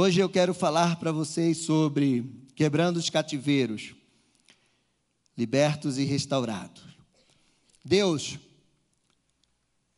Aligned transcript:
Hoje 0.00 0.20
eu 0.20 0.28
quero 0.28 0.54
falar 0.54 0.94
para 0.94 1.10
vocês 1.10 1.58
sobre 1.58 2.24
quebrando 2.54 2.98
os 2.98 3.10
cativeiros, 3.10 3.96
libertos 5.36 5.98
e 5.98 6.04
restaurados. 6.04 6.84
Deus 7.84 8.38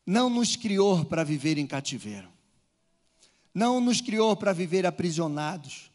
não 0.07 0.31
nos 0.31 0.57
criou 0.57 1.05
para 1.05 1.23
viver 1.23 1.59
em 1.59 1.67
cativeiro, 1.67 2.31
não 3.53 3.79
nos 3.79 4.01
criou 4.01 4.35
para 4.35 4.55
viver 4.55 4.87
aprisionados. 4.87 5.91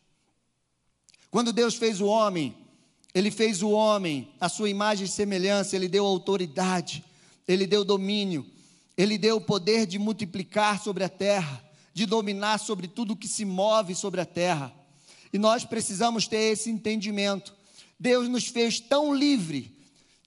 Quando 1.31 1.51
Deus 1.51 1.73
fez 1.73 1.99
o 1.99 2.05
homem, 2.05 2.55
Ele 3.11 3.31
fez 3.31 3.63
o 3.63 3.71
homem 3.71 4.29
a 4.39 4.47
sua 4.47 4.69
imagem 4.69 5.05
e 5.05 5.09
semelhança, 5.09 5.75
Ele 5.75 5.87
deu 5.87 6.05
autoridade, 6.05 7.03
Ele 7.47 7.65
deu 7.65 7.83
domínio, 7.83 8.45
Ele 8.95 9.17
deu 9.17 9.37
o 9.37 9.41
poder 9.41 9.87
de 9.87 9.97
multiplicar 9.97 10.79
sobre 10.79 11.03
a 11.03 11.09
terra 11.09 11.64
de 11.95 12.05
dominar 12.05 12.59
sobre 12.59 12.89
tudo 12.89 13.15
que 13.15 13.27
se 13.27 13.45
move 13.45 13.95
sobre 13.95 14.19
a 14.19 14.25
terra. 14.25 14.75
E 15.31 15.37
nós 15.37 15.63
precisamos 15.63 16.27
ter 16.27 16.51
esse 16.51 16.69
entendimento. 16.69 17.55
Deus 17.97 18.27
nos 18.27 18.47
fez 18.47 18.81
tão 18.81 19.15
livre, 19.15 19.73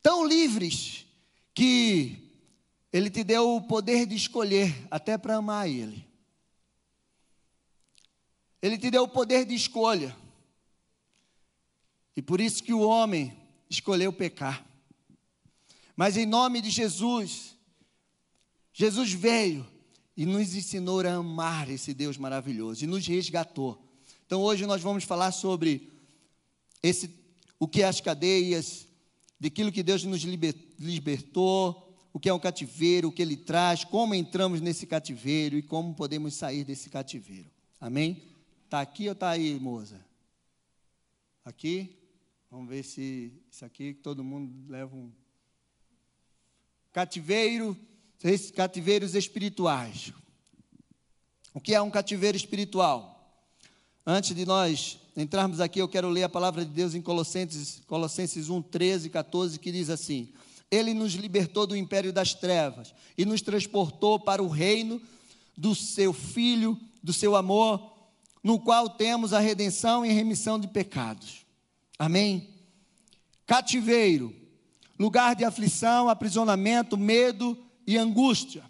tão 0.02 0.26
livres, 0.26 1.04
que 1.54 2.32
Ele 2.90 3.10
te 3.10 3.22
deu 3.22 3.54
o 3.54 3.60
poder 3.60 4.06
de 4.06 4.16
escolher, 4.16 4.74
até 4.90 5.18
para 5.18 5.36
amar 5.36 5.68
Ele. 5.68 6.08
Ele 8.62 8.78
te 8.78 8.90
deu 8.90 9.02
o 9.02 9.08
poder 9.08 9.44
de 9.44 9.54
escolha. 9.54 10.16
E 12.16 12.22
por 12.22 12.40
isso 12.40 12.64
que 12.64 12.72
o 12.72 12.80
homem 12.80 13.36
escolheu 13.68 14.10
pecar. 14.10 14.64
Mas 15.94 16.16
em 16.16 16.24
nome 16.24 16.62
de 16.62 16.70
Jesus, 16.70 17.54
Jesus 18.72 19.12
veio 19.12 19.77
e 20.18 20.26
nos 20.26 20.52
ensinou 20.56 21.00
a 21.06 21.12
amar 21.12 21.70
esse 21.70 21.94
Deus 21.94 22.18
maravilhoso 22.18 22.82
e 22.82 22.88
nos 22.88 23.06
resgatou. 23.06 23.80
Então 24.26 24.40
hoje 24.42 24.66
nós 24.66 24.82
vamos 24.82 25.04
falar 25.04 25.30
sobre 25.30 25.92
esse 26.82 27.08
o 27.56 27.68
que 27.68 27.82
é 27.82 27.84
as 27.84 28.00
cadeias, 28.00 28.88
daquilo 29.38 29.70
que 29.70 29.80
Deus 29.80 30.02
nos 30.02 30.22
libertou, 30.22 31.96
o 32.12 32.18
que 32.18 32.28
é 32.28 32.34
um 32.34 32.38
cativeiro, 32.40 33.08
o 33.08 33.12
que 33.12 33.22
ele 33.22 33.36
traz, 33.36 33.84
como 33.84 34.12
entramos 34.12 34.60
nesse 34.60 34.88
cativeiro 34.88 35.56
e 35.56 35.62
como 35.62 35.94
podemos 35.94 36.34
sair 36.34 36.64
desse 36.64 36.90
cativeiro. 36.90 37.48
Amém? 37.80 38.20
Tá 38.68 38.80
aqui 38.80 39.08
ou 39.08 39.14
tá 39.14 39.30
aí, 39.30 39.54
moça? 39.60 40.04
Aqui? 41.44 41.96
Vamos 42.50 42.68
ver 42.68 42.82
se 42.82 43.32
isso 43.52 43.64
aqui 43.64 43.94
todo 43.94 44.24
mundo 44.24 44.52
leva 44.68 44.96
um 44.96 45.12
cativeiro 46.92 47.76
cativeiros 48.54 49.14
espirituais. 49.14 50.12
O 51.54 51.60
que 51.60 51.74
é 51.74 51.80
um 51.80 51.90
cativeiro 51.90 52.36
espiritual? 52.36 53.14
Antes 54.06 54.34
de 54.34 54.46
nós 54.46 54.98
entrarmos 55.16 55.60
aqui, 55.60 55.80
eu 55.80 55.88
quero 55.88 56.08
ler 56.08 56.24
a 56.24 56.28
palavra 56.28 56.64
de 56.64 56.70
Deus 56.70 56.94
em 56.94 57.02
Colossenses, 57.02 57.82
Colossenses 57.86 58.48
1, 58.48 58.62
13 58.62 59.06
e 59.08 59.10
14, 59.10 59.58
que 59.58 59.70
diz 59.70 59.90
assim: 59.90 60.32
Ele 60.70 60.94
nos 60.94 61.14
libertou 61.14 61.66
do 61.66 61.76
império 61.76 62.12
das 62.12 62.34
trevas 62.34 62.94
e 63.16 63.24
nos 63.24 63.42
transportou 63.42 64.18
para 64.18 64.42
o 64.42 64.48
reino 64.48 65.00
do 65.56 65.74
seu 65.74 66.12
Filho, 66.12 66.78
do 67.02 67.12
seu 67.12 67.36
amor, 67.36 67.92
no 68.42 68.58
qual 68.58 68.88
temos 68.88 69.32
a 69.32 69.40
redenção 69.40 70.06
e 70.06 70.12
remissão 70.12 70.58
de 70.58 70.68
pecados. 70.68 71.44
Amém? 71.98 72.48
Cativeiro, 73.46 74.34
lugar 74.98 75.34
de 75.34 75.44
aflição, 75.44 76.08
aprisionamento, 76.08 76.96
medo, 76.96 77.58
e 77.88 77.96
angústia. 77.96 78.62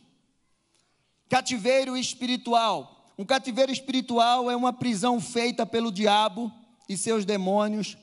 Cativeiro 1.29 1.97
espiritual. 1.97 3.13
Um 3.19 3.25
cativeiro 3.25 3.73
espiritual 3.73 4.49
é 4.49 4.55
uma 4.55 4.73
prisão 4.73 5.21
feita 5.21 5.67
pelo 5.67 5.91
diabo 5.91 6.53
e 6.89 6.97
seus 6.97 7.25
demônios 7.25 7.99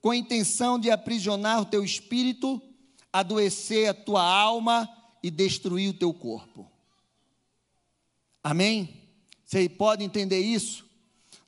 com 0.00 0.10
a 0.10 0.16
intenção 0.16 0.78
de 0.78 0.88
aprisionar 0.88 1.60
o 1.60 1.64
teu 1.64 1.82
espírito, 1.82 2.62
adoecer 3.12 3.88
a 3.88 3.94
tua 3.94 4.22
alma 4.22 4.88
e 5.20 5.28
destruir 5.28 5.90
o 5.90 5.98
teu 5.98 6.14
corpo. 6.14 6.70
Amém? 8.40 9.08
Você 9.44 9.68
pode 9.68 10.04
entender 10.04 10.38
isso? 10.38 10.88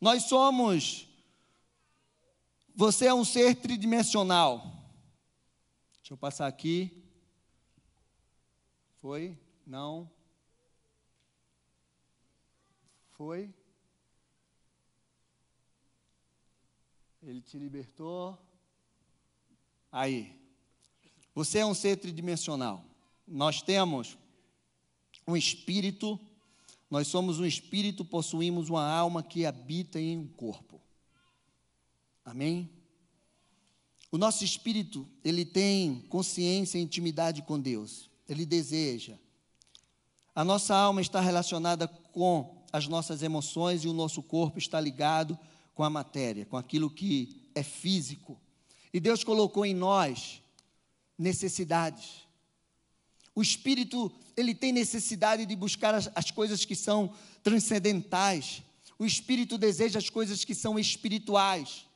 Nós 0.01 0.25
somos. 0.25 1.07
Você 2.75 3.07
é 3.07 3.15
um 3.15 3.25
ser 3.25 3.55
tridimensional. 3.55 4.91
Deixa 6.01 6.13
eu 6.13 6.17
passar 6.17 6.49
aqui. 6.49 7.02
Foi? 9.03 9.37
Não. 9.67 10.09
Foi? 13.17 13.53
Ele 17.21 17.41
te 17.41 17.59
libertou. 17.59 18.39
Aí. 19.91 20.41
Você 21.35 21.59
é 21.59 21.67
um 21.67 21.75
ser 21.75 21.97
tridimensional. 21.97 22.85
Nós 23.27 23.61
temos 23.61 24.17
um 25.27 25.37
espírito, 25.37 26.21
nós 26.89 27.09
somos 27.09 27.41
um 27.41 27.45
espírito, 27.45 28.05
possuímos 28.05 28.69
uma 28.69 28.89
alma 28.89 29.21
que 29.21 29.45
habita 29.45 29.99
em 29.99 30.17
um 30.17 30.29
corpo. 30.29 30.81
Amém? 32.25 32.71
O 34.13 34.19
nosso 34.19 34.45
espírito, 34.45 35.09
ele 35.25 35.45
tem 35.45 36.03
consciência 36.03 36.79
e 36.79 36.83
intimidade 36.83 37.43
com 37.43 37.59
Deus. 37.59 38.12
Ele 38.29 38.47
deseja. 38.47 39.19
A 40.35 40.45
nossa 40.45 40.75
alma 40.75 41.01
está 41.01 41.21
relacionada 41.21 41.87
com 41.87 42.65
as 42.73 42.89
nossas 42.89 43.23
emoções 43.23 43.85
e 43.85 43.89
o 43.89 43.93
nosso 43.93 44.23
corpo 44.23 44.59
está 44.59 44.81
ligado 44.81 45.39
com 45.75 45.85
a 45.85 45.91
matéria, 45.91 46.47
com 46.47 46.57
aquilo 46.57 46.89
que 46.89 47.51
é 47.55 47.63
físico. 47.63 48.41
E 48.93 49.01
Deus 49.01 49.23
colocou 49.23 49.65
em 49.65 49.75
nós 49.75 50.43
necessidades. 51.19 52.27
O 53.35 53.43
espírito, 53.43 54.13
ele 54.37 54.55
tem 54.55 54.73
necessidade 54.73 55.47
de 55.47 55.57
buscar 55.57 55.95
as, 55.95 56.11
as 56.15 56.31
coisas 56.31 56.65
que 56.65 56.75
são 56.75 57.15
transcendentais. 57.43 58.63
O 58.99 59.07
espírito 59.07 59.57
deseja 59.57 59.99
as 59.99 60.11
coisas 60.11 60.45
que 60.45 60.55
são 60.55 60.79
espirituais. 60.79 61.87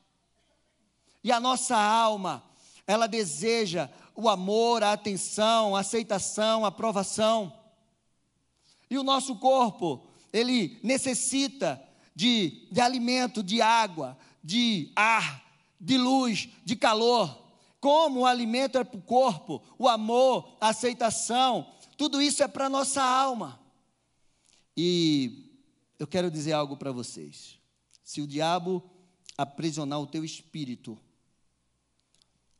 E 1.22 1.32
a 1.32 1.41
nossa 1.41 1.76
alma, 1.76 2.42
ela 2.86 3.06
deseja 3.06 3.91
o 4.14 4.28
amor, 4.28 4.82
a 4.82 4.92
atenção, 4.92 5.74
a 5.76 5.80
aceitação, 5.80 6.64
a 6.64 6.69
aprovação. 6.69 7.52
E 8.88 8.97
o 8.97 9.02
nosso 9.02 9.36
corpo, 9.36 10.06
ele 10.32 10.78
necessita 10.82 11.82
de, 12.14 12.66
de 12.70 12.80
alimento, 12.80 13.42
de 13.42 13.60
água, 13.60 14.16
de 14.42 14.91
ar, 14.94 15.44
de 15.80 15.98
luz, 15.98 16.48
de 16.64 16.76
calor. 16.76 17.44
Como 17.80 18.20
o 18.20 18.26
alimento 18.26 18.78
é 18.78 18.84
para 18.84 18.98
o 18.98 19.03
corpo, 19.03 19.62
o 19.78 19.88
amor, 19.88 20.56
a 20.60 20.68
aceitação, 20.68 21.66
tudo 21.97 22.22
isso 22.22 22.42
é 22.42 22.48
para 22.48 22.66
a 22.66 22.70
nossa 22.70 23.03
alma. 23.03 23.60
E 24.76 25.50
eu 25.98 26.06
quero 26.06 26.30
dizer 26.30 26.53
algo 26.53 26.76
para 26.76 26.92
vocês. 26.92 27.58
Se 28.04 28.20
o 28.20 28.26
diabo 28.26 28.82
aprisionar 29.36 30.00
o 30.00 30.06
teu 30.06 30.24
espírito, 30.24 30.98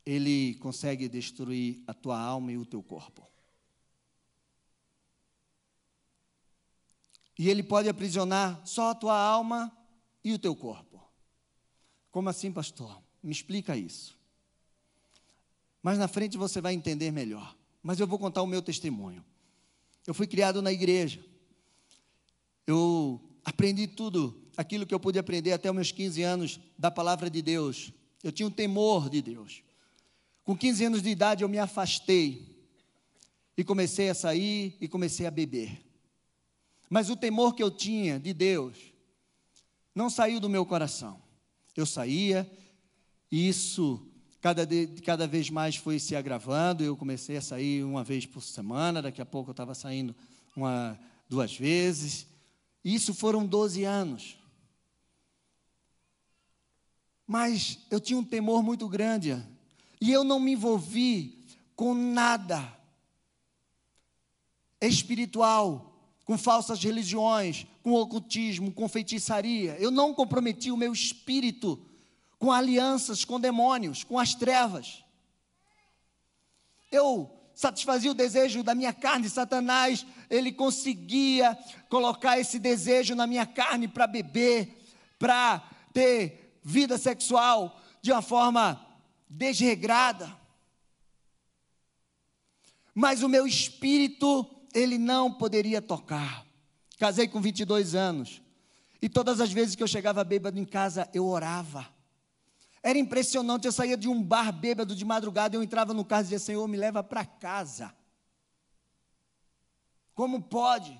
ele 0.07 0.55
consegue 0.61 1.09
destruir 1.09 1.83
a 1.85 1.93
tua 1.93 2.17
alma 2.17 2.49
e 2.53 2.57
o 2.57 2.65
teu 2.65 2.81
corpo. 2.81 3.27
E 7.37 7.49
ele 7.49 7.61
pode 7.61 7.89
aprisionar 7.89 8.65
só 8.65 8.91
a 8.91 8.95
tua 8.95 9.19
alma 9.19 9.69
e 10.23 10.31
o 10.31 10.39
teu 10.39 10.55
corpo. 10.55 11.03
Como 12.09 12.29
assim, 12.29 12.53
pastor? 12.53 13.03
Me 13.21 13.33
explica 13.33 13.75
isso. 13.75 14.17
Mas 15.83 15.97
na 15.97 16.07
frente 16.07 16.37
você 16.37 16.61
vai 16.61 16.73
entender 16.73 17.11
melhor. 17.11 17.53
Mas 17.83 17.99
eu 17.99 18.07
vou 18.07 18.17
contar 18.17 18.41
o 18.41 18.47
meu 18.47 18.61
testemunho. 18.61 19.25
Eu 20.07 20.13
fui 20.13 20.25
criado 20.25 20.61
na 20.61 20.71
igreja. 20.71 21.21
Eu 22.65 23.21
aprendi 23.43 23.87
tudo 23.87 24.41
aquilo 24.55 24.85
que 24.85 24.93
eu 24.93 25.01
pude 25.01 25.19
aprender 25.19 25.51
até 25.51 25.69
os 25.69 25.75
meus 25.75 25.91
15 25.91 26.23
anos 26.23 26.59
da 26.77 26.89
palavra 26.89 27.29
de 27.29 27.41
Deus. 27.41 27.91
Eu 28.23 28.31
tinha 28.31 28.47
um 28.47 28.51
temor 28.51 29.09
de 29.09 29.21
Deus. 29.21 29.66
Com 30.47 30.55
15 30.55 30.85
anos 30.85 31.01
de 31.01 31.09
idade 31.09 31.43
eu 31.43 31.49
me 31.49 31.59
afastei 31.59 32.55
e 33.57 33.65
comecei 33.65 34.09
a 34.09 34.15
sair 34.15 34.77
e 34.79 34.87
comecei 34.87 35.25
a 35.25 35.29
beber. 35.29 35.85
Mas 36.89 37.09
o 37.09 37.17
temor 37.17 37.53
que 37.53 37.61
eu 37.61 37.69
tinha 37.69 38.17
de 38.17 38.33
Deus 38.33 38.77
não 39.93 40.09
saiu 40.09 40.39
do 40.39 40.47
meu 40.47 40.65
coração. 40.65 41.21
Eu 41.75 41.85
saía 41.85 42.49
e 43.29 43.49
isso 43.49 44.07
cada, 44.39 44.65
de, 44.65 44.87
cada 45.01 45.27
vez 45.27 45.49
mais 45.49 45.75
foi 45.75 45.99
se 45.99 46.15
agravando. 46.15 46.81
Eu 46.81 46.95
comecei 46.95 47.35
a 47.35 47.41
sair 47.41 47.83
uma 47.83 48.01
vez 48.01 48.25
por 48.25 48.41
semana, 48.41 49.01
daqui 49.01 49.21
a 49.21 49.25
pouco 49.25 49.49
eu 49.49 49.51
estava 49.51 49.75
saindo 49.75 50.15
uma, 50.55 50.97
duas 51.27 51.57
vezes. 51.57 52.25
Isso 52.85 53.13
foram 53.13 53.45
12 53.45 53.83
anos. 53.83 54.37
Mas 57.27 57.79
eu 57.91 57.99
tinha 57.99 58.17
um 58.17 58.23
temor 58.23 58.63
muito 58.63 58.87
grande 58.87 59.45
e 59.99 60.11
eu 60.11 60.23
não 60.23 60.39
me 60.39 60.53
envolvi 60.53 61.45
com 61.75 61.93
nada 61.93 62.75
espiritual, 64.79 65.93
com 66.25 66.37
falsas 66.37 66.83
religiões, 66.83 67.65
com 67.81 67.93
ocultismo, 67.93 68.71
com 68.71 68.87
feitiçaria. 68.87 69.75
Eu 69.79 69.89
não 69.89 70.13
comprometi 70.13 70.71
o 70.71 70.77
meu 70.77 70.93
espírito 70.93 71.83
com 72.39 72.51
alianças 72.51 73.25
com 73.25 73.39
demônios, 73.39 74.03
com 74.03 74.19
as 74.19 74.35
trevas. 74.35 75.03
Eu 76.91 77.31
satisfazia 77.53 78.11
o 78.11 78.15
desejo 78.15 78.61
da 78.61 78.75
minha 78.75 78.93
carne, 78.93 79.29
Satanás, 79.29 80.05
ele 80.29 80.51
conseguia 80.51 81.57
colocar 81.89 82.39
esse 82.39 82.59
desejo 82.59 83.15
na 83.15 83.25
minha 83.25 83.45
carne 83.45 83.87
para 83.87 84.05
beber, 84.05 84.85
para 85.17 85.67
ter 85.91 86.59
vida 86.63 86.97
sexual 86.97 87.81
de 88.01 88.11
uma 88.11 88.21
forma 88.21 88.86
desregrada. 89.29 90.35
Mas 92.93 93.21
o 93.21 93.29
meu 93.29 93.45
espírito, 93.45 94.45
ele 94.73 94.97
não 94.97 95.31
poderia 95.31 95.81
tocar. 95.81 96.45
Casei 96.97 97.27
com 97.27 97.39
22 97.39 97.93
anos. 97.93 98.41
E 99.01 99.07
todas 99.07 99.39
as 99.39 99.51
vezes 99.51 99.75
que 99.75 99.83
eu 99.83 99.87
chegava 99.87 100.23
bêbado 100.23 100.59
em 100.59 100.65
casa, 100.65 101.07
eu 101.13 101.27
orava. 101.27 101.87
Era 102.81 102.97
impressionante, 102.97 103.65
eu 103.65 103.71
saía 103.71 103.97
de 103.97 104.07
um 104.07 104.21
bar 104.21 104.51
bêbado 104.51 104.95
de 104.95 105.05
madrugada, 105.05 105.55
eu 105.55 105.61
entrava 105.61 105.93
no 105.93 106.05
carro 106.05 106.21
e 106.21 106.23
dizia, 106.23 106.39
Senhor, 106.39 106.67
me 106.67 106.77
leva 106.77 107.03
para 107.03 107.25
casa. 107.25 107.93
Como 110.13 110.41
pode? 110.41 110.99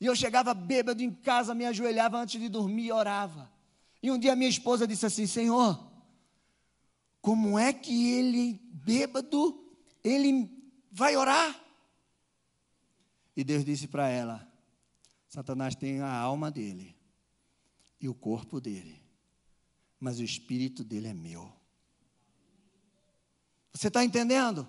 E 0.00 0.06
eu 0.06 0.14
chegava 0.14 0.54
bêbado 0.54 1.02
em 1.02 1.10
casa, 1.10 1.54
me 1.54 1.64
ajoelhava 1.66 2.18
antes 2.18 2.40
de 2.40 2.48
dormir 2.48 2.86
e 2.86 2.92
orava. 2.92 3.50
E 4.02 4.10
um 4.10 4.18
dia 4.18 4.36
minha 4.36 4.50
esposa 4.50 4.86
disse 4.86 5.06
assim: 5.06 5.26
Senhor, 5.26 5.82
como 7.24 7.58
é 7.58 7.72
que 7.72 8.12
ele, 8.12 8.60
bêbado, 8.72 9.58
ele 10.04 10.50
vai 10.92 11.16
orar? 11.16 11.58
E 13.34 13.42
Deus 13.42 13.64
disse 13.64 13.88
para 13.88 14.08
ela: 14.08 14.46
Satanás 15.28 15.74
tem 15.74 16.00
a 16.00 16.12
alma 16.12 16.50
dele 16.50 16.94
e 18.00 18.08
o 18.08 18.14
corpo 18.14 18.60
dele 18.60 19.04
mas 20.04 20.18
o 20.18 20.22
espírito 20.22 20.84
dele 20.84 21.08
é 21.08 21.14
meu. 21.14 21.50
Você 23.72 23.88
está 23.88 24.04
entendendo? 24.04 24.68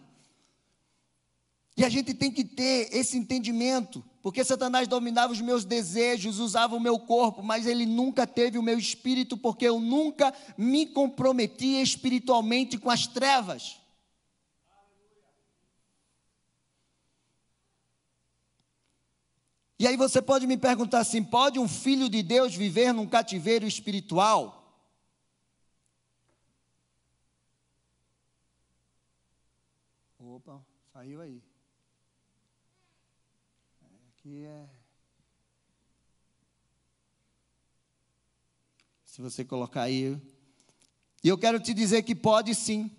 E 1.76 1.84
a 1.84 1.90
gente 1.90 2.14
tem 2.14 2.32
que 2.32 2.46
ter 2.46 2.88
esse 2.96 3.18
entendimento, 3.18 4.02
porque 4.26 4.44
Satanás 4.44 4.88
dominava 4.88 5.32
os 5.32 5.40
meus 5.40 5.64
desejos, 5.64 6.40
usava 6.40 6.76
o 6.76 6.80
meu 6.80 6.98
corpo, 6.98 7.44
mas 7.44 7.68
ele 7.68 7.86
nunca 7.86 8.26
teve 8.26 8.58
o 8.58 8.64
meu 8.64 8.76
espírito, 8.76 9.38
porque 9.38 9.66
eu 9.66 9.80
nunca 9.80 10.34
me 10.58 10.88
comprometi 10.88 11.80
espiritualmente 11.80 12.76
com 12.80 12.90
as 12.90 13.06
trevas. 13.06 13.80
E 19.78 19.86
aí 19.86 19.96
você 19.96 20.20
pode 20.24 20.48
me 20.48 20.58
perguntar 20.58 21.02
assim: 21.02 21.24
pode 21.24 21.60
um 21.60 21.68
filho 21.68 22.10
de 22.10 22.24
Deus 22.24 22.56
viver 22.56 22.92
num 22.96 23.08
cativeiro 23.08 23.68
espiritual? 23.68 24.76
Opa, 30.18 30.66
saiu 30.92 31.22
aí. 31.22 31.45
Aqui 34.26 34.44
é. 34.44 34.66
Se 39.06 39.22
você 39.22 39.46
colocar 39.46 39.84
aí. 39.84 40.20
E 41.24 41.30
eu 41.30 41.38
quero 41.38 41.60
te 41.60 41.76
dizer 41.76 42.02
que 42.02 42.16
pode 42.16 42.56
sim. 42.56 42.90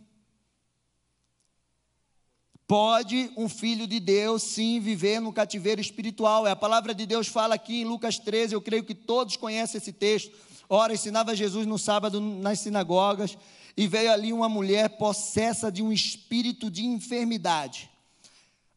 Pode 2.64 3.32
um 3.36 3.48
filho 3.48 3.88
de 3.88 3.98
Deus 3.98 4.44
sim 4.44 4.78
viver 4.78 5.18
no 5.20 5.32
cativeiro 5.32 5.80
espiritual. 5.80 6.46
É 6.46 6.52
a 6.52 6.56
palavra 6.56 6.94
de 6.94 7.04
Deus 7.04 7.26
fala 7.26 7.56
aqui 7.56 7.80
em 7.80 7.84
Lucas 7.84 8.20
13, 8.20 8.54
eu 8.54 8.62
creio 8.62 8.84
que 8.84 8.94
todos 8.94 9.36
conhecem 9.36 9.78
esse 9.78 9.92
texto. 9.92 10.32
Ora, 10.68 10.94
ensinava 10.94 11.34
Jesus 11.34 11.66
no 11.66 11.76
sábado 11.76 12.20
nas 12.20 12.60
sinagogas 12.60 13.36
e 13.76 13.88
veio 13.88 14.12
ali 14.12 14.32
uma 14.32 14.48
mulher 14.48 14.90
possessa 14.90 15.72
de 15.72 15.82
um 15.82 15.92
espírito 15.92 16.70
de 16.70 16.84
enfermidade. 16.84 17.90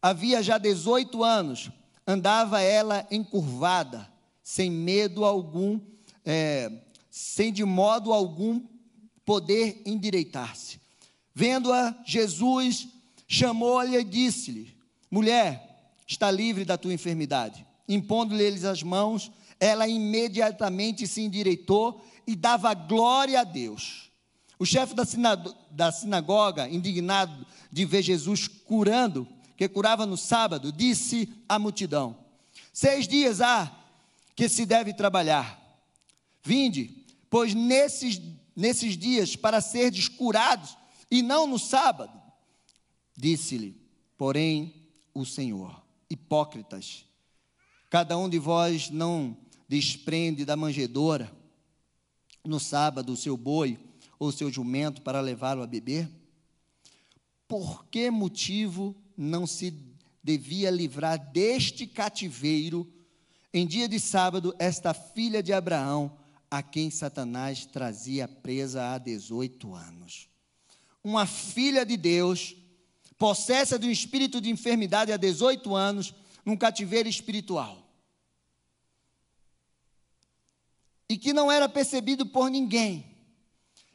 Havia 0.02 0.42
já 0.42 0.58
18 0.58 1.24
anos, 1.24 1.70
andava 2.10 2.60
ela 2.60 3.08
encurvada, 3.12 4.12
sem 4.42 4.72
medo 4.72 5.24
algum, 5.24 5.80
é, 6.26 6.72
sem 7.08 7.54
de 7.54 7.64
modo 7.64 8.12
algum 8.12 8.64
poder 9.24 9.84
endireitar-se. 9.86 10.82
Vendo-a, 11.36 11.96
Jesus 12.04 12.88
chamou-lhe 13.28 13.96
e 13.96 14.04
disse-lhe: 14.04 14.76
Mulher, 15.12 15.94
está 16.08 16.32
livre 16.32 16.66
da 16.66 16.80
tua 16.80 16.94
enfermidade. 16.94 17.64
Impondo-lhes 17.88 18.66
as 18.66 18.82
mãos, 18.82 19.32
ela 19.60 19.88
imediatamente 19.88 21.06
se 21.06 21.22
endireitou 21.22 22.04
e 22.26 22.36
dava 22.36 22.74
glória 22.74 23.42
a 23.42 23.44
Deus. 23.44 24.10
O 24.58 24.66
chefe 24.66 24.96
da 24.96 25.92
sinagoga, 25.92 26.68
indignado 26.68 27.46
de 27.72 27.86
ver 27.86 28.02
Jesus 28.02 28.48
curando, 28.48 29.28
que 29.60 29.68
curava 29.68 30.06
no 30.06 30.16
sábado, 30.16 30.72
disse 30.72 31.28
à 31.50 31.60
multidão: 31.60 32.16
Seis 32.72 33.06
dias 33.06 33.42
há 33.42 33.70
que 34.34 34.48
se 34.48 34.66
deve 34.66 34.94
trabalhar. 34.94 35.60
Vinde, 36.42 37.06
pois 37.30 37.54
nesses, 37.54 38.22
nesses 38.56 38.98
dias 38.98 39.36
para 39.36 39.60
serdes 39.60 40.08
curados, 40.08 40.78
e 41.12 41.22
não 41.22 41.46
no 41.46 41.60
sábado. 41.60 42.18
Disse-lhe, 43.18 43.76
porém, 44.18 44.74
o 45.14 45.26
Senhor: 45.26 45.84
Hipócritas, 46.10 47.04
cada 47.90 48.18
um 48.18 48.30
de 48.30 48.40
vós 48.40 48.90
não 48.90 49.36
desprende 49.68 50.46
da 50.46 50.56
manjedoura 50.56 51.30
no 52.46 52.62
sábado 52.62 53.12
o 53.12 53.18
seu 53.18 53.36
boi 53.36 53.78
ou 54.18 54.32
seu 54.32 54.50
jumento 54.50 55.02
para 55.02 55.20
levá-lo 55.20 55.62
a 55.62 55.68
beber? 55.68 56.10
Por 57.46 57.84
que 57.88 58.10
motivo 58.10 58.96
não 59.20 59.46
se 59.46 59.74
devia 60.24 60.72
livrar 60.72 61.20
deste 61.32 61.86
cativeiro 61.86 62.90
em 63.54 63.68
dia 63.68 63.90
de 63.90 64.00
sábado 64.00 64.56
esta 64.58 64.94
filha 64.94 65.44
de 65.44 65.52
Abraão, 65.52 66.18
a 66.50 66.64
quem 66.64 66.90
Satanás 66.90 67.66
trazia 67.66 68.30
presa 68.30 68.94
há 68.94 68.98
18 68.98 69.74
anos? 69.74 70.30
Uma 71.04 71.26
filha 71.26 71.86
de 71.86 71.98
Deus, 71.98 72.56
possessa 73.18 73.78
de 73.78 73.88
um 73.88 73.92
espírito 73.92 74.40
de 74.40 74.50
enfermidade 74.50 75.12
há 75.12 75.18
18 75.18 75.76
anos, 75.76 76.14
num 76.46 76.56
cativeiro 76.56 77.10
espiritual. 77.10 77.86
E 81.10 81.18
que 81.18 81.34
não 81.34 81.52
era 81.52 81.68
percebido 81.68 82.26
por 82.26 82.50
ninguém. 82.50 83.06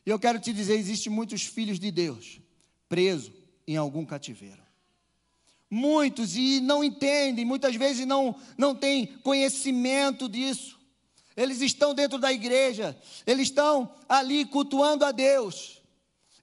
E 0.04 0.10
eu 0.10 0.18
quero 0.18 0.38
te 0.38 0.52
dizer, 0.52 0.74
existem 0.74 1.10
muitos 1.10 1.44
filhos 1.44 1.78
de 1.78 1.90
Deus 1.90 2.40
presos 2.88 3.32
em 3.66 3.76
algum 3.76 4.04
cativeiro. 4.04 4.63
Muitos 5.70 6.36
e 6.36 6.60
não 6.60 6.84
entendem, 6.84 7.44
muitas 7.44 7.74
vezes 7.74 8.06
não, 8.06 8.36
não 8.56 8.74
têm 8.74 9.06
conhecimento 9.06 10.28
disso. 10.28 10.78
Eles 11.36 11.60
estão 11.60 11.94
dentro 11.94 12.18
da 12.18 12.32
igreja, 12.32 12.96
eles 13.26 13.48
estão 13.48 13.92
ali 14.08 14.44
cultuando 14.44 15.04
a 15.04 15.10
Deus. 15.10 15.82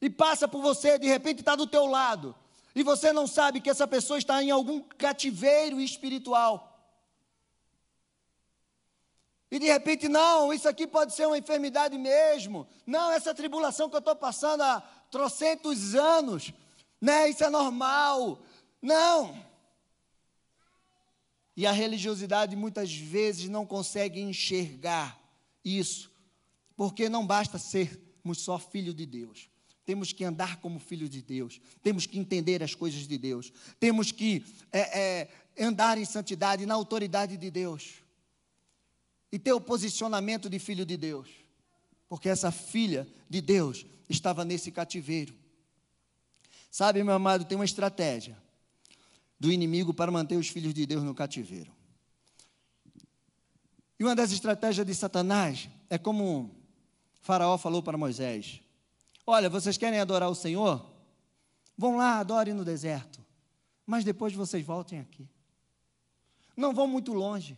E 0.02 0.10
passa 0.10 0.48
por 0.48 0.62
você, 0.62 0.98
de 0.98 1.08
repente 1.08 1.40
está 1.40 1.56
do 1.56 1.68
teu 1.68 1.86
lado. 1.86 2.36
E 2.76 2.84
você 2.84 3.14
não 3.14 3.28
sabe 3.28 3.62
que 3.62 3.70
essa 3.70 3.88
pessoa 3.88 4.18
está 4.18 4.42
em 4.44 4.50
algum 4.50 4.82
cativeiro 4.82 5.80
espiritual. 5.80 6.68
E 9.52 9.60
de 9.60 9.66
repente, 9.66 10.08
não, 10.08 10.54
isso 10.54 10.68
aqui 10.68 10.88
pode 10.88 11.14
ser 11.14 11.28
uma 11.28 11.38
enfermidade 11.38 11.98
mesmo. 11.98 12.66
Não, 12.88 13.12
essa 13.12 13.36
tribulação 13.36 13.90
que 13.90 13.96
eu 13.96 14.00
estou 14.00 14.16
passando 14.16 14.62
há 14.62 14.82
trocentos 15.12 15.94
anos, 15.94 16.54
né? 17.02 17.30
Isso 17.30 17.44
é 17.44 17.50
normal. 17.50 18.42
Não. 18.82 19.52
E 21.56 21.66
a 21.68 21.72
religiosidade 21.72 22.56
muitas 22.56 22.94
vezes 22.94 23.48
não 23.50 23.66
consegue 23.66 24.20
enxergar 24.20 25.20
isso, 25.64 26.10
porque 26.76 27.08
não 27.08 27.28
basta 27.28 27.60
sermos 27.60 28.40
só 28.40 28.58
filho 28.58 28.94
de 28.94 29.06
Deus. 29.06 29.50
Temos 29.86 30.14
que 30.14 30.24
andar 30.24 30.58
como 30.58 30.80
filho 30.80 31.10
de 31.10 31.22
Deus, 31.22 31.60
temos 31.84 32.06
que 32.06 32.18
entender 32.18 32.64
as 32.64 32.74
coisas 32.74 33.08
de 33.08 33.18
Deus, 33.18 33.52
temos 33.80 34.12
que 34.12 34.46
é, 34.72 35.00
é, 35.00 35.28
andar 35.60 35.98
em 35.98 36.06
santidade, 36.06 36.66
na 36.66 36.74
autoridade 36.74 37.36
de 37.36 37.52
Deus 37.52 37.96
e 39.32 39.40
ter 39.40 39.54
o 39.54 39.62
posicionamento 39.62 40.50
de 40.50 40.60
filho 40.60 40.86
de 40.86 40.98
Deus, 40.98 41.30
porque 42.08 42.30
essa 42.30 42.52
filha 42.52 43.08
de 43.30 43.42
Deus 43.42 43.86
estava 44.10 44.46
nesse 44.46 44.72
cativeiro. 44.72 45.34
Sabe, 46.70 47.04
meu 47.04 47.16
amado, 47.16 47.44
tem 47.44 47.58
uma 47.58 47.66
estratégia 47.66 48.38
do 49.42 49.52
inimigo 49.52 49.92
para 49.92 50.12
manter 50.12 50.38
os 50.38 50.50
filhos 50.50 50.72
de 50.72 50.86
Deus 50.86 51.02
no 51.02 51.16
cativeiro. 51.16 51.72
E 54.00 54.04
uma 54.04 54.16
das 54.16 54.32
estratégias 54.32 54.86
de 54.86 54.94
Satanás 54.94 55.68
é 55.90 55.98
como 55.98 56.56
Faraó 57.22 57.58
falou 57.58 57.82
para 57.82 57.98
Moisés: 57.98 58.62
Olha, 59.26 59.50
vocês 59.50 59.80
querem 59.80 60.00
adorar 60.00 60.30
o 60.30 60.36
Senhor? 60.36 60.86
Vão 61.76 61.98
lá, 61.98 62.20
adorem 62.20 62.54
no 62.54 62.64
deserto, 62.64 63.20
mas 63.84 64.04
depois 64.04 64.32
vocês 64.32 64.64
voltem 64.64 65.00
aqui. 65.00 65.28
Não 66.56 66.72
vão 66.72 66.86
muito 66.86 67.12
longe. 67.12 67.58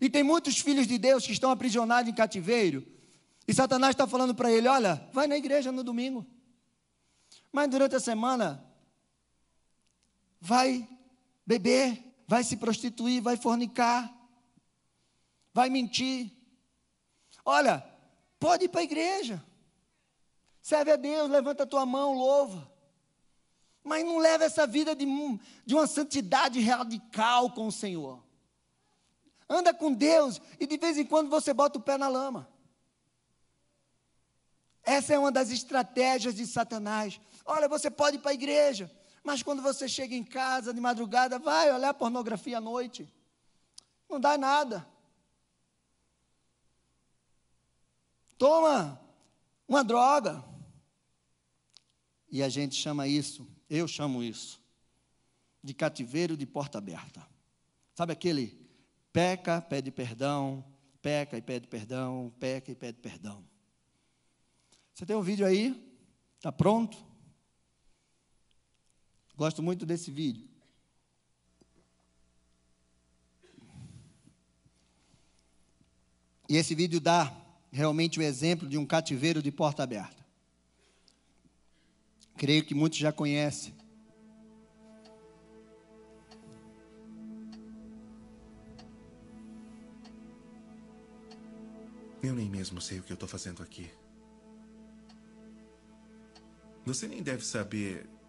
E 0.00 0.08
tem 0.08 0.22
muitos 0.22 0.56
filhos 0.56 0.86
de 0.86 0.96
Deus 0.96 1.26
que 1.26 1.32
estão 1.32 1.50
aprisionados 1.50 2.10
em 2.10 2.14
cativeiro. 2.14 2.82
E 3.46 3.52
Satanás 3.52 3.90
está 3.90 4.06
falando 4.06 4.34
para 4.34 4.50
ele: 4.50 4.68
olha, 4.68 5.06
vai 5.12 5.26
na 5.26 5.36
igreja 5.36 5.70
no 5.70 5.84
domingo. 5.84 6.26
Mas 7.52 7.68
durante 7.68 7.94
a 7.94 8.00
semana, 8.00 8.64
vai 10.40 10.88
beber, 11.46 12.02
vai 12.26 12.44
se 12.44 12.56
prostituir, 12.56 13.20
vai 13.20 13.36
fornicar, 13.36 14.12
vai 15.52 15.68
mentir. 15.68 16.30
Olha, 17.44 17.84
pode 18.38 18.64
ir 18.64 18.68
para 18.68 18.80
a 18.80 18.84
igreja. 18.84 19.42
Serve 20.62 20.92
a 20.92 20.96
Deus, 20.96 21.30
levanta 21.30 21.62
a 21.62 21.66
tua 21.66 21.84
mão, 21.86 22.14
louva. 22.14 22.70
Mas 23.82 24.04
não 24.04 24.18
leva 24.18 24.44
essa 24.44 24.66
vida 24.66 24.94
de, 24.94 25.06
de 25.64 25.74
uma 25.74 25.86
santidade 25.86 26.60
radical 26.60 27.50
com 27.50 27.66
o 27.66 27.72
Senhor. 27.72 28.22
Anda 29.48 29.74
com 29.74 29.92
Deus 29.92 30.40
e 30.60 30.66
de 30.66 30.76
vez 30.76 30.96
em 30.96 31.04
quando 31.04 31.28
você 31.28 31.52
bota 31.52 31.78
o 31.78 31.82
pé 31.82 31.98
na 31.98 32.08
lama. 32.08 32.48
Essa 34.82 35.14
é 35.14 35.18
uma 35.18 35.32
das 35.32 35.50
estratégias 35.50 36.34
de 36.34 36.46
Satanás. 36.46 37.20
Olha, 37.44 37.68
você 37.68 37.90
pode 37.90 38.16
ir 38.16 38.20
para 38.20 38.30
a 38.30 38.34
igreja, 38.34 38.90
mas 39.22 39.42
quando 39.42 39.62
você 39.62 39.88
chega 39.88 40.14
em 40.14 40.24
casa 40.24 40.72
de 40.72 40.80
madrugada, 40.80 41.38
vai 41.38 41.72
olhar 41.72 41.92
pornografia 41.94 42.58
à 42.58 42.60
noite. 42.60 43.12
Não 44.08 44.18
dá 44.18 44.36
nada. 44.38 44.86
Toma 48.38 49.00
uma 49.68 49.84
droga. 49.84 50.42
E 52.30 52.42
a 52.42 52.48
gente 52.48 52.74
chama 52.76 53.06
isso, 53.06 53.46
eu 53.68 53.86
chamo 53.86 54.22
isso, 54.22 54.60
de 55.62 55.74
cativeiro 55.74 56.36
de 56.36 56.46
porta 56.46 56.78
aberta. 56.78 57.26
Sabe 57.94 58.12
aquele 58.12 58.58
peca, 59.12 59.60
pede 59.60 59.90
perdão, 59.90 60.64
peca 61.02 61.36
e 61.36 61.42
pede 61.42 61.66
perdão, 61.66 62.32
peca 62.38 62.70
e 62.70 62.74
pede 62.74 62.98
perdão. 62.98 63.44
Você 64.94 65.04
tem 65.04 65.16
um 65.16 65.22
vídeo 65.22 65.44
aí? 65.44 65.98
Está 66.36 66.52
pronto? 66.52 67.09
Gosto 69.40 69.62
muito 69.62 69.86
desse 69.86 70.10
vídeo. 70.10 70.46
E 76.46 76.58
esse 76.58 76.74
vídeo 76.74 77.00
dá 77.00 77.34
realmente 77.72 78.18
o 78.18 78.22
exemplo 78.22 78.68
de 78.68 78.76
um 78.76 78.84
cativeiro 78.84 79.42
de 79.42 79.50
porta 79.50 79.82
aberta. 79.82 80.22
Creio 82.36 82.66
que 82.66 82.74
muitos 82.74 82.98
já 82.98 83.10
conhecem. 83.10 83.74
Eu 92.22 92.34
nem 92.34 92.50
mesmo 92.50 92.78
sei 92.78 92.98
o 92.98 93.02
que 93.02 93.10
eu 93.10 93.14
estou 93.14 93.26
fazendo 93.26 93.62
aqui. 93.62 93.90
Você 96.84 97.08
nem 97.08 97.22
deve 97.22 97.42
saber 97.42 98.19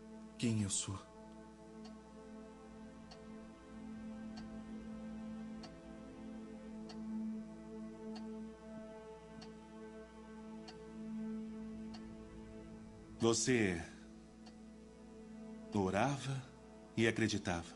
quem 0.41 0.63
eu 0.63 0.71
sou. 0.71 1.00
Você 13.19 13.79
orava 15.75 16.41
e 16.98 17.07
acreditava. 17.07 17.71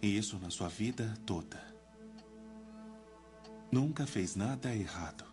E 0.00 0.16
isso 0.16 0.38
na 0.38 0.48
sua 0.48 0.68
vida 0.68 1.12
toda. 1.26 1.62
Nunca 3.70 4.06
fez 4.06 4.34
nada 4.34 4.74
errado. 4.74 5.26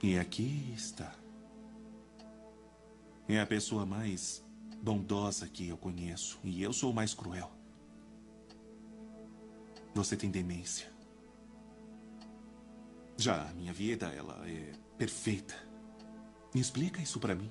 E 0.00 0.16
aqui 0.16 0.72
está. 0.72 1.23
É 3.28 3.40
a 3.40 3.46
pessoa 3.46 3.86
mais 3.86 4.44
bondosa 4.82 5.48
que 5.48 5.68
eu 5.68 5.78
conheço. 5.78 6.38
E 6.44 6.62
eu 6.62 6.72
sou 6.72 6.90
o 6.90 6.94
mais 6.94 7.14
cruel. 7.14 7.50
Você 9.94 10.16
tem 10.16 10.30
demência. 10.30 10.92
Já 13.16 13.48
a 13.48 13.54
minha 13.54 13.72
vida, 13.72 14.08
ela 14.08 14.42
é 14.46 14.72
perfeita. 14.98 15.54
Me 16.54 16.60
explica 16.60 17.00
isso 17.00 17.18
para 17.18 17.34
mim. 17.34 17.50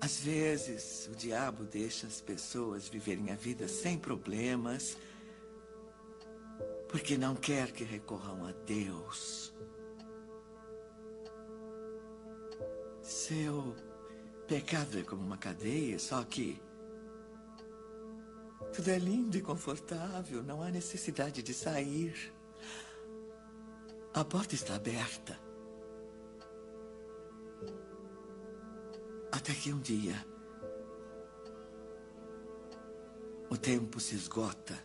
Às 0.00 0.20
vezes, 0.20 1.08
o 1.10 1.16
diabo 1.16 1.64
deixa 1.64 2.06
as 2.06 2.20
pessoas 2.20 2.88
viverem 2.88 3.30
a 3.30 3.36
vida 3.36 3.66
sem 3.66 3.96
problemas, 3.96 4.98
porque 6.90 7.16
não 7.16 7.34
quer 7.34 7.72
que 7.72 7.84
recorram 7.84 8.44
a 8.44 8.52
Deus. 8.52 9.54
Seu 13.26 13.74
pecado 14.46 14.98
é 14.98 15.02
como 15.02 15.22
uma 15.22 15.38
cadeia, 15.38 15.98
só 15.98 16.22
que 16.24 16.60
tudo 18.70 18.90
é 18.90 18.98
lindo 18.98 19.34
e 19.34 19.40
confortável, 19.40 20.42
não 20.42 20.62
há 20.62 20.70
necessidade 20.70 21.42
de 21.42 21.54
sair. 21.54 22.34
A 24.12 24.22
porta 24.26 24.54
está 24.54 24.74
aberta. 24.74 25.40
Até 29.32 29.54
que 29.54 29.72
um 29.72 29.80
dia 29.80 30.22
o 33.48 33.56
tempo 33.56 34.00
se 34.00 34.16
esgota 34.16 34.78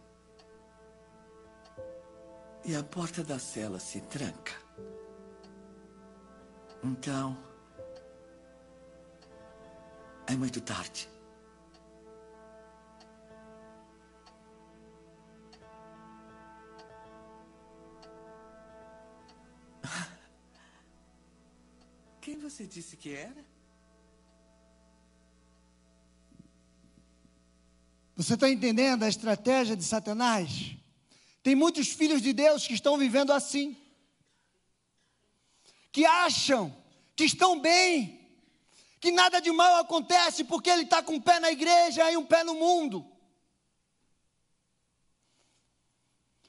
e 2.63 2.73
a 2.73 2.83
porta 2.85 3.21
da 3.21 3.37
cela 3.37 3.79
se 3.79 3.99
tranca. 3.99 4.53
Então, 6.81 7.48
é 10.29 10.35
muito 10.35 10.61
tarde. 10.61 11.09
Quem 22.21 22.37
você 22.37 22.67
disse 22.67 22.95
que 22.95 23.11
era? 23.15 23.43
Você 28.15 28.35
está 28.35 28.47
entendendo 28.47 29.01
a 29.01 29.09
estratégia 29.09 29.75
de 29.75 29.83
Satanás? 29.83 30.75
Tem 31.41 31.55
muitos 31.55 31.87
filhos 31.87 32.21
de 32.21 32.33
Deus 32.33 32.67
que 32.67 32.75
estão 32.75 32.99
vivendo 32.99 33.33
assim, 33.33 33.75
que 35.91 36.05
acham 36.05 36.71
que 37.15 37.23
estão 37.23 37.59
bem, 37.59 38.18
que 38.99 39.11
nada 39.11 39.39
de 39.39 39.51
mal 39.51 39.77
acontece 39.77 40.43
porque 40.43 40.69
ele 40.69 40.83
está 40.83 41.01
com 41.01 41.13
um 41.13 41.21
pé 41.21 41.39
na 41.39 41.51
igreja 41.51 42.11
e 42.11 42.17
um 42.17 42.25
pé 42.25 42.43
no 42.43 42.55
mundo. 42.55 43.09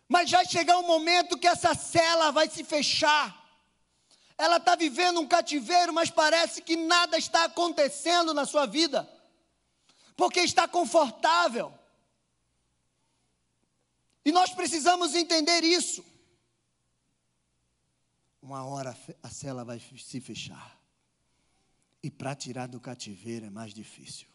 Mas 0.08 0.28
vai 0.28 0.44
chegar 0.44 0.76
um 0.78 0.86
momento 0.86 1.38
que 1.38 1.46
essa 1.46 1.72
cela 1.72 2.32
vai 2.32 2.50
se 2.50 2.64
fechar. 2.64 3.38
Ela 4.36 4.56
está 4.56 4.74
vivendo 4.74 5.20
um 5.20 5.28
cativeiro, 5.28 5.92
mas 5.92 6.10
parece 6.10 6.62
que 6.62 6.74
nada 6.74 7.16
está 7.16 7.44
acontecendo 7.44 8.34
na 8.34 8.44
sua 8.44 8.66
vida, 8.66 9.08
porque 10.16 10.40
está 10.40 10.66
confortável. 10.66 11.72
E 14.24 14.32
nós 14.32 14.52
precisamos 14.52 15.14
entender 15.14 15.62
isso. 15.62 16.04
Uma 18.42 18.64
hora 18.64 18.96
a 19.22 19.28
cela 19.28 19.64
vai 19.64 19.78
se 19.78 20.20
fechar. 20.20 20.79
E 22.02 22.10
para 22.10 22.34
tirar 22.34 22.66
do 22.66 22.80
cativeiro 22.80 23.46
é 23.46 23.50
mais 23.50 23.74
difícil. 23.74 24.26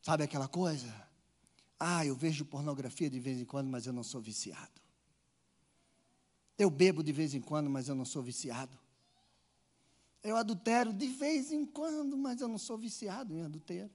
Sabe 0.00 0.24
aquela 0.24 0.48
coisa? 0.48 1.08
Ah, 1.78 2.04
eu 2.04 2.16
vejo 2.16 2.44
pornografia 2.44 3.10
de 3.10 3.20
vez 3.20 3.40
em 3.40 3.44
quando, 3.44 3.68
mas 3.68 3.86
eu 3.86 3.92
não 3.92 4.02
sou 4.02 4.20
viciado. 4.20 4.80
Eu 6.56 6.70
bebo 6.70 7.02
de 7.02 7.12
vez 7.12 7.34
em 7.34 7.40
quando, 7.40 7.68
mas 7.68 7.88
eu 7.88 7.94
não 7.94 8.04
sou 8.04 8.22
viciado. 8.22 8.76
Eu 10.22 10.36
adultero 10.36 10.92
de 10.92 11.06
vez 11.06 11.52
em 11.52 11.64
quando, 11.64 12.16
mas 12.16 12.40
eu 12.40 12.48
não 12.48 12.58
sou 12.58 12.76
viciado 12.76 13.34
em 13.34 13.42
adultério. 13.42 13.90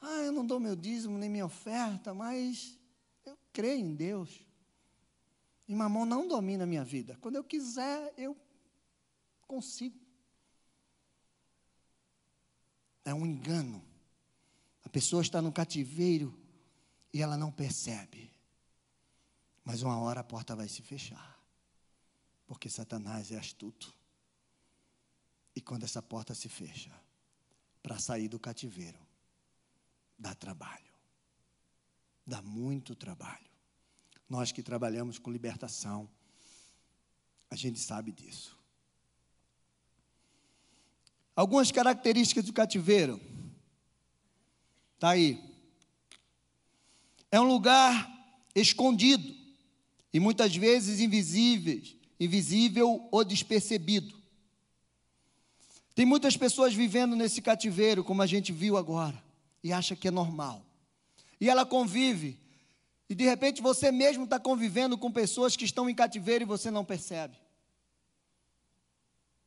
Ah, 0.00 0.22
eu 0.22 0.32
não 0.32 0.44
dou 0.44 0.60
meu 0.60 0.76
dízimo 0.76 1.18
nem 1.18 1.28
minha 1.28 1.46
oferta, 1.46 2.12
mas 2.12 2.78
eu 3.24 3.36
creio 3.52 3.80
em 3.80 3.94
Deus. 3.94 4.45
E 5.68 5.74
mamão 5.74 6.06
não 6.06 6.28
domina 6.28 6.64
a 6.64 6.66
minha 6.66 6.84
vida. 6.84 7.16
Quando 7.20 7.36
eu 7.36 7.44
quiser, 7.44 8.14
eu 8.16 8.36
consigo. 9.46 9.98
É 13.04 13.12
um 13.12 13.26
engano. 13.26 13.84
A 14.84 14.88
pessoa 14.88 15.22
está 15.22 15.42
no 15.42 15.52
cativeiro 15.52 16.38
e 17.12 17.20
ela 17.20 17.36
não 17.36 17.50
percebe. 17.50 18.32
Mas 19.64 19.82
uma 19.82 19.98
hora 19.98 20.20
a 20.20 20.24
porta 20.24 20.54
vai 20.54 20.68
se 20.68 20.82
fechar. 20.82 21.36
Porque 22.46 22.70
Satanás 22.70 23.32
é 23.32 23.36
astuto. 23.36 23.92
E 25.54 25.60
quando 25.60 25.82
essa 25.82 26.00
porta 26.00 26.34
se 26.34 26.48
fecha, 26.48 26.92
para 27.82 27.98
sair 27.98 28.28
do 28.28 28.38
cativeiro, 28.38 28.98
dá 30.18 30.34
trabalho. 30.34 30.92
Dá 32.24 32.42
muito 32.42 32.94
trabalho. 32.94 33.55
Nós 34.28 34.52
que 34.52 34.62
trabalhamos 34.62 35.18
com 35.18 35.30
libertação, 35.30 36.08
a 37.50 37.54
gente 37.54 37.78
sabe 37.78 38.12
disso. 38.12 38.56
Algumas 41.34 41.70
características 41.70 42.44
do 42.44 42.52
cativeiro. 42.52 43.20
Está 44.94 45.10
aí. 45.10 45.38
É 47.30 47.38
um 47.38 47.46
lugar 47.46 48.10
escondido 48.54 49.36
e 50.12 50.18
muitas 50.18 50.56
vezes 50.56 50.98
invisível, 51.00 51.82
invisível 52.18 53.06
ou 53.12 53.22
despercebido. 53.22 54.16
Tem 55.94 56.06
muitas 56.06 56.36
pessoas 56.36 56.74
vivendo 56.74 57.14
nesse 57.14 57.42
cativeiro, 57.42 58.02
como 58.02 58.22
a 58.22 58.26
gente 58.26 58.52
viu 58.52 58.76
agora, 58.76 59.22
e 59.62 59.72
acha 59.72 59.94
que 59.94 60.08
é 60.08 60.10
normal. 60.10 60.64
E 61.40 61.50
ela 61.50 61.66
convive, 61.66 62.38
e 63.08 63.14
de 63.14 63.24
repente 63.24 63.62
você 63.62 63.92
mesmo 63.92 64.24
está 64.24 64.38
convivendo 64.38 64.98
com 64.98 65.10
pessoas 65.12 65.56
que 65.56 65.64
estão 65.64 65.88
em 65.88 65.94
cativeiro 65.94 66.44
e 66.44 66.46
você 66.46 66.70
não 66.70 66.84
percebe, 66.84 67.36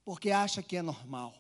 porque 0.06 0.32
acha 0.32 0.63
que 0.63 0.78
é 0.78 0.82
normal. 0.82 1.36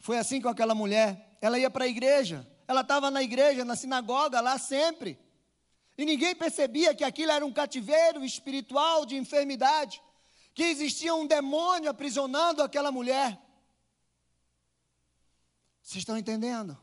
Foi 0.00 0.18
assim 0.18 0.40
com 0.40 0.48
aquela 0.48 0.74
mulher. 0.74 1.38
Ela 1.40 1.58
ia 1.58 1.70
para 1.70 1.84
a 1.84 1.88
igreja, 1.88 2.46
ela 2.68 2.82
estava 2.82 3.10
na 3.10 3.22
igreja, 3.22 3.64
na 3.64 3.74
sinagoga, 3.74 4.40
lá 4.40 4.58
sempre. 4.58 5.18
E 5.96 6.04
ninguém 6.04 6.34
percebia 6.34 6.94
que 6.94 7.04
aquilo 7.04 7.32
era 7.32 7.46
um 7.46 7.52
cativeiro 7.52 8.24
espiritual 8.24 9.06
de 9.06 9.16
enfermidade, 9.16 10.02
que 10.52 10.64
existia 10.64 11.14
um 11.14 11.26
demônio 11.26 11.88
aprisionando 11.88 12.62
aquela 12.62 12.92
mulher. 12.92 13.40
Vocês 15.80 16.02
estão 16.02 16.18
entendendo? 16.18 16.76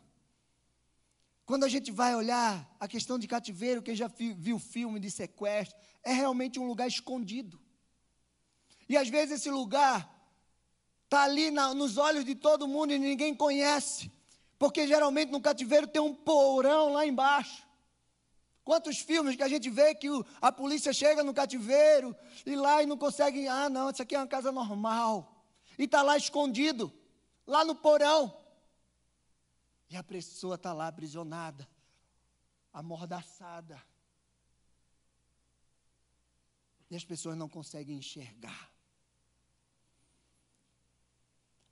Quando 1.52 1.66
a 1.66 1.68
gente 1.68 1.92
vai 1.92 2.16
olhar 2.16 2.66
a 2.80 2.88
questão 2.88 3.20
de 3.20 3.28
cativeiro, 3.28 3.82
quem 3.82 3.94
já 3.94 4.08
viu 4.08 4.58
filme 4.58 5.02
de 5.02 5.12
sequestro, 5.12 5.78
é 6.02 6.14
realmente 6.14 6.58
um 6.58 6.66
lugar 6.66 6.88
escondido. 6.88 7.60
E 8.88 8.96
às 8.96 9.10
vezes 9.10 9.32
esse 9.36 9.50
lugar 9.50 10.10
está 11.04 11.24
ali 11.24 11.52
na, 11.52 11.74
nos 11.74 11.98
olhos 11.98 12.24
de 12.24 12.36
todo 12.36 12.70
mundo 12.70 12.94
e 12.94 12.98
ninguém 12.98 13.36
conhece. 13.36 14.10
Porque 14.58 14.88
geralmente 14.88 15.30
no 15.30 15.42
cativeiro 15.42 15.88
tem 15.88 16.02
um 16.02 16.14
porão 16.14 16.94
lá 16.94 17.06
embaixo. 17.06 17.68
Quantos 18.64 19.00
filmes 19.00 19.36
que 19.36 19.44
a 19.44 19.50
gente 19.50 19.70
vê 19.70 19.94
que 19.94 20.10
o, 20.10 20.26
a 20.42 20.54
polícia 20.54 20.94
chega 20.94 21.22
no 21.22 21.34
cativeiro 21.34 22.16
e 22.46 22.56
lá 22.56 22.82
e 22.82 22.86
não 22.86 22.98
consegue. 22.98 23.46
Ah, 23.50 23.70
não, 23.70 23.90
isso 23.90 24.02
aqui 24.02 24.16
é 24.16 24.20
uma 24.20 24.26
casa 24.26 24.54
normal. 24.54 25.46
E 25.78 25.84
está 25.84 26.02
lá 26.02 26.16
escondido, 26.16 26.94
lá 27.46 27.66
no 27.66 27.76
porão. 27.76 28.41
E 29.92 29.98
a 29.98 30.02
pessoa 30.02 30.56
está 30.56 30.72
lá 30.72 30.88
aprisionada, 30.88 31.68
amordaçada. 32.72 33.84
E 36.90 36.96
as 36.96 37.04
pessoas 37.04 37.36
não 37.36 37.50
conseguem 37.50 37.98
enxergar. 37.98 38.72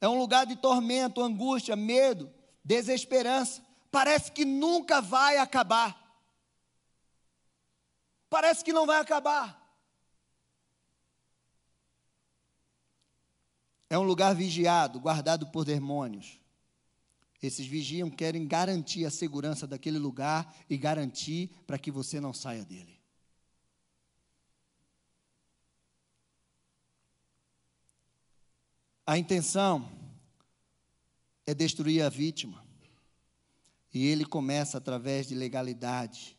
É 0.01 0.09
um 0.09 0.19
lugar 0.19 0.45
de 0.45 0.57
tormento, 0.57 1.21
angústia, 1.21 1.77
medo, 1.77 2.29
desesperança. 2.61 3.65
Parece 3.89 4.33
que 4.33 4.43
nunca 4.43 4.99
vai 4.99 5.38
acabar. 5.38 5.97
Parece 8.29 8.65
que 8.65 8.73
não 8.73 8.85
vai 8.85 8.99
acabar. 8.99 9.57
É 13.89 13.97
um 13.97 14.03
lugar 14.03 14.35
vigiado, 14.35 14.99
guardado 14.99 15.47
por 15.47 15.63
demônios. 15.63 16.38
Esses 17.41 17.65
vigiam 17.65 18.10
querem 18.10 18.46
garantir 18.46 19.05
a 19.05 19.10
segurança 19.10 19.65
daquele 19.65 19.98
lugar 19.98 20.53
e 20.70 20.77
garantir 20.77 21.50
para 21.66 21.79
que 21.79 21.90
você 21.90 22.20
não 22.20 22.33
saia 22.33 22.66
dele. 22.66 23.00
A 29.05 29.18
intenção 29.18 29.90
é 31.46 31.53
destruir 31.53 32.03
a 32.03 32.09
vítima. 32.09 32.63
E 33.92 34.05
ele 34.05 34.24
começa 34.24 34.77
através 34.77 35.27
de 35.27 35.33
legalidade, 35.33 36.37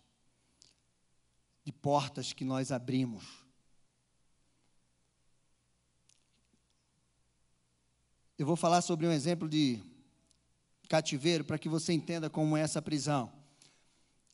de 1.65 1.73
portas 1.73 2.33
que 2.33 2.45
nós 2.45 2.71
abrimos. 2.71 3.25
Eu 8.39 8.47
vou 8.47 8.55
falar 8.55 8.83
sobre 8.83 9.05
um 9.07 9.11
exemplo 9.11 9.49
de 9.49 9.83
cativeiro 10.91 11.45
para 11.45 11.57
que 11.57 11.69
você 11.69 11.93
entenda 11.93 12.29
como 12.29 12.57
é 12.57 12.63
essa 12.63 12.83
prisão. 12.83 13.31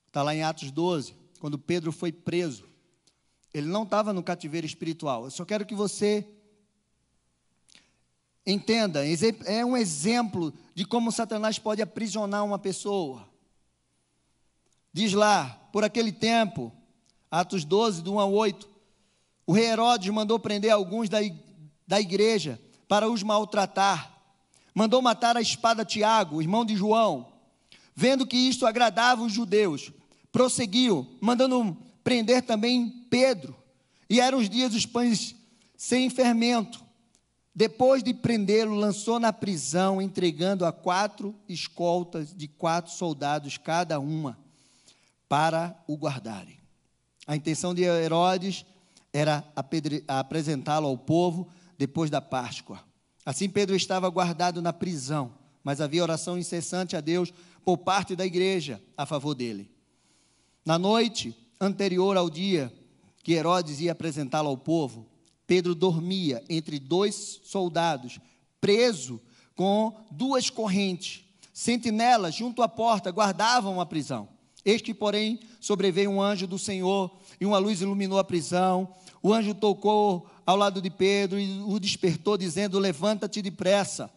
Está 0.07 0.23
lá 0.23 0.35
em 0.35 0.42
Atos 0.42 0.71
12, 0.71 1.14
quando 1.38 1.59
Pedro 1.59 1.92
foi 1.92 2.11
preso. 2.11 2.66
Ele 3.53 3.66
não 3.66 3.83
estava 3.83 4.11
no 4.11 4.23
cativeiro 4.23 4.66
espiritual. 4.66 5.25
Eu 5.25 5.31
só 5.31 5.45
quero 5.45 5.66
que 5.66 5.75
você 5.75 6.27
Entenda, 8.49 9.01
é 9.45 9.64
um 9.64 9.77
exemplo 9.77 10.55
de 10.73 10.85
como 10.85 11.11
Satanás 11.11 11.59
pode 11.59 11.83
aprisionar 11.83 12.45
uma 12.45 12.61
pessoa. 12.61 13.29
Diz 14.92 15.12
lá, 15.14 15.69
por 15.73 15.83
aquele 15.83 16.12
tempo, 16.12 16.73
Atos 17.29 17.64
12, 17.64 18.03
do 18.03 18.14
1 18.14 18.21
a 18.21 18.25
8, 18.25 18.71
o 19.49 19.53
rei 19.53 19.66
Herodes 19.66 20.09
mandou 20.11 20.38
prender 20.38 20.71
alguns 20.71 21.09
da, 21.09 21.19
da 21.88 22.01
igreja 22.01 22.61
para 22.87 23.11
os 23.11 23.25
maltratar. 23.25 24.15
Mandou 24.77 25.01
matar 25.01 25.39
a 25.39 25.41
espada 25.41 25.87
Tiago, 25.87 26.43
irmão 26.43 26.62
de 26.62 26.77
João. 26.77 27.33
Vendo 27.95 28.27
que 28.27 28.37
isto 28.37 28.67
agradava 28.67 29.23
os 29.23 29.33
judeus, 29.33 29.91
prosseguiu, 30.31 31.17
mandando 31.19 31.75
prender 32.05 32.43
também 32.43 32.91
Pedro. 33.09 33.57
E 34.07 34.21
eram 34.21 34.37
os 34.37 34.51
dias 34.51 34.73
dos 34.73 34.85
pães 34.85 35.35
sem 35.79 36.11
fermento. 36.11 36.85
Depois 37.55 38.03
de 38.03 38.12
prendê-lo, 38.12 38.75
lançou 38.75 39.19
na 39.19 39.33
prisão, 39.33 40.03
entregando 40.03 40.67
a 40.67 40.71
quatro 40.71 41.35
escoltas 41.49 42.35
de 42.35 42.47
quatro 42.47 42.93
soldados 42.93 43.57
cada 43.57 43.99
uma, 43.99 44.39
para 45.27 45.75
o 45.89 45.97
guardarem. 45.97 46.59
A 47.27 47.35
intenção 47.35 47.75
de 47.75 47.83
Herodes 47.83 48.67
era 49.11 49.43
apresentá-lo 50.07 50.87
ao 50.87 50.99
povo 50.99 51.49
depois 51.79 52.11
da 52.11 52.21
Páscoa. 52.21 52.85
Assim, 53.27 53.49
Pedro 53.49 53.75
estava 53.75 54.09
guardado 54.09 54.62
na 54.62 54.73
prisão, 54.73 55.35
mas 55.65 55.81
havia 55.81 56.05
oração 56.05 56.39
incessante 56.39 56.95
a 56.97 57.01
Deus 57.01 57.35
por 57.65 57.79
parte 57.79 58.15
da 58.15 58.25
igreja 58.25 58.81
a 58.97 59.05
favor 59.05 59.35
dele. 59.35 59.69
Na 60.65 60.79
noite 60.79 61.37
anterior 61.61 62.17
ao 62.17 62.31
dia 62.31 62.73
que 63.25 63.33
Herodes 63.33 63.81
ia 63.81 63.91
apresentá-lo 63.91 64.49
ao 64.49 64.57
povo, 64.57 65.09
Pedro 65.45 65.75
dormia 65.75 66.45
entre 66.49 66.79
dois 66.79 67.41
soldados, 67.43 68.21
preso 68.61 69.21
com 69.57 70.07
duas 70.12 70.49
correntes. 70.49 71.25
Sentinelas 71.53 72.33
junto 72.33 72.62
à 72.62 72.69
porta 72.69 73.11
guardavam 73.11 73.81
a 73.81 73.87
prisão. 73.87 74.29
Eis 74.66 74.83
que, 74.83 74.92
porém, 74.92 75.38
sobreveio 75.61 76.11
um 76.11 76.20
anjo 76.20 76.44
do 76.44 76.59
Senhor 76.59 77.16
e 77.40 77.46
uma 77.46 77.57
luz 77.59 77.81
iluminou 77.81 78.18
a 78.18 78.24
prisão. 78.24 78.92
O 79.22 79.33
anjo 79.33 79.55
tocou 79.55 80.29
ao 80.44 80.57
lado 80.57 80.83
de 80.83 80.90
Pedro 80.90 81.38
e 81.38 81.61
o 81.61 81.79
despertou, 81.79 82.37
dizendo: 82.37 82.76
Levanta-te 82.81 83.40
depressa. 83.40 84.11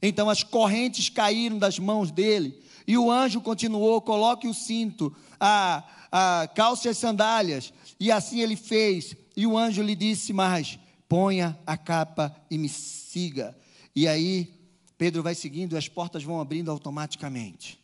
Então 0.00 0.30
as 0.30 0.44
correntes 0.44 1.08
caíram 1.08 1.58
das 1.58 1.80
mãos 1.80 2.12
dele. 2.12 2.62
E 2.86 2.96
o 2.96 3.10
anjo 3.10 3.40
continuou: 3.40 4.00
Coloque 4.00 4.46
o 4.46 4.54
cinto, 4.54 5.12
a, 5.40 5.82
a 6.12 6.48
calça 6.54 6.86
e 6.86 6.90
as 6.90 6.96
sandálias. 6.96 7.72
E 7.98 8.12
assim 8.12 8.40
ele 8.40 8.54
fez. 8.54 9.16
E 9.36 9.44
o 9.44 9.58
anjo 9.58 9.82
lhe 9.82 9.96
disse 9.96 10.32
mais: 10.32 10.78
ponha 11.10 11.58
a 11.66 11.76
capa 11.76 12.32
e 12.48 12.56
me 12.56 12.68
siga. 12.68 13.58
E 13.96 14.06
aí, 14.06 14.54
Pedro 14.96 15.24
vai 15.24 15.34
seguindo 15.34 15.74
e 15.74 15.76
as 15.76 15.88
portas 15.88 16.22
vão 16.22 16.40
abrindo 16.40 16.70
automaticamente. 16.70 17.79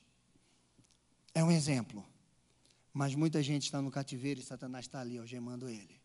É 1.37 1.45
um 1.45 1.51
exemplo. 1.51 2.03
Mas 2.95 3.15
muita 3.15 3.43
gente 3.43 3.65
está 3.65 3.83
no 3.83 3.91
cativeiro 3.91 4.41
e 4.41 4.43
Satanás 4.43 4.87
está 4.87 5.01
ali 5.01 5.19
algemando 5.19 5.69
ele. 5.69 6.01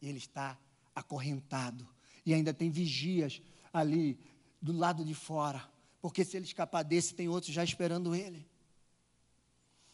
E 0.00 0.08
ele 0.08 0.18
está 0.18 0.58
acorrentado. 0.92 1.88
E 2.26 2.34
ainda 2.34 2.52
tem 2.52 2.68
vigias 2.68 3.40
ali 3.72 4.18
do 4.60 4.72
lado 4.72 5.04
de 5.04 5.14
fora. 5.14 5.64
Porque 6.00 6.24
se 6.24 6.36
ele 6.36 6.44
escapar 6.44 6.82
desse, 6.82 7.14
tem 7.14 7.28
outros 7.28 7.54
já 7.54 7.62
esperando 7.62 8.16
ele. 8.16 8.44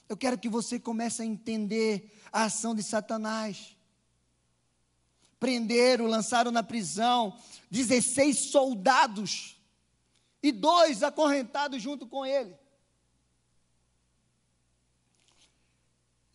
Eu 0.09 0.17
quero 0.17 0.39
que 0.39 0.49
você 0.49 0.81
comece 0.81 1.21
a 1.21 1.27
entender 1.27 2.11
a 2.33 2.45
ação 2.45 2.75
de 2.75 2.83
Satanás 2.83 3.77
prenderam, 5.39 6.07
lançaram 6.07 6.51
na 6.51 6.63
prisão 6.63 7.39
16 7.71 8.51
soldados 8.51 9.61
e 10.43 10.51
dois 10.51 11.03
acorrentados 11.03 11.83
junto 11.83 12.07
com 12.07 12.25
ele. 12.25 12.57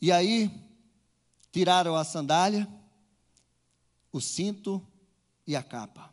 E 0.03 0.11
aí, 0.11 0.51
tiraram 1.49 1.95
a 1.95 2.03
sandália, 2.03 2.67
o 4.11 4.19
cinto 4.19 4.85
e 5.47 5.55
a 5.55 5.63
capa. 5.63 6.11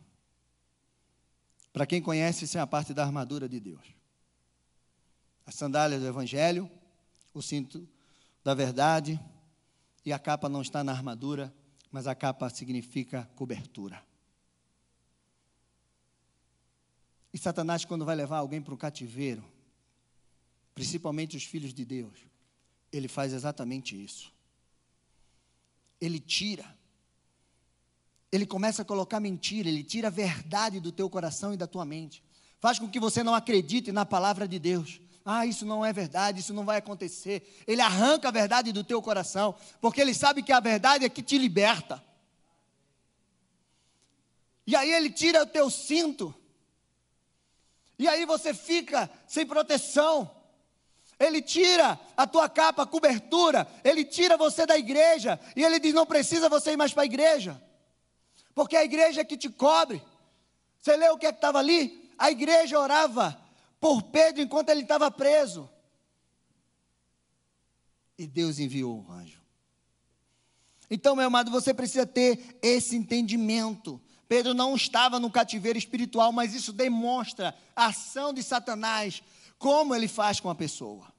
Para 1.73 1.85
quem 1.85 2.01
conhece, 2.01 2.45
isso 2.45 2.57
é 2.57 2.61
a 2.61 2.65
parte 2.65 2.93
da 2.93 3.03
armadura 3.03 3.49
de 3.49 3.59
Deus. 3.59 3.85
As 5.45 5.55
sandálias 5.55 5.99
do 5.99 6.07
Evangelho, 6.07 6.71
o 7.33 7.41
cinto 7.41 7.85
da 8.41 8.53
verdade, 8.53 9.19
e 10.05 10.13
a 10.13 10.17
capa 10.17 10.47
não 10.47 10.61
está 10.61 10.85
na 10.85 10.93
armadura, 10.93 11.53
mas 11.91 12.07
a 12.07 12.15
capa 12.15 12.49
significa 12.49 13.29
cobertura. 13.35 14.01
E 17.33 17.37
Satanás, 17.37 17.83
quando 17.83 18.05
vai 18.05 18.15
levar 18.15 18.37
alguém 18.37 18.61
para 18.61 18.73
o 18.73 18.77
cativeiro, 18.77 19.43
principalmente 20.73 21.35
os 21.35 21.43
filhos 21.43 21.73
de 21.73 21.83
Deus, 21.83 22.30
ele 22.91 23.07
faz 23.07 23.33
exatamente 23.33 24.01
isso. 24.01 24.31
Ele 25.99 26.19
tira. 26.19 26.65
Ele 28.31 28.45
começa 28.45 28.81
a 28.81 28.85
colocar 28.85 29.19
mentira, 29.19 29.67
ele 29.67 29.83
tira 29.83 30.07
a 30.07 30.11
verdade 30.11 30.79
do 30.79 30.91
teu 30.91 31.09
coração 31.09 31.53
e 31.53 31.57
da 31.57 31.67
tua 31.67 31.85
mente. 31.85 32.23
Faz 32.59 32.79
com 32.79 32.89
que 32.89 32.99
você 32.99 33.23
não 33.23 33.35
acredite 33.35 33.91
na 33.91 34.05
palavra 34.05 34.47
de 34.47 34.57
Deus. 34.59 35.01
Ah, 35.23 35.45
isso 35.45 35.65
não 35.65 35.85
é 35.85 35.93
verdade, 35.93 36.39
isso 36.39 36.53
não 36.53 36.65
vai 36.65 36.77
acontecer. 36.77 37.61
Ele 37.67 37.81
arranca 37.81 38.29
a 38.29 38.31
verdade 38.31 38.71
do 38.71 38.83
teu 38.83 39.01
coração, 39.01 39.55
porque 39.79 40.01
ele 40.01 40.13
sabe 40.13 40.41
que 40.41 40.51
a 40.51 40.59
verdade 40.59 41.05
é 41.05 41.09
que 41.09 41.21
te 41.21 41.37
liberta. 41.37 42.03
E 44.65 44.75
aí 44.75 44.91
ele 44.91 45.09
tira 45.09 45.43
o 45.43 45.45
teu 45.45 45.69
cinto. 45.69 46.33
E 47.99 48.07
aí 48.07 48.25
você 48.25 48.53
fica 48.53 49.09
sem 49.27 49.45
proteção. 49.45 50.40
Ele 51.21 51.39
tira 51.39 51.99
a 52.17 52.25
tua 52.25 52.49
capa, 52.49 52.81
a 52.81 52.87
cobertura, 52.87 53.67
ele 53.83 54.03
tira 54.03 54.35
você 54.35 54.65
da 54.65 54.75
igreja, 54.75 55.39
e 55.55 55.63
ele 55.63 55.79
diz: 55.79 55.93
não 55.93 56.05
precisa 56.05 56.49
você 56.49 56.71
ir 56.71 56.77
mais 56.77 56.93
para 56.93 57.03
a 57.03 57.05
igreja, 57.05 57.61
porque 58.55 58.75
a 58.75 58.83
igreja 58.83 59.21
é 59.21 59.23
que 59.23 59.37
te 59.37 59.47
cobre. 59.47 60.03
Você 60.81 60.97
leu 60.97 61.13
o 61.13 61.17
que 61.19 61.27
é 61.27 61.29
estava 61.29 61.59
ali? 61.59 62.11
A 62.17 62.31
igreja 62.31 62.79
orava 62.79 63.39
por 63.79 64.01
Pedro 64.03 64.41
enquanto 64.41 64.69
ele 64.69 64.81
estava 64.81 65.11
preso. 65.11 65.69
E 68.17 68.25
Deus 68.25 68.57
enviou 68.57 69.05
o 69.07 69.11
anjo. 69.11 69.41
Então, 70.89 71.15
meu 71.15 71.27
amado, 71.27 71.51
você 71.51 71.71
precisa 71.71 72.05
ter 72.05 72.57
esse 72.63 72.95
entendimento. 72.95 74.01
Pedro 74.27 74.53
não 74.53 74.75
estava 74.75 75.19
no 75.19 75.29
cativeiro 75.29 75.77
espiritual, 75.77 76.31
mas 76.31 76.55
isso 76.55 76.73
demonstra 76.73 77.55
a 77.75 77.87
ação 77.87 78.33
de 78.33 78.41
Satanás, 78.41 79.21
como 79.57 79.93
ele 79.93 80.07
faz 80.07 80.39
com 80.39 80.49
a 80.49 80.55
pessoa. 80.55 81.10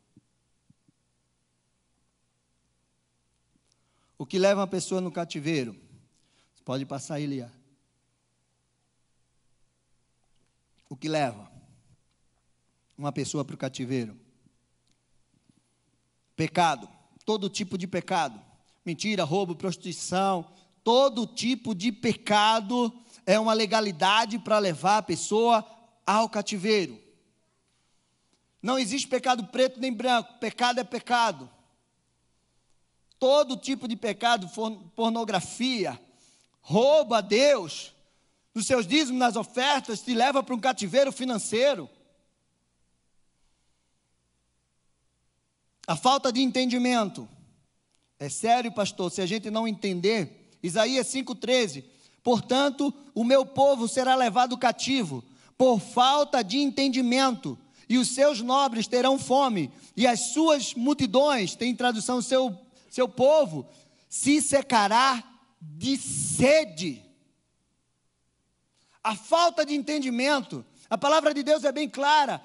O 4.22 4.24
que 4.24 4.38
leva 4.38 4.60
uma 4.60 4.68
pessoa 4.68 5.00
no 5.00 5.10
cativeiro? 5.10 5.74
Você 6.54 6.62
pode 6.64 6.86
passar 6.86 7.14
aí, 7.14 7.26
Lia. 7.26 7.52
O 10.88 10.94
que 10.94 11.08
leva 11.08 11.50
uma 12.96 13.10
pessoa 13.10 13.44
para 13.44 13.56
o 13.56 13.58
cativeiro? 13.58 14.16
Pecado, 16.36 16.88
todo 17.24 17.50
tipo 17.50 17.76
de 17.76 17.88
pecado. 17.88 18.40
Mentira, 18.86 19.24
roubo, 19.24 19.56
prostituição, 19.56 20.46
todo 20.84 21.26
tipo 21.26 21.74
de 21.74 21.90
pecado 21.90 22.96
é 23.26 23.40
uma 23.40 23.52
legalidade 23.52 24.38
para 24.38 24.60
levar 24.60 24.98
a 24.98 25.02
pessoa 25.02 25.66
ao 26.06 26.28
cativeiro. 26.28 26.96
Não 28.62 28.78
existe 28.78 29.08
pecado 29.08 29.48
preto 29.48 29.80
nem 29.80 29.92
branco, 29.92 30.38
pecado 30.38 30.78
é 30.78 30.84
pecado 30.84 31.50
todo 33.22 33.56
tipo 33.56 33.86
de 33.86 33.94
pecado, 33.94 34.50
pornografia, 34.96 35.96
roubo 36.60 37.14
a 37.14 37.20
Deus, 37.20 37.94
nos 38.52 38.66
seus 38.66 38.84
dízimos, 38.84 39.20
nas 39.20 39.36
ofertas, 39.36 40.00
te 40.00 40.12
leva 40.12 40.42
para 40.42 40.52
um 40.52 40.58
cativeiro 40.58 41.12
financeiro. 41.12 41.88
A 45.86 45.94
falta 45.94 46.32
de 46.32 46.42
entendimento. 46.42 47.28
É 48.18 48.28
sério, 48.28 48.72
pastor, 48.72 49.08
se 49.12 49.22
a 49.22 49.26
gente 49.26 49.52
não 49.52 49.68
entender, 49.68 50.50
Isaías 50.60 51.06
5,13. 51.06 51.84
Portanto, 52.24 52.92
o 53.14 53.22
meu 53.22 53.46
povo 53.46 53.86
será 53.86 54.16
levado 54.16 54.58
cativo, 54.58 55.22
por 55.56 55.78
falta 55.78 56.42
de 56.42 56.58
entendimento, 56.58 57.56
e 57.88 57.98
os 57.98 58.08
seus 58.16 58.40
nobres 58.40 58.88
terão 58.88 59.16
fome, 59.16 59.70
e 59.96 60.08
as 60.08 60.32
suas 60.32 60.74
multidões, 60.74 61.54
tem 61.54 61.72
tradução, 61.72 62.20
seu 62.20 62.58
seu 62.92 63.08
povo 63.08 63.66
se 64.06 64.42
secará 64.42 65.24
de 65.58 65.96
sede. 65.96 67.02
A 69.02 69.16
falta 69.16 69.64
de 69.64 69.74
entendimento, 69.74 70.62
a 70.90 70.98
palavra 70.98 71.32
de 71.32 71.42
Deus 71.42 71.64
é 71.64 71.72
bem 71.72 71.88
clara. 71.88 72.44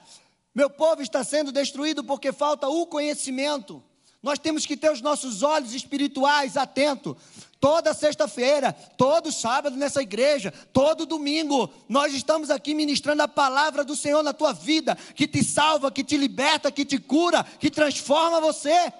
Meu 0.55 0.69
povo 0.69 1.01
está 1.01 1.21
sendo 1.21 1.51
destruído 1.51 2.01
porque 2.01 2.31
falta 2.31 2.69
o 2.69 2.87
conhecimento. 2.87 3.83
Nós 4.23 4.39
temos 4.39 4.65
que 4.65 4.77
ter 4.77 4.89
os 4.89 5.01
nossos 5.01 5.43
olhos 5.43 5.73
espirituais 5.73 6.55
atentos. 6.55 7.17
Toda 7.59 7.93
sexta-feira, 7.93 8.71
todo 8.71 9.33
sábado 9.33 9.75
nessa 9.75 10.01
igreja, 10.01 10.53
todo 10.71 11.05
domingo, 11.05 11.69
nós 11.89 12.13
estamos 12.13 12.49
aqui 12.49 12.73
ministrando 12.73 13.21
a 13.21 13.27
palavra 13.27 13.83
do 13.83 13.97
Senhor 13.97 14.23
na 14.23 14.31
tua 14.31 14.53
vida, 14.53 14.95
que 15.13 15.27
te 15.27 15.43
salva, 15.43 15.91
que 15.91 16.05
te 16.05 16.15
liberta, 16.15 16.71
que 16.71 16.85
te 16.85 16.97
cura, 16.97 17.43
que 17.43 17.69
transforma 17.69 18.39
você. 18.39 18.93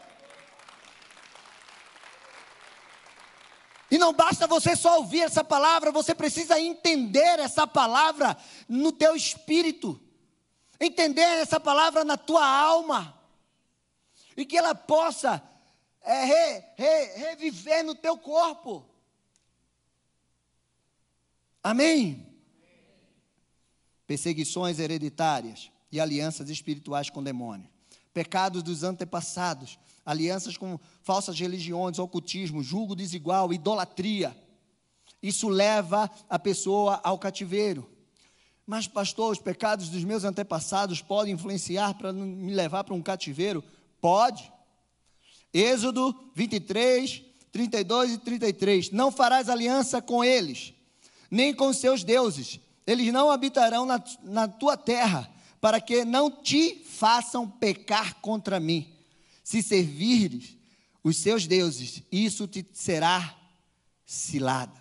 E 3.90 3.98
não 3.98 4.12
basta 4.12 4.46
você 4.48 4.76
só 4.76 4.98
ouvir 4.98 5.22
essa 5.22 5.44
palavra, 5.44 5.92
você 5.92 6.14
precisa 6.14 6.60
entender 6.60 7.40
essa 7.40 7.66
palavra 7.66 8.38
no 8.68 8.92
teu 8.92 9.16
espírito. 9.16 10.00
Entender 10.80 11.22
essa 11.22 11.60
palavra 11.60 12.04
na 12.04 12.18
tua 12.18 12.46
alma. 12.46 13.18
E 14.36 14.46
que 14.46 14.58
ela 14.58 14.76
possa 14.76 15.42
é, 16.02 16.26
re, 16.26 16.64
re, 16.76 17.06
reviver 17.18 17.84
no 17.84 17.96
teu 17.96 18.18
corpo. 18.18 18.86
Amém? 21.64 22.26
Perseguições 24.06 24.80
hereditárias 24.80 25.72
e 25.92 26.00
alianças 26.00 26.50
espirituais 26.50 27.10
com 27.10 27.24
demônios. 27.24 27.70
Pecados 28.14 28.64
dos 28.64 28.84
antepassados 28.84 29.80
alianças 30.08 30.56
com 30.56 30.80
falsas 31.04 31.38
religiões, 31.38 32.00
ocultismo, 32.00 32.64
julgo 32.64 32.96
desigual, 32.96 33.52
idolatria. 33.52 34.34
Isso 35.22 35.50
leva 35.50 36.10
a 36.30 36.40
pessoa 36.40 37.02
ao 37.04 37.20
cativeiro. 37.20 37.86
Mas, 38.66 38.88
pastor, 38.88 39.34
os 39.34 39.40
pecados 39.40 39.90
dos 39.90 40.06
meus 40.06 40.24
antepassados 40.24 41.02
podem 41.02 41.34
influenciar 41.34 41.94
para 41.96 42.14
me 42.14 42.54
levar 42.54 42.86
para 42.86 42.94
um 42.94 43.02
cativeiro? 43.02 43.62
Pode. 44.00 44.50
Êxodo 45.54 46.16
23, 46.34 47.22
32 47.52 48.14
e 48.14 48.18
33. 48.20 48.92
Não 48.92 49.12
farás 49.12 49.50
aliança 49.50 50.02
com 50.02 50.24
eles, 50.24 50.74
nem 51.30 51.54
com 51.54 51.74
seus 51.74 52.02
deuses. 52.02 52.62
Eles 52.86 53.12
não 53.12 53.30
habitarão 53.30 53.86
na, 53.86 54.02
na 54.24 54.48
tua 54.48 54.78
terra, 54.78 55.30
para 55.60 55.82
que 55.82 56.06
não 56.06 56.32
te 56.32 56.76
façam 56.86 57.50
pecar 57.50 58.16
contra 58.22 58.58
mim. 58.58 58.97
Se 59.48 59.64
servires 59.64 60.58
os 61.02 61.16
seus 61.16 61.48
deuses, 61.48 62.04
isso 62.12 62.46
te 62.50 62.68
será 62.74 63.34
cilada. 64.06 64.78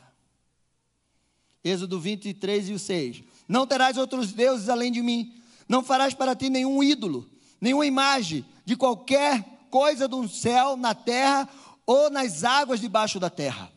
Êxodo 1.62 2.00
23 2.00 2.70
e 2.70 2.72
o 2.72 2.78
6. 2.80 3.22
Não 3.46 3.64
terás 3.64 3.96
outros 3.96 4.32
deuses 4.32 4.68
além 4.68 4.90
de 4.90 5.00
mim. 5.02 5.40
Não 5.68 5.84
farás 5.84 6.14
para 6.14 6.34
ti 6.34 6.50
nenhum 6.50 6.82
ídolo, 6.82 7.30
nenhuma 7.60 7.86
imagem 7.86 8.44
de 8.64 8.74
qualquer 8.74 9.44
coisa 9.70 10.08
do 10.08 10.28
céu, 10.28 10.76
na 10.76 10.96
terra 10.96 11.48
ou 11.86 12.10
nas 12.10 12.42
águas 12.42 12.80
debaixo 12.80 13.20
da 13.20 13.30
terra. 13.30 13.70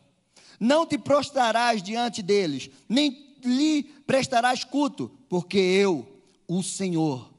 Não 0.58 0.84
te 0.84 0.98
prostrarás 0.98 1.84
diante 1.84 2.20
deles, 2.20 2.68
nem 2.88 3.36
lhe 3.44 3.84
prestarás 4.08 4.64
culto, 4.64 5.08
porque 5.28 5.56
eu, 5.56 6.20
o 6.48 6.64
Senhor, 6.64 7.32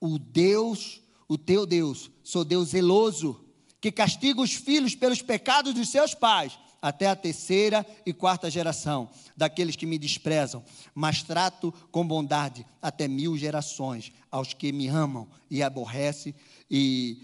o 0.00 0.18
Deus 0.18 1.00
o 1.28 1.36
teu 1.36 1.66
Deus, 1.66 2.10
sou 2.26 2.44
Deus 2.44 2.70
zeloso, 2.70 3.40
que 3.80 3.92
castiga 3.92 4.40
os 4.40 4.52
filhos 4.52 4.96
pelos 4.96 5.22
pecados 5.22 5.72
dos 5.72 5.88
seus 5.88 6.12
pais, 6.12 6.58
até 6.82 7.06
a 7.06 7.14
terceira 7.14 7.86
e 8.04 8.12
quarta 8.12 8.50
geração 8.50 9.08
daqueles 9.36 9.76
que 9.76 9.86
me 9.86 9.96
desprezam, 9.96 10.64
mas 10.92 11.22
trato 11.22 11.72
com 11.92 12.04
bondade 12.04 12.66
até 12.82 13.06
mil 13.06 13.38
gerações 13.38 14.12
aos 14.28 14.52
que 14.52 14.72
me 14.72 14.88
amam 14.88 15.28
e 15.48 15.62
aborrecem 15.62 16.34
e, 16.68 17.22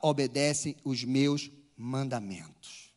obedecem 0.00 0.74
os 0.82 1.04
meus 1.04 1.50
mandamentos. 1.76 2.90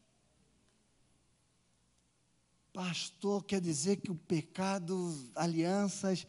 Pastor, 2.72 3.44
quer 3.44 3.60
dizer 3.60 3.98
que 3.98 4.12
o 4.12 4.16
pecado, 4.16 5.14
alianças, 5.36 6.26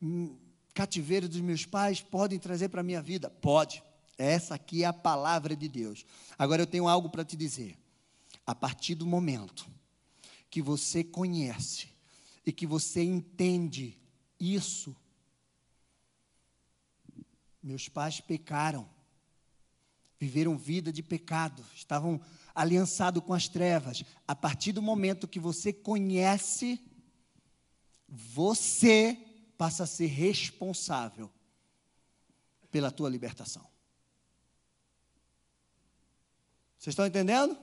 hum, 0.00 0.36
cativeiro 0.74 1.26
dos 1.26 1.40
meus 1.40 1.64
pais 1.64 2.02
podem 2.02 2.38
trazer 2.38 2.68
para 2.68 2.82
a 2.82 2.84
minha 2.84 3.00
vida? 3.00 3.30
Pode. 3.30 3.82
Essa 4.22 4.54
aqui 4.54 4.84
é 4.84 4.86
a 4.86 4.92
palavra 4.92 5.56
de 5.56 5.68
Deus. 5.68 6.06
Agora 6.38 6.62
eu 6.62 6.66
tenho 6.66 6.86
algo 6.86 7.10
para 7.10 7.24
te 7.24 7.36
dizer. 7.36 7.76
A 8.46 8.54
partir 8.54 8.94
do 8.94 9.04
momento 9.04 9.68
que 10.48 10.62
você 10.62 11.02
conhece 11.02 11.88
e 12.46 12.52
que 12.52 12.64
você 12.64 13.02
entende 13.02 14.00
isso. 14.38 14.94
Meus 17.60 17.88
pais 17.88 18.20
pecaram, 18.20 18.88
viveram 20.20 20.56
vida 20.56 20.92
de 20.92 21.02
pecado, 21.02 21.64
estavam 21.74 22.20
aliançados 22.54 23.24
com 23.24 23.34
as 23.34 23.48
trevas. 23.48 24.04
A 24.26 24.36
partir 24.36 24.70
do 24.70 24.80
momento 24.80 25.26
que 25.26 25.40
você 25.40 25.72
conhece, 25.72 26.80
você 28.06 29.18
passa 29.58 29.82
a 29.82 29.86
ser 29.86 30.06
responsável 30.06 31.28
pela 32.70 32.92
tua 32.92 33.10
libertação. 33.10 33.71
Vocês 36.82 36.94
estão 36.94 37.06
entendendo? 37.06 37.56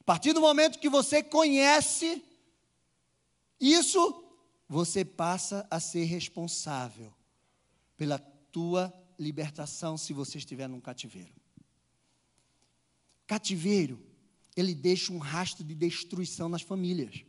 A 0.00 0.04
partir 0.04 0.34
do 0.34 0.40
momento 0.42 0.78
que 0.78 0.90
você 0.90 1.22
conhece 1.22 2.22
isso, 3.58 4.22
você 4.68 5.02
passa 5.02 5.66
a 5.70 5.80
ser 5.80 6.04
responsável 6.04 7.10
pela 7.96 8.18
tua 8.18 8.92
libertação 9.18 9.96
se 9.96 10.12
você 10.12 10.36
estiver 10.36 10.68
num 10.68 10.78
cativeiro. 10.78 11.32
Cativeiro, 13.26 13.98
ele 14.54 14.74
deixa 14.74 15.10
um 15.10 15.18
rastro 15.18 15.64
de 15.64 15.74
destruição 15.74 16.50
nas 16.50 16.60
famílias. 16.60 17.24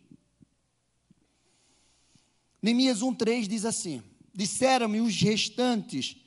Neemias 2.62 3.00
1,3 3.00 3.48
diz 3.48 3.64
assim: 3.64 4.04
Disseram-me 4.34 5.00
os 5.00 5.16
restantes 5.16 6.18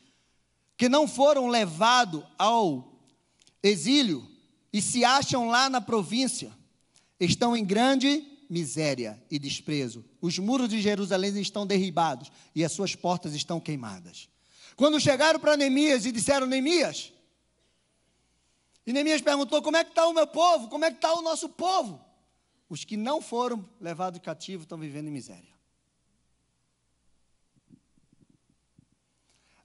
que 0.79 0.89
não 0.89 1.07
foram 1.07 1.49
levados 1.49 2.25
ao 2.39 3.07
exílio 3.63 4.32
e 4.73 4.81
se 4.81 5.05
acham 5.05 5.49
lá 5.49 5.69
na 5.69 5.81
província, 5.81 6.53
estão 7.21 7.57
em 7.57 7.65
grande 7.65 8.27
miséria 8.49 9.23
e 9.31 9.39
desprezo. 9.39 10.05
Os 10.21 10.39
muros 10.39 10.69
de 10.69 10.81
Jerusalém 10.81 11.41
estão 11.41 11.67
derribados 11.67 12.31
e 12.55 12.65
as 12.65 12.73
suas 12.73 12.95
portas 12.95 13.35
estão 13.35 13.61
queimadas. 13.61 14.29
Quando 14.77 15.01
chegaram 15.01 15.39
para 15.39 15.57
Neemias 15.57 16.07
e 16.07 16.13
disseram: 16.13 16.47
Neemias, 16.47 17.13
e 18.87 18.93
Neemias 18.93 19.21
perguntou: 19.21 19.63
Como 19.63 19.77
é 19.77 19.85
que 19.85 19.91
está 19.91 20.07
o 20.07 20.15
meu 20.15 20.27
povo? 20.27 20.69
Como 20.69 20.85
é 20.85 20.91
que 20.91 20.97
está 20.97 21.13
o 21.15 21.23
nosso 21.23 21.49
povo? 21.49 22.05
Os 22.69 22.85
que 22.85 22.97
não 22.97 23.21
foram 23.21 23.69
levados 23.81 24.21
cativo 24.21 24.63
estão 24.63 24.79
vivendo 24.79 25.09
em 25.09 25.13
miséria. 25.13 25.52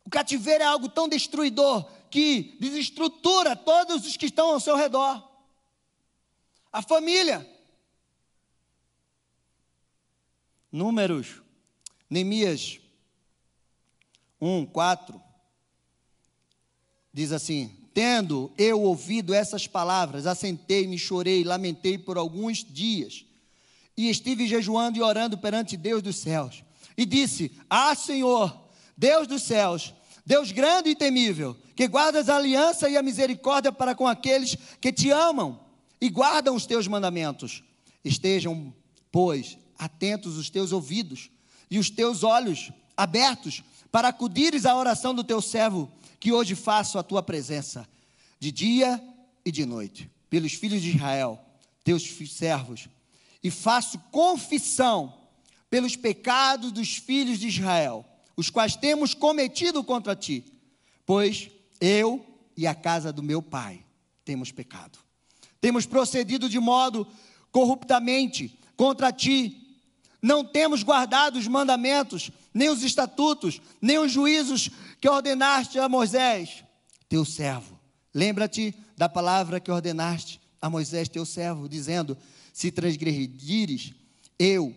O 0.07 0.09
cativeiro 0.09 0.63
é 0.63 0.65
algo 0.65 0.87
tão 0.87 1.05
destruidor 1.09 1.85
que 2.09 2.55
desestrutura 2.61 3.57
todos 3.57 4.05
os 4.05 4.15
que 4.15 4.27
estão 4.27 4.53
ao 4.53 4.59
seu 4.61 4.77
redor. 4.77 5.21
A 6.71 6.81
família. 6.81 7.45
Números, 10.71 11.41
Neemias 12.09 12.79
1, 14.39 14.67
4, 14.67 15.21
diz 17.11 17.33
assim: 17.33 17.77
Tendo 17.93 18.49
eu 18.57 18.81
ouvido 18.83 19.33
essas 19.33 19.67
palavras, 19.67 20.25
assentei-me, 20.25 20.97
chorei, 20.97 21.43
lamentei 21.43 21.97
por 21.97 22.17
alguns 22.17 22.63
dias, 22.63 23.25
e 23.97 24.09
estive 24.09 24.47
jejuando 24.47 24.97
e 24.97 25.01
orando 25.01 25.37
perante 25.37 25.75
Deus 25.75 26.01
dos 26.01 26.15
céus, 26.15 26.63
e 26.95 27.05
disse: 27.05 27.51
Ah, 27.69 27.93
Senhor, 27.93 28.67
Deus 28.95 29.27
dos 29.27 29.43
céus, 29.43 29.93
Deus 30.27 30.51
grande 30.51 30.89
e 30.89 30.95
temível, 30.95 31.55
que 31.73 31.87
guardas 31.87 32.27
a 32.27 32.35
aliança 32.35 32.89
e 32.89 32.97
a 32.97 33.01
misericórdia 33.01 33.71
para 33.71 33.95
com 33.95 34.05
aqueles 34.05 34.57
que 34.81 34.91
te 34.91 35.09
amam 35.09 35.57
e 36.01 36.09
guardam 36.09 36.53
os 36.53 36.65
teus 36.65 36.85
mandamentos. 36.85 37.63
Estejam, 38.03 38.73
pois, 39.09 39.57
atentos 39.79 40.35
os 40.35 40.49
teus 40.49 40.73
ouvidos 40.73 41.31
e 41.71 41.79
os 41.79 41.89
teus 41.89 42.23
olhos 42.23 42.73
abertos 42.97 43.63
para 43.89 44.09
acudires 44.09 44.65
à 44.65 44.75
oração 44.75 45.15
do 45.15 45.23
teu 45.23 45.41
servo, 45.41 45.89
que 46.19 46.33
hoje 46.33 46.55
faço 46.55 46.99
a 46.99 47.03
tua 47.03 47.23
presença, 47.23 47.87
de 48.37 48.51
dia 48.51 49.01
e 49.45 49.51
de 49.51 49.65
noite, 49.65 50.11
pelos 50.29 50.51
filhos 50.51 50.81
de 50.81 50.89
Israel, 50.89 51.39
teus 51.85 52.03
servos, 52.29 52.89
e 53.41 53.49
faço 53.49 53.97
confissão 54.11 55.21
pelos 55.69 55.95
pecados 55.95 56.73
dos 56.73 56.97
filhos 56.97 57.39
de 57.39 57.47
Israel 57.47 58.05
os 58.37 58.51
quais 58.51 58.75
temos 58.75 59.15
cometido 59.15 59.83
contra 59.83 60.15
ti, 60.15 60.45
pois 61.05 61.49
eu 61.81 62.23
e 62.55 62.67
a 62.67 62.75
casa 62.75 63.11
do 63.11 63.23
meu 63.23 63.41
pai 63.41 63.83
temos 64.23 64.51
pecado. 64.51 64.99
Temos 65.59 65.87
procedido 65.87 66.47
de 66.47 66.59
modo 66.59 67.07
corruptamente 67.51 68.59
contra 68.75 69.11
ti, 69.11 69.79
não 70.21 70.43
temos 70.43 70.83
guardado 70.83 71.37
os 71.37 71.47
mandamentos, 71.47 72.29
nem 72.53 72.69
os 72.69 72.83
estatutos, 72.83 73.59
nem 73.81 73.97
os 73.97 74.11
juízos 74.11 74.69
que 75.01 75.09
ordenaste 75.09 75.79
a 75.79 75.89
Moisés, 75.89 76.63
teu 77.09 77.25
servo. 77.25 77.79
Lembra-te 78.13 78.75
da 78.95 79.09
palavra 79.09 79.59
que 79.59 79.71
ordenaste 79.71 80.39
a 80.61 80.69
Moisés, 80.69 81.07
teu 81.09 81.25
servo, 81.25 81.69
dizendo: 81.69 82.17
Se 82.53 82.71
transgredires, 82.71 83.93
eu 84.37 84.75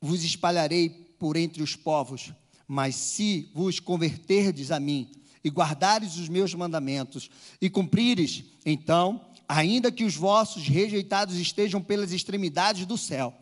vos 0.00 0.24
espalharei 0.24 0.88
por 1.18 1.36
entre 1.36 1.62
os 1.62 1.76
povos 1.76 2.32
mas 2.66 2.94
se 2.94 3.50
vos 3.54 3.80
converterdes 3.80 4.70
a 4.70 4.80
mim 4.80 5.10
e 5.42 5.50
guardares 5.50 6.16
os 6.16 6.28
meus 6.28 6.54
mandamentos 6.54 7.30
e 7.60 7.68
cumprires, 7.68 8.44
então, 8.64 9.20
ainda 9.48 9.92
que 9.92 10.04
os 10.04 10.16
vossos 10.16 10.66
rejeitados 10.66 11.36
estejam 11.36 11.82
pelas 11.82 12.12
extremidades 12.12 12.86
do 12.86 12.96
céu, 12.96 13.34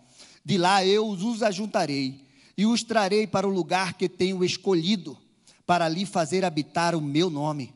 de 0.44 0.58
lá 0.58 0.85
eu 0.85 1.08
os 1.08 1.42
ajuntarei 1.42 2.26
e 2.56 2.66
os 2.66 2.82
trarei 2.82 3.26
para 3.26 3.46
o 3.46 3.52
lugar 3.52 3.94
que 3.94 4.08
tenho 4.08 4.44
escolhido, 4.44 5.16
para 5.64 5.87
ali 5.87 6.04
fazer 6.04 6.44
habitar 6.44 6.94
o 6.94 7.00
meu 7.00 7.30
nome. 7.30 7.72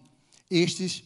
Estes 0.50 1.04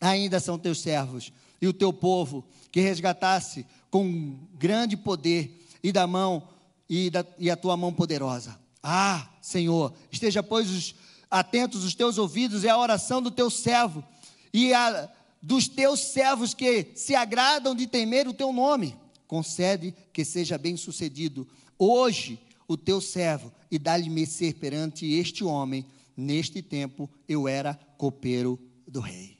ainda 0.00 0.40
são 0.40 0.58
teus 0.58 0.80
servos 0.80 1.32
e 1.60 1.66
o 1.66 1.72
teu 1.72 1.92
povo, 1.92 2.44
que 2.72 2.80
resgatasse 2.80 3.64
com 3.90 4.38
grande 4.54 4.96
poder 4.96 5.66
e 5.82 5.92
da 5.92 6.06
mão 6.06 6.48
e, 6.88 7.10
da, 7.10 7.24
e 7.38 7.50
a 7.50 7.56
tua 7.56 7.76
mão 7.76 7.92
poderosa. 7.92 8.58
Ah, 8.86 9.26
Senhor, 9.40 9.94
esteja, 10.12 10.42
pois, 10.42 10.70
os, 10.70 10.94
atentos 11.30 11.84
os 11.84 11.94
teus 11.94 12.18
ouvidos 12.18 12.64
e 12.64 12.68
a 12.68 12.78
oração 12.78 13.22
do 13.22 13.30
teu 13.30 13.48
servo 13.48 14.04
e 14.52 14.74
a 14.74 15.10
dos 15.40 15.66
teus 15.68 16.00
servos 16.00 16.52
que 16.52 16.92
se 16.94 17.14
agradam 17.14 17.74
de 17.74 17.86
temer 17.86 18.28
o 18.28 18.34
teu 18.34 18.52
nome. 18.52 18.94
Concede 19.26 19.94
que 20.12 20.22
seja 20.22 20.58
bem 20.58 20.76
sucedido 20.76 21.48
hoje 21.78 22.38
o 22.68 22.76
teu 22.76 23.00
servo 23.00 23.50
e 23.70 23.78
dá-lhe 23.78 24.10
mercê 24.10 24.52
perante 24.52 25.10
este 25.12 25.42
homem. 25.42 25.86
Neste 26.14 26.60
tempo 26.60 27.08
eu 27.26 27.48
era 27.48 27.74
copeiro 27.96 28.60
do 28.86 29.00
rei. 29.00 29.38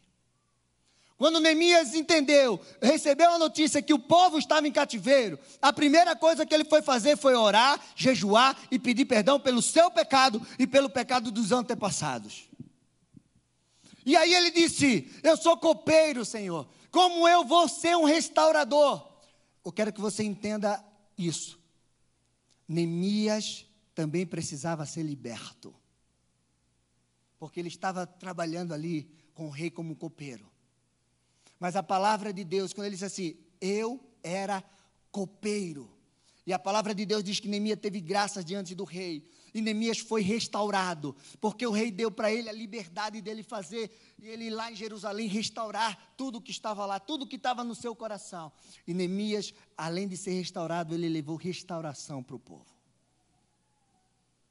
Quando 1.16 1.38
Neemias 1.38 1.94
entendeu, 1.94 2.60
recebeu 2.82 3.30
a 3.30 3.38
notícia 3.38 3.80
que 3.80 3.94
o 3.94 3.98
povo 3.98 4.36
estava 4.36 4.66
em 4.66 4.72
cativeiro, 4.72 5.38
a 5.62 5.72
primeira 5.72 6.16
coisa 6.16 6.44
que 6.44 6.52
ele 6.52 6.64
foi 6.64 6.82
fazer 6.82 7.16
foi 7.16 7.34
orar, 7.34 7.80
jejuar 7.94 8.58
e 8.70 8.78
pedir 8.78 9.04
perdão 9.04 9.38
pelo 9.38 9.62
seu 9.62 9.90
pecado 9.90 10.44
e 10.58 10.66
pelo 10.66 10.90
pecado 10.90 11.30
dos 11.30 11.52
antepassados. 11.52 12.48
E 14.04 14.16
aí 14.16 14.34
ele 14.34 14.50
disse: 14.50 15.10
Eu 15.22 15.36
sou 15.36 15.56
copeiro, 15.56 16.24
Senhor, 16.24 16.68
como 16.90 17.28
eu 17.28 17.44
vou 17.44 17.68
ser 17.68 17.96
um 17.96 18.04
restaurador? 18.04 19.08
Eu 19.64 19.72
quero 19.72 19.92
que 19.92 20.00
você 20.00 20.24
entenda 20.24 20.84
isso. 21.16 21.58
Neemias 22.66 23.66
também 23.94 24.26
precisava 24.26 24.84
ser 24.84 25.04
liberto, 25.04 25.72
porque 27.38 27.60
ele 27.60 27.68
estava 27.68 28.04
trabalhando 28.04 28.74
ali 28.74 29.08
com 29.32 29.46
o 29.46 29.50
rei 29.50 29.70
como 29.70 29.94
copeiro. 29.94 30.53
Mas 31.58 31.76
a 31.76 31.82
palavra 31.82 32.32
de 32.32 32.44
Deus, 32.44 32.72
quando 32.72 32.86
ele 32.86 32.96
diz 32.96 33.02
assim, 33.02 33.36
eu 33.60 34.00
era 34.22 34.62
copeiro. 35.10 35.90
E 36.46 36.52
a 36.52 36.58
palavra 36.58 36.94
de 36.94 37.06
Deus 37.06 37.24
diz 37.24 37.40
que 37.40 37.48
Neemias 37.48 37.78
teve 37.80 38.00
graças 38.00 38.44
diante 38.44 38.74
do 38.74 38.84
rei. 38.84 39.24
E 39.54 39.60
Neemias 39.60 39.98
foi 39.98 40.20
restaurado, 40.20 41.14
porque 41.40 41.64
o 41.64 41.70
rei 41.70 41.90
deu 41.90 42.10
para 42.10 42.32
ele 42.32 42.48
a 42.48 42.52
liberdade 42.52 43.22
dele 43.22 43.44
fazer, 43.44 43.88
e 44.20 44.26
ele 44.26 44.50
lá 44.50 44.70
em 44.70 44.74
Jerusalém 44.74 45.28
restaurar 45.28 46.12
tudo 46.16 46.40
que 46.40 46.50
estava 46.50 46.84
lá, 46.84 46.98
tudo 46.98 47.26
que 47.26 47.36
estava 47.36 47.62
no 47.62 47.74
seu 47.74 47.94
coração. 47.94 48.50
E 48.86 48.92
Neemias, 48.92 49.54
além 49.78 50.08
de 50.08 50.16
ser 50.16 50.32
restaurado, 50.32 50.92
ele 50.92 51.08
levou 51.08 51.36
restauração 51.36 52.20
para 52.20 52.34
o 52.34 52.38
povo. 52.38 52.66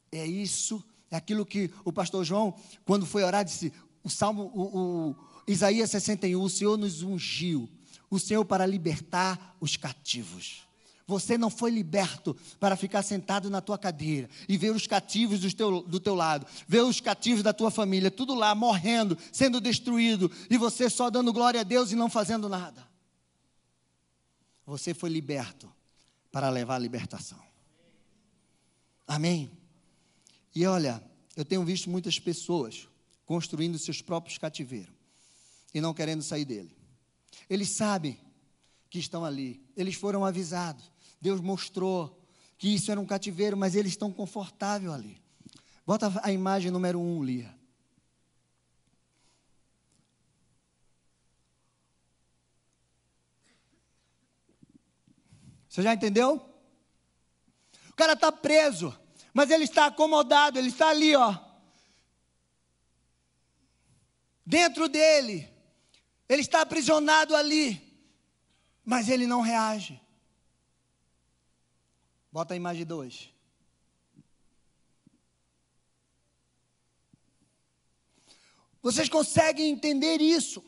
É 0.09 0.25
isso, 0.25 0.81
é 1.11 1.17
aquilo 1.17 1.45
que 1.45 1.69
o 1.83 1.91
pastor 1.91 2.23
João, 2.23 2.55
quando 2.85 3.05
foi 3.05 3.23
orar, 3.23 3.43
disse: 3.43 3.73
o 4.03 4.09
salmo, 4.09 4.51
o, 4.55 5.09
o 5.09 5.15
Isaías 5.47 5.91
61, 5.91 6.41
o 6.41 6.49
Senhor 6.49 6.77
nos 6.77 7.01
ungiu, 7.01 7.69
o 8.10 8.19
Senhor 8.19 8.45
para 8.45 8.65
libertar 8.65 9.58
os 9.60 9.75
cativos. 9.75 10.63
Você 11.06 11.38
não 11.38 11.49
foi 11.49 11.69
liberto 11.69 12.36
para 12.60 12.77
ficar 12.77 13.03
sentado 13.03 13.49
na 13.49 13.60
tua 13.60 13.77
cadeira 13.77 14.29
e 14.47 14.58
ver 14.58 14.71
os 14.71 14.88
cativos 14.88 15.41
do 15.41 15.53
teu, 15.53 15.82
do 15.82 15.99
teu 15.99 16.15
lado, 16.15 16.47
ver 16.65 16.82
os 16.82 17.01
cativos 17.01 17.43
da 17.43 17.51
tua 17.51 17.69
família, 17.69 18.10
tudo 18.10 18.34
lá 18.34 18.56
morrendo, 18.56 19.17
sendo 19.32 19.60
destruído, 19.60 20.32
e 20.49 20.58
você 20.58 20.89
só 20.89 21.10
dando 21.10 21.34
glória 21.34 21.60
a 21.60 21.63
Deus 21.63 21.91
e 21.91 21.95
não 21.95 22.10
fazendo 22.10 22.47
nada. 22.47 22.88
Você 24.65 24.93
foi 24.93 25.10
liberto 25.10 25.69
para 26.32 26.49
levar 26.49 26.75
a 26.75 26.79
libertação. 26.79 27.39
Amém? 29.06 29.51
E 30.56 30.65
olha, 30.65 31.03
eu 31.36 31.43
tenho 31.43 31.65
visto 31.65 31.89
muitas 31.89 32.17
pessoas 32.17 32.88
construindo 33.25 33.77
seus 33.77 34.01
próprios 34.01 34.38
cativeiros 34.38 35.02
e 35.73 35.81
não 35.81 35.93
querendo 35.93 36.21
sair 36.21 36.45
dele. 36.45 36.75
Eles 37.49 37.75
sabem 37.75 38.19
que 38.89 38.99
estão 38.99 39.25
ali, 39.25 39.65
eles 39.75 39.95
foram 39.95 40.23
avisados, 40.23 40.91
Deus 41.19 41.41
mostrou 41.41 42.21
que 42.57 42.73
isso 42.73 42.91
era 42.91 42.99
um 42.99 43.05
cativeiro, 43.05 43.57
mas 43.57 43.75
eles 43.75 43.93
estão 43.93 44.12
confortáveis 44.12 44.91
ali. 44.91 45.21
Bota 45.86 46.12
a 46.23 46.31
imagem 46.31 46.71
número 46.71 46.99
um, 46.99 47.23
Lia. 47.23 47.53
Você 55.67 55.81
já 55.81 55.93
entendeu? 55.93 56.36
O 57.89 57.93
cara 57.95 58.13
está 58.13 58.31
preso, 58.31 58.97
mas 59.33 59.49
ele 59.49 59.63
está 59.63 59.88
acomodado, 59.88 60.57
ele 60.57 60.69
está 60.69 60.89
ali, 60.89 61.15
ó. 61.15 61.38
Dentro 64.45 64.88
dele, 64.88 65.52
ele 66.34 66.41
está 66.41 66.62
aprisionado 66.62 67.36
ali, 67.36 67.82
mas 68.84 69.08
ele 69.10 69.28
não 69.28 69.41
reage. 69.41 70.02
Bota 72.32 72.54
a 72.54 72.58
imagem 72.58 72.86
2. 72.86 73.30
Vocês 78.82 79.08
conseguem 79.08 79.69
entender 79.69 80.19
isso? 80.19 80.63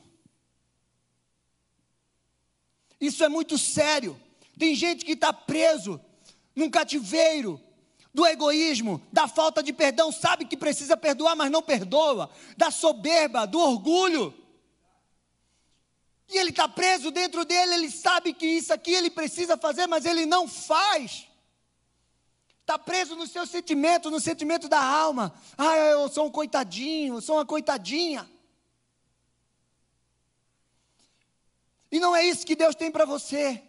Isso 3.02 3.24
é 3.24 3.28
muito 3.28 3.58
sério. 3.58 4.20
Tem 4.58 4.74
gente 4.74 5.04
que 5.04 5.12
está 5.14 5.34
preso 5.34 6.00
num 6.56 6.70
cativeiro 6.70 7.60
do 8.14 8.26
egoísmo, 8.26 9.02
da 9.12 9.28
falta 9.28 9.62
de 9.62 9.74
perdão, 9.74 10.10
sabe 10.10 10.46
que 10.46 10.56
precisa 10.56 10.96
perdoar, 10.96 11.36
mas 11.36 11.52
não 11.52 11.62
perdoa, 11.62 12.30
da 12.56 12.72
soberba, 12.72 13.46
do 13.46 13.60
orgulho. 13.60 14.34
E 16.28 16.38
ele 16.38 16.50
está 16.50 16.68
preso 16.68 17.12
dentro 17.12 17.46
dele, 17.46 17.76
ele 17.76 17.92
sabe 17.92 18.34
que 18.34 18.46
isso 18.46 18.74
aqui 18.74 18.92
ele 18.94 19.10
precisa 19.10 19.58
fazer, 19.58 19.88
mas 19.88 20.06
ele 20.06 20.26
não 20.26 20.48
faz. 20.48 21.28
Está 22.62 22.80
preso 22.80 23.16
no 23.16 23.28
seu 23.28 23.46
sentimento, 23.46 24.10
no 24.10 24.20
sentimento 24.20 24.68
da 24.68 24.84
alma. 24.84 25.34
Ah, 25.56 25.78
eu 25.78 26.10
sou 26.10 26.26
um 26.26 26.32
coitadinho, 26.32 27.16
eu 27.16 27.22
sou 27.22 27.36
uma 27.36 27.46
coitadinha. 27.46 28.28
E 31.92 32.00
não 32.00 32.16
é 32.16 32.26
isso 32.26 32.46
que 32.46 32.56
Deus 32.56 32.74
tem 32.74 32.90
para 32.90 33.06
você. 33.06 33.62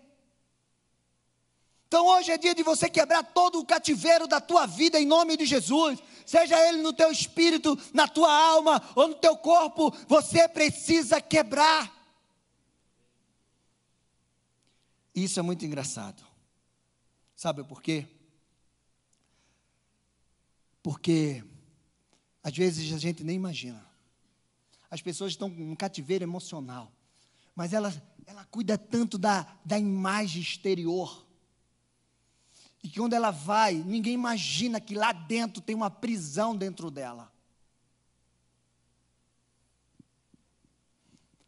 Então 1.87 2.07
hoje 2.07 2.33
é 2.33 2.39
dia 2.39 2.55
de 2.55 2.63
você 2.63 2.89
quebrar 2.89 3.23
todo 3.23 3.61
o 3.61 3.65
cativeiro 3.65 4.27
da 4.27 4.41
tua 4.41 4.67
vida 4.67 4.99
em 4.99 5.07
nome 5.07 5.37
de 5.37 5.47
Jesus. 5.47 5.99
Seja 6.25 6.59
ele 6.69 6.83
no 6.83 6.93
teu 6.93 7.13
espírito, 7.13 7.79
na 7.93 8.09
tua 8.09 8.33
alma 8.33 8.83
ou 8.97 9.09
no 9.09 9.15
teu 9.15 9.37
corpo, 9.37 9.95
você 10.09 10.49
precisa 10.49 11.21
quebrar. 11.21 11.96
Isso 15.17 15.41
é 15.41 15.43
muito 15.43 15.65
engraçado. 15.65 16.23
Sabe 17.35 17.65
por 17.65 17.81
quê? 17.81 18.07
Porque 20.83 21.43
às 22.43 22.55
vezes 22.55 22.93
a 22.93 22.99
gente 22.99 23.25
nem 23.25 23.35
imagina. 23.35 23.85
As 24.91 25.01
pessoas 25.01 25.33
estão 25.33 25.51
com 25.51 25.73
um 25.73 25.75
cativeiro 25.75 26.23
emocional, 26.23 26.93
mas 27.55 27.73
ela, 27.73 27.93
ela 28.27 28.45
cuida 28.45 28.77
tanto 28.77 29.17
da, 29.17 29.59
da 29.65 29.79
imagem 29.79 30.43
exterior 30.43 31.27
e 32.83 32.89
que 32.89 33.01
quando 33.01 33.15
ela 33.15 33.31
vai, 33.31 33.75
ninguém 33.75 34.15
imagina 34.15 34.81
que 34.81 34.95
lá 34.95 35.13
dentro 35.13 35.63
tem 35.63 35.75
uma 35.75 35.91
prisão 35.91 36.55
dentro 36.55 36.91
dela. 36.91 37.33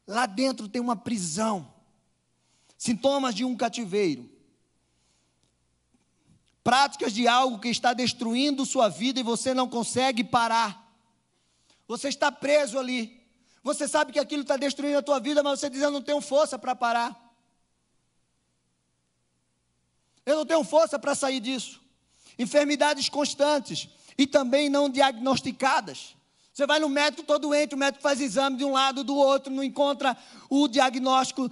Lá 0.07 0.27
dentro 0.27 0.69
tem 0.69 0.81
uma 0.81 0.97
prisão. 0.97 1.78
Sintomas 2.79 3.35
de 3.35 3.45
um 3.45 3.57
cativeiro. 3.57 4.31
Práticas 6.63 7.13
de 7.13 7.27
algo 7.27 7.59
que 7.59 7.69
está 7.69 7.93
destruindo 7.93 8.65
sua 8.65 8.89
vida 8.89 9.19
e 9.19 9.25
você 9.25 9.53
não 9.53 9.69
consegue 9.69 10.23
parar. 10.23 10.89
Você 11.89 12.09
está 12.09 12.31
preso 12.31 12.79
ali. 12.79 13.21
Você 13.65 13.89
sabe 13.89 14.13
que 14.13 14.19
aquilo 14.19 14.43
está 14.43 14.57
destruindo 14.57 14.99
a 14.99 15.03
tua 15.03 15.19
vida, 15.19 15.43
mas 15.43 15.59
você 15.59 15.69
diz: 15.69 15.83
Eu 15.83 15.91
não 15.91 16.01
tenho 16.01 16.21
força 16.21 16.57
para 16.57 16.77
parar. 16.77 17.29
Eu 20.25 20.37
não 20.37 20.47
tenho 20.47 20.63
força 20.63 20.99
para 20.99 21.15
sair 21.15 21.41
disso. 21.41 21.81
Enfermidades 22.39 23.09
constantes 23.09 23.89
e 24.17 24.27
também 24.27 24.69
não 24.69 24.89
diagnosticadas. 24.89 26.15
Você 26.53 26.67
vai 26.67 26.79
no 26.79 26.89
médico 26.89 27.23
todo 27.23 27.43
doente, 27.43 27.75
o 27.75 27.79
médico 27.79 28.03
faz 28.03 28.21
exame 28.21 28.57
de 28.57 28.65
um 28.65 28.73
lado 28.73 29.03
do 29.03 29.17
outro, 29.17 29.53
não 29.53 29.65
encontra 29.65 30.17
o 30.51 30.69
diagnóstico 30.69 31.51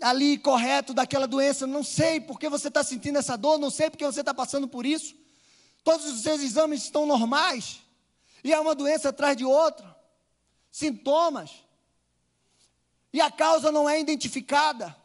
ali 0.00 0.38
correto 0.38 0.92
daquela 0.92 1.26
doença. 1.26 1.66
Não 1.66 1.82
sei 1.82 2.20
porque 2.20 2.48
você 2.48 2.68
está 2.68 2.82
sentindo 2.82 3.18
essa 3.18 3.36
dor, 3.36 3.58
não 3.58 3.70
sei 3.70 3.90
porque 3.90 4.04
você 4.04 4.20
está 4.20 4.34
passando 4.34 4.68
por 4.68 4.84
isso. 4.84 5.14
Todos 5.84 6.06
os 6.06 6.22
seus 6.22 6.40
exames 6.40 6.82
estão 6.82 7.06
normais. 7.06 7.80
E 8.42 8.52
é 8.52 8.60
uma 8.60 8.74
doença 8.74 9.08
atrás 9.10 9.36
de 9.36 9.44
outra. 9.44 9.96
Sintomas. 10.70 11.50
E 13.12 13.20
a 13.20 13.30
causa 13.30 13.72
não 13.72 13.88
é 13.88 14.00
identificada. 14.00 14.96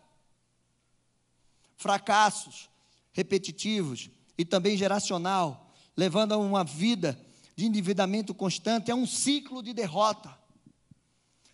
Fracassos, 1.77 2.69
repetitivos 3.13 4.09
e 4.37 4.45
também 4.45 4.77
geracional, 4.77 5.71
levando 5.95 6.33
a 6.33 6.37
uma 6.37 6.63
vida 6.63 7.19
de 7.55 7.65
endividamento 7.65 8.33
constante, 8.33 8.91
é 8.91 8.95
um 8.95 9.05
ciclo 9.05 9.61
de 9.61 9.73
derrota. 9.73 10.37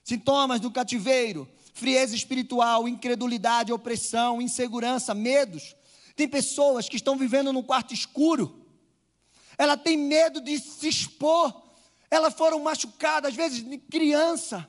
Sintomas 0.04 0.60
do 0.62 0.71
cativeiro, 0.71 1.47
frieza 1.77 2.15
espiritual, 2.15 2.87
incredulidade, 2.87 3.71
opressão, 3.71 4.41
insegurança, 4.41 5.13
medos. 5.13 5.75
Tem 6.15 6.27
pessoas 6.27 6.89
que 6.89 6.95
estão 6.95 7.15
vivendo 7.15 7.53
num 7.53 7.61
quarto 7.61 7.93
escuro. 7.93 8.65
Ela 9.57 9.77
tem 9.77 9.95
medo 9.95 10.41
de 10.41 10.57
se 10.59 10.87
expor. 10.87 11.53
Elas 12.09 12.33
foram 12.33 12.59
machucadas, 12.59 13.29
às 13.29 13.35
vezes 13.35 13.63
de 13.63 13.77
criança. 13.77 14.67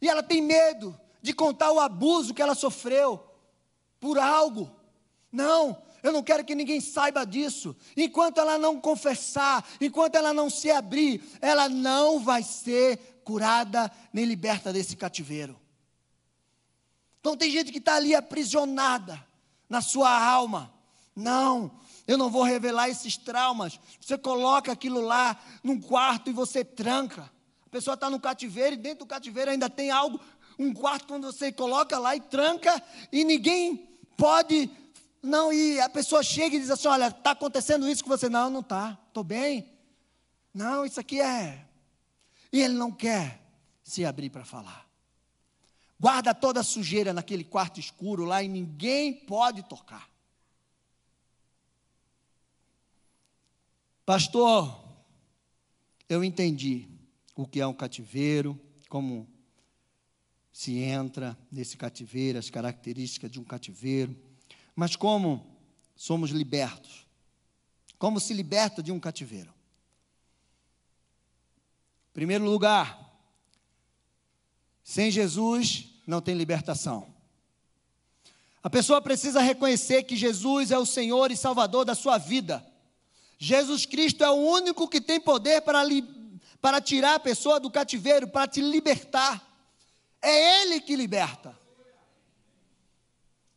E 0.00 0.08
ela 0.08 0.22
tem 0.22 0.40
medo 0.40 0.98
de 1.20 1.34
contar 1.34 1.72
o 1.72 1.80
abuso 1.80 2.32
que 2.32 2.40
ela 2.40 2.54
sofreu 2.54 3.22
por 4.00 4.18
algo. 4.18 4.70
Não, 5.30 5.76
eu 6.02 6.12
não 6.12 6.22
quero 6.22 6.44
que 6.44 6.54
ninguém 6.54 6.80
saiba 6.80 7.26
disso. 7.26 7.76
Enquanto 7.94 8.38
ela 8.38 8.56
não 8.56 8.80
confessar, 8.80 9.66
enquanto 9.78 10.14
ela 10.14 10.32
não 10.32 10.48
se 10.48 10.70
abrir, 10.70 11.22
ela 11.42 11.68
não 11.68 12.18
vai 12.18 12.42
ser 12.42 13.17
curada 13.28 13.92
nem 14.10 14.24
liberta 14.24 14.72
desse 14.72 14.96
cativeiro. 14.96 15.54
Então 17.20 17.36
tem 17.36 17.50
gente 17.50 17.70
que 17.70 17.76
está 17.76 17.96
ali 17.96 18.14
aprisionada 18.14 19.22
na 19.68 19.82
sua 19.82 20.10
alma. 20.10 20.72
Não, 21.14 21.70
eu 22.06 22.16
não 22.16 22.30
vou 22.30 22.42
revelar 22.42 22.88
esses 22.88 23.18
traumas. 23.18 23.78
Você 24.00 24.16
coloca 24.16 24.72
aquilo 24.72 25.02
lá 25.02 25.38
num 25.62 25.78
quarto 25.78 26.30
e 26.30 26.32
você 26.32 26.64
tranca. 26.64 27.30
A 27.66 27.68
pessoa 27.68 27.92
está 27.92 28.08
no 28.08 28.18
cativeiro 28.18 28.76
e 28.76 28.78
dentro 28.78 29.00
do 29.00 29.06
cativeiro 29.06 29.50
ainda 29.50 29.68
tem 29.68 29.90
algo, 29.90 30.18
um 30.58 30.72
quarto 30.72 31.06
quando 31.06 31.30
você 31.30 31.52
coloca 31.52 31.98
lá 31.98 32.16
e 32.16 32.20
tranca 32.22 32.82
e 33.12 33.24
ninguém 33.24 33.90
pode 34.16 34.70
não, 35.22 35.52
e 35.52 35.78
a 35.80 35.90
pessoa 35.90 36.22
chega 36.22 36.56
e 36.56 36.60
diz 36.60 36.70
assim: 36.70 36.88
olha, 36.88 37.08
está 37.08 37.32
acontecendo 37.32 37.86
isso 37.86 38.02
com 38.02 38.08
você. 38.08 38.30
Não, 38.30 38.48
não 38.48 38.60
está, 38.60 38.96
estou 39.08 39.22
bem. 39.22 39.68
Não, 40.54 40.86
isso 40.86 40.98
aqui 40.98 41.20
é. 41.20 41.67
E 42.52 42.60
ele 42.60 42.74
não 42.74 42.90
quer 42.90 43.42
se 43.82 44.04
abrir 44.04 44.30
para 44.30 44.44
falar. 44.44 44.88
Guarda 46.00 46.34
toda 46.34 46.60
a 46.60 46.64
sujeira 46.64 47.12
naquele 47.12 47.44
quarto 47.44 47.80
escuro 47.80 48.24
lá 48.24 48.42
e 48.42 48.48
ninguém 48.48 49.12
pode 49.12 49.62
tocar. 49.64 50.08
Pastor, 54.06 54.88
eu 56.08 56.22
entendi 56.24 56.88
o 57.34 57.46
que 57.46 57.60
é 57.60 57.66
um 57.66 57.74
cativeiro, 57.74 58.58
como 58.88 59.28
se 60.52 60.78
entra 60.78 61.38
nesse 61.52 61.76
cativeiro, 61.76 62.38
as 62.38 62.48
características 62.48 63.30
de 63.30 63.38
um 63.38 63.44
cativeiro. 63.44 64.16
Mas 64.74 64.96
como 64.96 65.46
somos 65.94 66.30
libertos? 66.30 67.06
Como 67.98 68.18
se 68.18 68.32
liberta 68.32 68.82
de 68.82 68.90
um 68.90 69.00
cativeiro? 69.00 69.52
Primeiro 72.18 72.46
lugar, 72.46 72.98
sem 74.82 75.08
Jesus 75.08 75.84
não 76.04 76.20
tem 76.20 76.34
libertação. 76.34 77.06
A 78.60 78.68
pessoa 78.68 79.00
precisa 79.00 79.40
reconhecer 79.40 80.02
que 80.02 80.16
Jesus 80.16 80.72
é 80.72 80.78
o 80.78 80.84
Senhor 80.84 81.30
e 81.30 81.36
Salvador 81.36 81.84
da 81.84 81.94
sua 81.94 82.18
vida. 82.18 82.66
Jesus 83.38 83.86
Cristo 83.86 84.24
é 84.24 84.30
o 84.32 84.34
único 84.34 84.88
que 84.88 85.00
tem 85.00 85.20
poder 85.20 85.60
para, 85.60 85.84
li, 85.84 86.02
para 86.60 86.80
tirar 86.80 87.14
a 87.14 87.20
pessoa 87.20 87.60
do 87.60 87.70
cativeiro, 87.70 88.26
para 88.26 88.48
te 88.48 88.60
libertar. 88.60 89.40
É 90.20 90.62
Ele 90.62 90.80
que 90.80 90.96
liberta. 90.96 91.56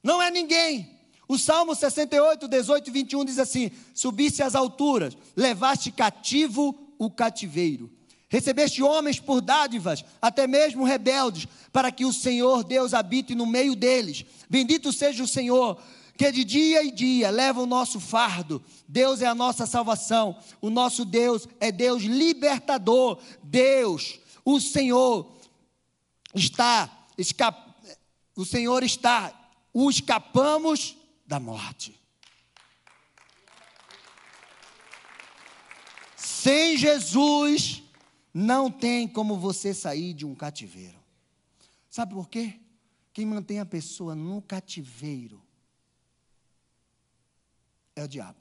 Não 0.03 0.21
é 0.21 0.29
ninguém. 0.29 0.99
O 1.27 1.35
Salmo 1.35 1.73
68, 1.73 2.47
18 2.47 2.87
e 2.87 2.91
21 2.91 3.25
diz 3.25 3.39
assim: 3.39 3.71
Subiste 3.95 4.43
às 4.43 4.53
alturas, 4.53 5.17
levaste 5.35 5.91
cativo 5.91 6.93
o 6.99 7.09
cativeiro. 7.09 7.91
Recebeste 8.31 8.81
homens 8.81 9.19
por 9.19 9.41
dádivas, 9.41 10.05
até 10.21 10.47
mesmo 10.47 10.85
rebeldes, 10.85 11.45
para 11.69 11.91
que 11.91 12.05
o 12.05 12.13
Senhor 12.13 12.63
Deus 12.63 12.93
habite 12.93 13.35
no 13.35 13.45
meio 13.45 13.75
deles. 13.75 14.23
Bendito 14.49 14.93
seja 14.93 15.21
o 15.21 15.27
Senhor, 15.27 15.77
que 16.17 16.31
de 16.31 16.45
dia 16.45 16.81
e 16.81 16.91
dia 16.91 17.29
leva 17.29 17.61
o 17.61 17.65
nosso 17.65 17.99
fardo. 17.99 18.63
Deus 18.87 19.21
é 19.21 19.25
a 19.25 19.35
nossa 19.35 19.65
salvação. 19.65 20.41
O 20.61 20.69
nosso 20.69 21.03
Deus 21.03 21.45
é 21.59 21.73
Deus 21.73 22.03
libertador. 22.03 23.19
Deus, 23.43 24.17
o 24.45 24.61
Senhor, 24.61 25.29
está, 26.33 26.89
o 28.33 28.45
Senhor 28.45 28.81
está, 28.81 29.33
o 29.73 29.89
escapamos 29.89 30.95
da 31.27 31.37
morte. 31.37 31.99
Sem 36.15 36.77
Jesus, 36.77 37.80
não 38.33 38.71
tem 38.71 39.07
como 39.07 39.37
você 39.37 39.73
sair 39.73 40.13
de 40.13 40.25
um 40.25 40.33
cativeiro. 40.33 40.99
Sabe 41.89 42.13
por 42.13 42.29
quê? 42.29 42.59
Quem 43.13 43.25
mantém 43.25 43.59
a 43.59 43.65
pessoa 43.65 44.15
no 44.15 44.41
cativeiro 44.41 45.41
é 47.95 48.03
o 48.03 48.07
diabo. 48.07 48.39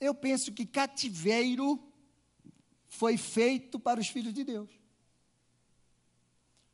Eu 0.00 0.14
penso 0.14 0.52
que 0.52 0.64
cativeiro 0.64 1.82
foi 2.86 3.16
feito 3.16 3.78
para 3.78 4.00
os 4.00 4.08
filhos 4.08 4.32
de 4.32 4.44
Deus. 4.44 4.70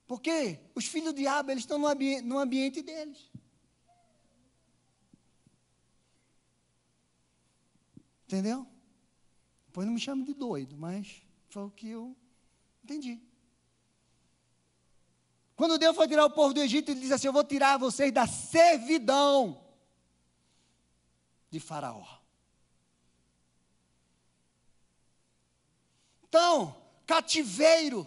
Porque 0.06 0.60
os 0.74 0.86
filhos 0.86 1.12
do 1.12 1.16
diabo, 1.16 1.50
eles 1.50 1.64
estão 1.64 1.78
no, 1.78 1.86
ambi 1.86 2.20
no 2.20 2.38
ambiente 2.38 2.82
deles. 2.82 3.30
Entendeu? 8.24 8.66
Depois 9.66 9.86
não 9.86 9.94
me 9.94 10.00
chame 10.00 10.24
de 10.24 10.32
doido, 10.32 10.76
mas 10.76 11.25
foi 11.56 11.64
o 11.64 11.70
que 11.70 11.88
eu 11.88 12.14
entendi. 12.84 13.18
Quando 15.54 15.78
Deus 15.78 15.96
foi 15.96 16.06
tirar 16.06 16.26
o 16.26 16.30
povo 16.30 16.52
do 16.52 16.60
Egito, 16.60 16.90
ele 16.90 17.00
disse 17.00 17.14
assim: 17.14 17.28
Eu 17.28 17.32
vou 17.32 17.44
tirar 17.44 17.78
vocês 17.78 18.12
da 18.12 18.26
servidão 18.26 19.64
de 21.48 21.58
Faraó. 21.58 22.18
Então, 26.28 26.76
cativeiro. 27.06 28.06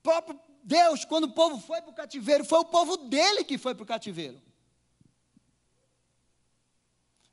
Próprio 0.00 0.38
Deus, 0.62 1.04
quando 1.04 1.24
o 1.24 1.34
povo 1.34 1.58
foi 1.58 1.82
para 1.82 1.90
o 1.90 1.94
cativeiro, 1.94 2.44
foi 2.44 2.60
o 2.60 2.64
povo 2.64 2.96
dele 2.96 3.42
que 3.42 3.58
foi 3.58 3.74
para 3.74 3.82
o 3.82 3.86
cativeiro. 3.86 4.40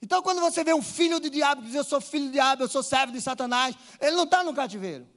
Então, 0.04 0.22
quando 0.22 0.42
você 0.42 0.66
vê 0.66 0.74
um 0.74 0.82
filho 0.82 1.18
do 1.18 1.30
diabo 1.30 1.62
dizer 1.62 1.78
eu 1.78 1.84
sou 1.86 2.02
filho 2.02 2.26
do 2.26 2.34
diabo, 2.34 2.64
eu 2.64 2.68
sou 2.68 2.84
servo 2.84 3.14
de 3.14 3.22
Satanás, 3.22 3.74
ele 4.02 4.18
não 4.18 4.26
está 4.26 4.44
no 4.44 4.54
cativeiro. 4.54 5.08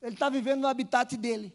Ele 0.00 0.14
está 0.14 0.30
vivendo 0.30 0.62
no 0.62 0.66
habitat 0.66 1.18
dele. 1.18 1.52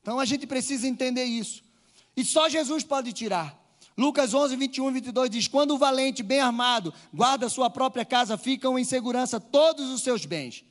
Então 0.00 0.18
a 0.18 0.24
gente 0.24 0.46
precisa 0.46 0.88
entender 0.88 1.24
isso. 1.24 1.62
E 2.16 2.24
só 2.24 2.48
Jesus 2.48 2.84
pode 2.84 3.12
tirar. 3.12 3.54
Lucas 3.98 4.32
11, 4.32 4.56
21 4.56 4.88
e 4.88 4.92
22 4.94 5.28
diz: 5.30 5.46
Quando 5.46 5.74
o 5.74 5.78
valente, 5.78 6.22
bem 6.22 6.40
armado, 6.40 6.94
guarda 7.12 7.50
sua 7.50 7.68
própria 7.68 8.04
casa, 8.04 8.38
ficam 8.38 8.78
em 8.78 8.84
segurança 8.84 9.38
todos 9.38 9.90
os 9.90 10.00
seus 10.00 10.24
bens. 10.24 10.64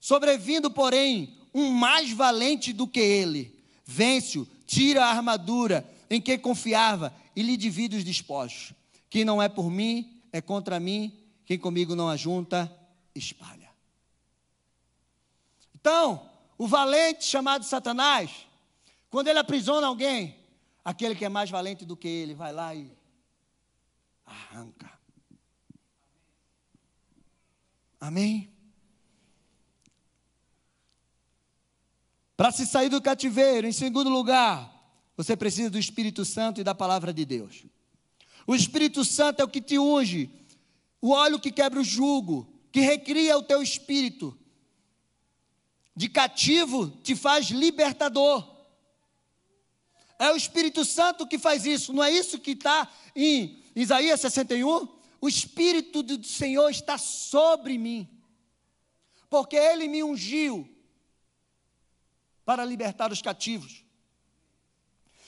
Sobrevindo, 0.00 0.72
porém, 0.72 1.38
um 1.54 1.70
mais 1.70 2.10
valente 2.10 2.72
do 2.72 2.88
que 2.88 2.98
ele, 2.98 3.56
vence-o, 3.84 4.44
tira 4.66 5.04
a 5.04 5.10
armadura 5.10 5.88
em 6.10 6.20
que 6.20 6.36
confiava 6.36 7.14
e 7.34 7.42
lhe 7.42 7.56
divide 7.56 7.96
os 7.96 8.04
despojos. 8.04 8.72
Quem 9.10 9.24
não 9.24 9.42
é 9.42 9.48
por 9.48 9.70
mim, 9.70 10.22
é 10.32 10.40
contra 10.40 10.80
mim, 10.80 11.18
quem 11.44 11.58
comigo 11.58 11.94
não 11.94 12.08
ajunta, 12.08 12.70
espalha. 13.14 13.70
Então, 15.74 16.28
o 16.56 16.66
valente 16.66 17.24
chamado 17.24 17.64
Satanás, 17.64 18.30
quando 19.10 19.28
ele 19.28 19.38
aprisiona 19.38 19.86
alguém, 19.86 20.44
Aquele 20.84 21.14
que 21.14 21.24
é 21.24 21.30
mais 21.30 21.48
valente 21.48 21.84
do 21.86 21.96
que 21.96 22.06
ele 22.06 22.34
vai 22.34 22.52
lá 22.52 22.74
e 22.74 22.92
arranca. 24.26 24.92
Amém? 27.98 28.52
Para 32.36 32.52
se 32.52 32.66
sair 32.66 32.90
do 32.90 33.00
cativeiro, 33.00 33.66
em 33.66 33.72
segundo 33.72 34.10
lugar, 34.10 34.73
você 35.16 35.36
precisa 35.36 35.70
do 35.70 35.78
Espírito 35.78 36.24
Santo 36.24 36.60
e 36.60 36.64
da 36.64 36.74
palavra 36.74 37.12
de 37.12 37.24
Deus. 37.24 37.64
O 38.46 38.54
Espírito 38.54 39.04
Santo 39.04 39.40
é 39.40 39.44
o 39.44 39.48
que 39.48 39.60
te 39.60 39.78
unge, 39.78 40.30
o 41.00 41.10
óleo 41.10 41.40
que 41.40 41.52
quebra 41.52 41.80
o 41.80 41.84
jugo, 41.84 42.48
que 42.72 42.80
recria 42.80 43.38
o 43.38 43.42
teu 43.42 43.62
espírito. 43.62 44.36
De 45.94 46.08
cativo 46.08 46.90
te 47.02 47.14
faz 47.14 47.46
libertador. 47.46 48.52
É 50.18 50.30
o 50.32 50.36
Espírito 50.36 50.84
Santo 50.84 51.26
que 51.26 51.38
faz 51.38 51.64
isso, 51.64 51.92
não 51.92 52.02
é 52.02 52.10
isso 52.10 52.38
que 52.38 52.52
está 52.52 52.90
em 53.14 53.62
Isaías 53.76 54.20
61? 54.20 54.88
O 55.20 55.28
Espírito 55.28 56.02
do 56.02 56.22
Senhor 56.24 56.68
está 56.70 56.98
sobre 56.98 57.78
mim, 57.78 58.08
porque 59.30 59.56
Ele 59.56 59.88
me 59.88 60.02
ungiu 60.02 60.68
para 62.44 62.64
libertar 62.64 63.10
os 63.12 63.22
cativos. 63.22 63.83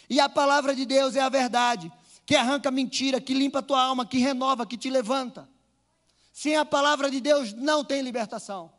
E 0.08 0.20
a 0.20 0.28
palavra 0.28 0.74
de 0.74 0.86
Deus 0.86 1.16
é 1.16 1.20
a 1.20 1.28
verdade, 1.28 1.92
que 2.24 2.34
arranca 2.34 2.70
mentira, 2.70 3.20
que 3.20 3.34
limpa 3.34 3.58
a 3.58 3.62
tua 3.62 3.82
alma, 3.82 4.06
que 4.06 4.18
renova, 4.18 4.66
que 4.66 4.76
te 4.76 4.90
levanta. 4.90 5.48
Sem 6.32 6.56
a 6.56 6.64
palavra 6.64 7.10
de 7.10 7.20
Deus 7.20 7.52
não 7.52 7.84
tem 7.84 8.02
libertação, 8.02 8.72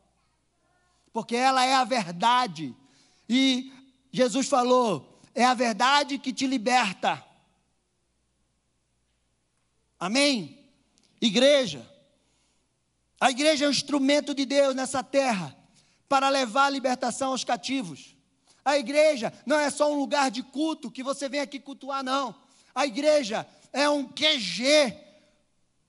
porque 1.12 1.36
ela 1.36 1.66
é 1.66 1.74
a 1.74 1.84
verdade. 1.84 2.76
E 3.28 3.72
Jesus 4.12 4.48
falou: 4.48 5.20
é 5.34 5.46
a 5.46 5.54
verdade 5.54 6.18
que 6.18 6.34
te 6.34 6.48
liberta. 6.48 7.24
Amém? 10.00 10.58
Igreja. 11.22 11.88
A 13.20 13.32
igreja 13.32 13.66
é 13.66 13.68
um 13.68 13.72
instrumento 13.72 14.36
de 14.36 14.46
Deus 14.46 14.76
nessa 14.76 15.04
terra 15.04 15.56
para 16.08 16.30
levar 16.30 16.66
a 16.66 16.70
libertação 16.70 17.32
aos 17.32 17.44
cativos. 17.44 18.17
A 18.68 18.78
igreja 18.78 19.32
não 19.46 19.58
é 19.58 19.70
só 19.70 19.90
um 19.90 19.98
lugar 19.98 20.30
de 20.30 20.44
culto 20.44 20.92
que 20.92 21.02
você 21.02 21.30
vem 21.30 21.40
aqui 21.40 21.58
cultuar, 21.58 22.04
não. 22.04 22.36
A 22.76 22.86
igreja 22.86 23.48
é 23.72 23.90
um 23.90 24.04
QG, 24.04 24.94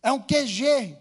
é 0.01 0.13
um 0.13 0.21
QG 0.21 0.97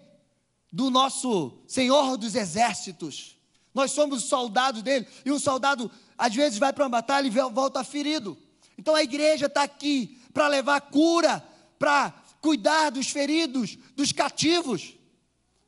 do 0.74 0.90
nosso 0.90 1.56
Senhor 1.68 2.18
dos 2.18 2.34
Exércitos. 2.34 3.38
Nós 3.76 3.92
somos 3.92 4.24
soldados 4.24 4.82
dele, 4.82 5.08
e 5.24 5.32
um 5.32 5.38
soldado 5.38 5.92
às 6.18 6.34
vezes 6.34 6.58
vai 6.58 6.74
para 6.74 6.86
uma 6.86 6.90
batalha 6.90 7.28
e 7.28 7.30
volta 7.30 7.84
ferido. 7.84 8.36
Então 8.76 8.96
a 8.96 9.04
igreja 9.04 9.46
está 9.46 9.62
aqui 9.62 10.20
para 10.34 10.48
levar 10.48 10.82
cura, 10.82 11.48
para 11.78 12.12
cuidar 12.42 12.90
dos 12.90 13.12
feridos, 13.12 13.78
dos 13.96 14.12
cativos. 14.12 14.97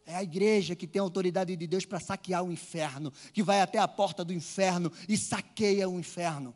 É 0.09 0.15
a 0.15 0.23
igreja 0.23 0.75
que 0.75 0.87
tem 0.87 0.99
a 0.99 1.03
autoridade 1.03 1.55
de 1.55 1.67
Deus 1.67 1.85
para 1.85 1.99
saquear 1.99 2.43
o 2.43 2.51
inferno, 2.51 3.13
que 3.31 3.43
vai 3.43 3.61
até 3.61 3.77
a 3.77 3.87
porta 3.87 4.25
do 4.25 4.33
inferno 4.33 4.91
e 5.07 5.15
saqueia 5.15 5.87
o 5.87 5.99
inferno. 5.99 6.51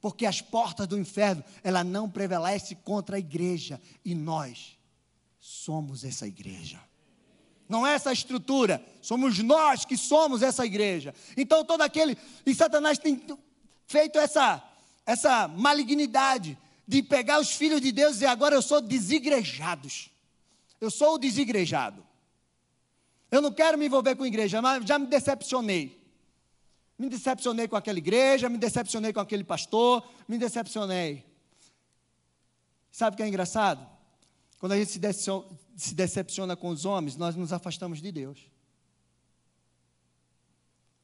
Porque 0.00 0.24
as 0.24 0.40
portas 0.40 0.86
do 0.86 0.98
inferno, 0.98 1.44
ela 1.62 1.84
não 1.84 2.08
prevalece 2.08 2.74
contra 2.74 3.16
a 3.16 3.18
igreja, 3.18 3.78
e 4.02 4.14
nós 4.14 4.78
somos 5.38 6.02
essa 6.02 6.26
igreja. 6.26 6.80
Não 7.68 7.86
é 7.86 7.92
essa 7.92 8.10
estrutura, 8.10 8.82
somos 9.02 9.38
nós 9.40 9.84
que 9.84 9.98
somos 9.98 10.40
essa 10.40 10.64
igreja. 10.64 11.14
Então 11.36 11.62
todo 11.62 11.82
aquele, 11.82 12.16
e 12.46 12.54
Satanás 12.54 12.96
tem 12.96 13.22
feito 13.86 14.18
essa 14.18 14.66
essa 15.04 15.46
malignidade 15.46 16.56
de 16.88 17.02
pegar 17.02 17.38
os 17.38 17.50
filhos 17.50 17.82
de 17.82 17.92
Deus 17.92 18.22
e 18.22 18.24
agora 18.24 18.54
eu 18.54 18.62
sou 18.62 18.80
desigrejados. 18.80 20.08
Eu 20.80 20.90
sou 20.90 21.16
o 21.16 21.18
desigrejado. 21.18 22.02
Eu 23.34 23.42
não 23.42 23.50
quero 23.50 23.76
me 23.76 23.86
envolver 23.86 24.14
com 24.14 24.24
igreja, 24.24 24.62
mas 24.62 24.84
já 24.84 24.96
me 24.96 25.08
decepcionei. 25.08 26.00
Me 26.96 27.08
decepcionei 27.08 27.66
com 27.66 27.74
aquela 27.74 27.98
igreja, 27.98 28.48
me 28.48 28.56
decepcionei 28.56 29.12
com 29.12 29.18
aquele 29.18 29.42
pastor, 29.42 30.08
me 30.28 30.38
decepcionei. 30.38 31.26
Sabe 32.92 33.14
o 33.14 33.16
que 33.16 33.24
é 33.24 33.26
engraçado? 33.26 33.84
Quando 34.60 34.70
a 34.70 34.76
gente 34.78 35.00
se 35.76 35.94
decepciona 35.96 36.54
com 36.54 36.68
os 36.68 36.84
homens, 36.84 37.16
nós 37.16 37.34
nos 37.34 37.52
afastamos 37.52 38.00
de 38.00 38.12
Deus. 38.12 38.48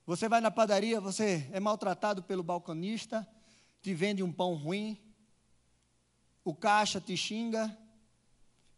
Você 0.07 0.29
vai 0.29 0.41
na 0.41 0.53
padaria, 0.53 1.01
você 1.01 1.49
é 1.51 1.59
maltratado 1.59 2.23
pelo 2.23 2.45
balconista, 2.45 3.27
te 3.83 3.93
vende 3.93 4.23
um 4.23 4.31
pão 4.31 4.55
ruim, 4.55 4.97
o 6.45 6.55
caixa 6.55 7.01
te 7.01 7.17
xinga, 7.17 7.77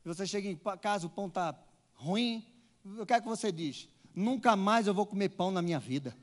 você 0.03 0.27
chega 0.27 0.49
em 0.49 0.59
casa, 0.81 1.07
o 1.07 1.11
pão 1.11 1.27
está 1.27 1.55
ruim, 1.93 2.47
o 2.85 3.07
que 3.07 3.13
é 3.13 3.21
que 3.21 3.29
você 3.29 3.51
diz? 3.51 3.89
Nunca 4.15 4.57
mais 4.57 4.87
eu 4.87 4.95
vou 4.95 5.07
comer 5.07 5.31
pão 5.31 5.51
na 5.51 5.63
minha 5.63 5.79
vida. 5.79 6.17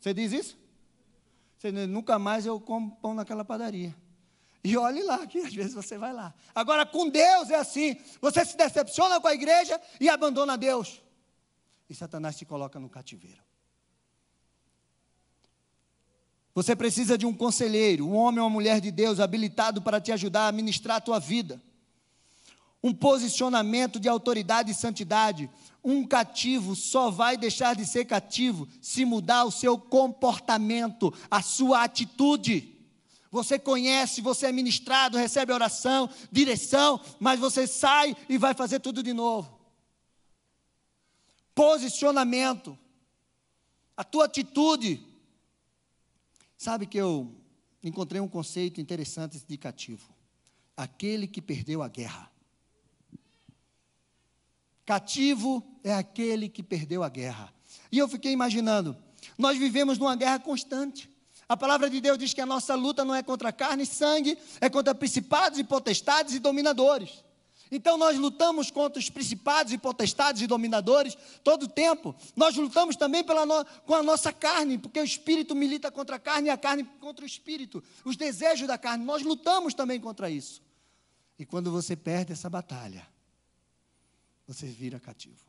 Você 0.00 0.12
diz 0.12 0.32
isso? 0.32 0.58
Você 1.58 1.70
diz, 1.70 1.88
nunca 1.88 2.18
mais 2.18 2.44
eu 2.46 2.60
como 2.60 2.96
pão 2.96 3.14
naquela 3.14 3.44
padaria. 3.44 3.94
E 4.64 4.76
olhe 4.76 5.02
lá, 5.02 5.26
que 5.26 5.38
às 5.38 5.52
vezes 5.52 5.74
você 5.74 5.98
vai 5.98 6.12
lá. 6.12 6.32
Agora, 6.54 6.86
com 6.86 7.08
Deus 7.08 7.50
é 7.50 7.56
assim: 7.56 7.96
você 8.20 8.44
se 8.44 8.56
decepciona 8.56 9.20
com 9.20 9.26
a 9.26 9.34
igreja 9.34 9.80
e 10.00 10.08
abandona 10.08 10.56
Deus. 10.56 11.00
E 11.90 11.94
Satanás 11.94 12.36
te 12.36 12.44
coloca 12.44 12.78
no 12.78 12.88
cativeiro. 12.88 13.42
Você 16.54 16.76
precisa 16.76 17.16
de 17.16 17.24
um 17.24 17.32
conselheiro, 17.32 18.06
um 18.06 18.14
homem 18.14 18.40
ou 18.40 18.46
uma 18.46 18.52
mulher 18.52 18.80
de 18.80 18.90
Deus 18.90 19.20
habilitado 19.20 19.80
para 19.80 20.00
te 20.00 20.12
ajudar 20.12 20.42
a 20.42 20.48
administrar 20.48 20.98
a 20.98 21.00
tua 21.00 21.18
vida. 21.18 21.60
Um 22.82 22.92
posicionamento 22.92 23.98
de 23.98 24.08
autoridade 24.08 24.70
e 24.70 24.74
santidade. 24.74 25.50
Um 25.84 26.06
cativo 26.06 26.76
só 26.76 27.10
vai 27.10 27.36
deixar 27.36 27.74
de 27.74 27.84
ser 27.84 28.04
cativo 28.04 28.68
se 28.80 29.04
mudar 29.04 29.44
o 29.44 29.50
seu 29.50 29.76
comportamento, 29.78 31.12
a 31.30 31.42
sua 31.42 31.82
atitude. 31.82 32.68
Você 33.30 33.58
conhece, 33.58 34.20
você 34.20 34.46
é 34.46 34.52
ministrado, 34.52 35.18
recebe 35.18 35.52
oração, 35.52 36.08
direção, 36.30 37.00
mas 37.18 37.40
você 37.40 37.66
sai 37.66 38.16
e 38.28 38.38
vai 38.38 38.54
fazer 38.54 38.80
tudo 38.80 39.02
de 39.02 39.12
novo. 39.12 39.58
Posicionamento. 41.54 42.78
A 43.96 44.04
tua 44.04 44.26
atitude 44.26 45.12
Sabe 46.62 46.86
que 46.86 46.96
eu 46.96 47.28
encontrei 47.82 48.20
um 48.20 48.28
conceito 48.28 48.80
interessante 48.80 49.42
de 49.44 49.56
cativo. 49.58 50.14
Aquele 50.76 51.26
que 51.26 51.42
perdeu 51.42 51.82
a 51.82 51.88
guerra. 51.88 52.30
Cativo 54.84 55.62
é 55.84 55.92
aquele 55.94 56.48
que 56.48 56.62
perdeu 56.62 57.02
a 57.02 57.08
guerra. 57.08 57.52
E 57.90 57.98
eu 57.98 58.08
fiquei 58.08 58.32
imaginando, 58.32 58.96
nós 59.38 59.58
vivemos 59.58 59.98
numa 59.98 60.16
guerra 60.16 60.38
constante. 60.38 61.10
A 61.48 61.56
palavra 61.56 61.90
de 61.90 62.00
Deus 62.00 62.18
diz 62.18 62.32
que 62.32 62.40
a 62.40 62.46
nossa 62.46 62.74
luta 62.74 63.04
não 63.04 63.14
é 63.14 63.22
contra 63.22 63.52
carne 63.52 63.82
e 63.82 63.86
sangue, 63.86 64.38
é 64.60 64.70
contra 64.70 64.94
principados 64.94 65.58
e 65.58 65.64
potestades 65.64 66.34
e 66.34 66.38
dominadores. 66.38 67.22
Então 67.70 67.96
nós 67.96 68.18
lutamos 68.18 68.70
contra 68.70 69.00
os 69.00 69.08
principados 69.08 69.72
e 69.72 69.78
potestades 69.78 70.42
e 70.42 70.46
dominadores 70.46 71.16
todo 71.42 71.64
o 71.64 71.68
tempo. 71.68 72.14
Nós 72.36 72.54
lutamos 72.54 72.96
também 72.96 73.24
pela 73.24 73.46
no, 73.46 73.64
com 73.86 73.94
a 73.94 74.02
nossa 74.02 74.30
carne, 74.30 74.76
porque 74.76 75.00
o 75.00 75.04
espírito 75.04 75.54
milita 75.54 75.90
contra 75.90 76.16
a 76.16 76.18
carne 76.18 76.48
e 76.48 76.50
a 76.50 76.56
carne 76.56 76.84
contra 77.00 77.24
o 77.24 77.26
espírito. 77.26 77.82
Os 78.04 78.14
desejos 78.14 78.68
da 78.68 78.76
carne, 78.76 79.04
nós 79.04 79.22
lutamos 79.22 79.72
também 79.72 79.98
contra 79.98 80.28
isso. 80.28 80.62
E 81.38 81.46
quando 81.46 81.70
você 81.70 81.96
perde 81.96 82.32
essa 82.32 82.50
batalha, 82.50 83.06
você 84.46 84.66
vira 84.66 85.00
cativo. 85.00 85.44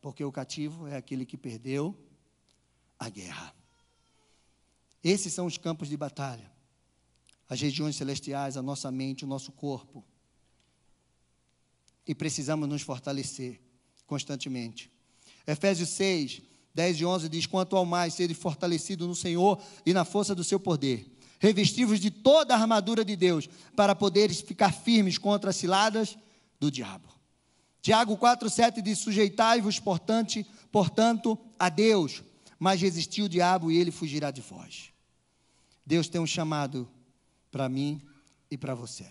Porque 0.00 0.24
o 0.24 0.32
cativo 0.32 0.86
é 0.86 0.96
aquele 0.96 1.26
que 1.26 1.36
perdeu 1.36 1.96
a 2.98 3.08
guerra. 3.08 3.54
Esses 5.02 5.32
são 5.32 5.46
os 5.46 5.58
campos 5.58 5.88
de 5.88 5.96
batalha. 5.96 6.50
As 7.48 7.60
regiões 7.60 7.96
celestiais, 7.96 8.56
a 8.56 8.62
nossa 8.62 8.90
mente, 8.90 9.24
o 9.24 9.28
nosso 9.28 9.52
corpo 9.52 10.04
e 12.10 12.14
precisamos 12.14 12.68
nos 12.68 12.82
fortalecer 12.82 13.60
constantemente. 14.04 14.90
Efésios 15.46 15.90
6, 15.90 16.42
10 16.74 17.00
e 17.00 17.04
11 17.04 17.28
diz: 17.28 17.46
Quanto 17.46 17.76
ao 17.76 17.86
mais, 17.86 18.14
sede 18.14 18.34
fortalecido 18.34 19.06
no 19.06 19.14
Senhor 19.14 19.62
e 19.86 19.92
na 19.92 20.04
força 20.04 20.34
do 20.34 20.42
seu 20.42 20.58
poder, 20.58 21.06
revestivos 21.38 22.00
de 22.00 22.10
toda 22.10 22.52
a 22.52 22.58
armadura 22.58 23.04
de 23.04 23.14
Deus, 23.14 23.48
para 23.76 23.94
poderes 23.94 24.40
ficar 24.40 24.72
firmes 24.72 25.18
contra 25.18 25.50
as 25.50 25.56
ciladas 25.56 26.18
do 26.58 26.68
diabo. 26.68 27.08
Tiago 27.82 28.18
7 28.48 28.82
diz: 28.82 28.98
Sujeitai-vos, 28.98 29.78
portanto, 29.78 30.44
portanto, 30.70 31.38
a 31.58 31.68
Deus, 31.68 32.22
mas 32.58 32.80
resistiu 32.80 33.24
o 33.24 33.28
diabo 33.28 33.70
e 33.70 33.78
ele 33.78 33.90
fugirá 33.90 34.30
de 34.30 34.40
vós. 34.40 34.90
Deus 35.84 36.08
tem 36.08 36.20
um 36.20 36.26
chamado 36.26 36.88
para 37.50 37.68
mim 37.68 38.00
e 38.50 38.56
para 38.56 38.74
você. 38.74 39.06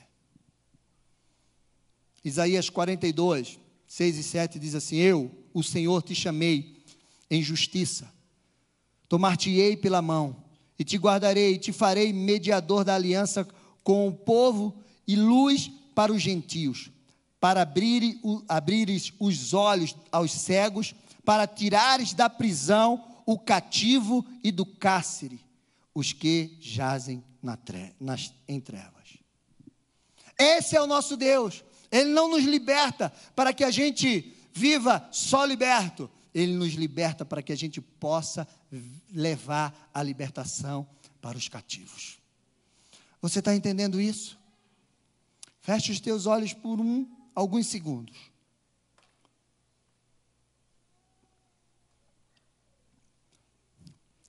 Isaías 2.24 2.70
42, 2.70 3.60
6 3.88 4.18
e 4.18 4.24
7 4.24 4.60
diz 4.60 4.76
assim: 4.76 4.98
Eu, 4.98 5.32
o 5.54 5.64
Senhor, 5.64 6.02
te 6.04 6.14
chamei 6.14 6.84
em 7.30 7.42
justiça, 7.42 8.12
tomar-te-ei 9.08 9.78
pela 9.78 10.02
mão, 10.02 10.44
e 10.78 10.84
te 10.84 10.98
guardarei, 10.98 11.56
e 11.56 11.58
te 11.58 11.72
farei 11.72 12.14
mediador 12.14 12.84
da 12.84 12.96
aliança 12.96 13.48
com 13.84 14.08
o 14.08 14.14
povo 14.14 14.78
e 15.08 15.16
luz 15.16 15.72
para 15.96 16.14
os 16.14 16.22
gentios, 16.22 16.92
para 17.40 17.62
abrir, 17.62 18.20
abrires 18.48 19.14
os 19.20 19.54
olhos 19.54 19.96
aos 20.12 20.32
cegos, 20.32 20.94
para 21.24 21.48
tirares 21.48 22.14
da 22.14 22.30
prisão 22.30 23.04
o 23.26 23.38
cativo 23.38 24.26
e 24.44 24.52
do 24.52 24.66
cárcere 24.66 25.40
os 25.94 26.14
que 26.14 26.58
jazem 26.60 27.24
na 27.42 27.56
tre 27.56 27.94
nas, 28.00 28.34
em 28.48 28.60
trevas. 28.60 29.18
Esse 30.38 30.76
é 30.76 30.82
o 30.82 30.88
nosso 30.88 31.18
Deus. 31.18 31.64
Ele 31.92 32.10
não 32.10 32.30
nos 32.30 32.44
liberta 32.44 33.14
para 33.36 33.54
que 33.54 33.64
a 33.64 33.72
gente 33.72 34.34
viva 34.54 35.08
só 35.12 35.46
liberto. 35.46 36.10
Ele 36.34 36.54
nos 36.54 36.74
liberta 36.74 37.26
para 37.26 37.42
que 37.42 37.52
a 37.52 37.56
gente 37.56 37.82
possa 37.82 38.48
levar 39.12 39.90
a 39.94 40.02
libertação 40.02 40.88
para 41.22 41.38
os 41.38 41.48
cativos. 41.48 42.18
Você 43.22 43.40
está 43.40 43.54
entendendo 43.54 44.00
isso? 44.00 44.40
Feche 45.60 45.92
os 45.92 46.00
teus 46.00 46.26
olhos 46.26 46.54
por 46.54 46.80
um, 46.80 47.06
alguns 47.40 47.68
segundos. 47.68 48.18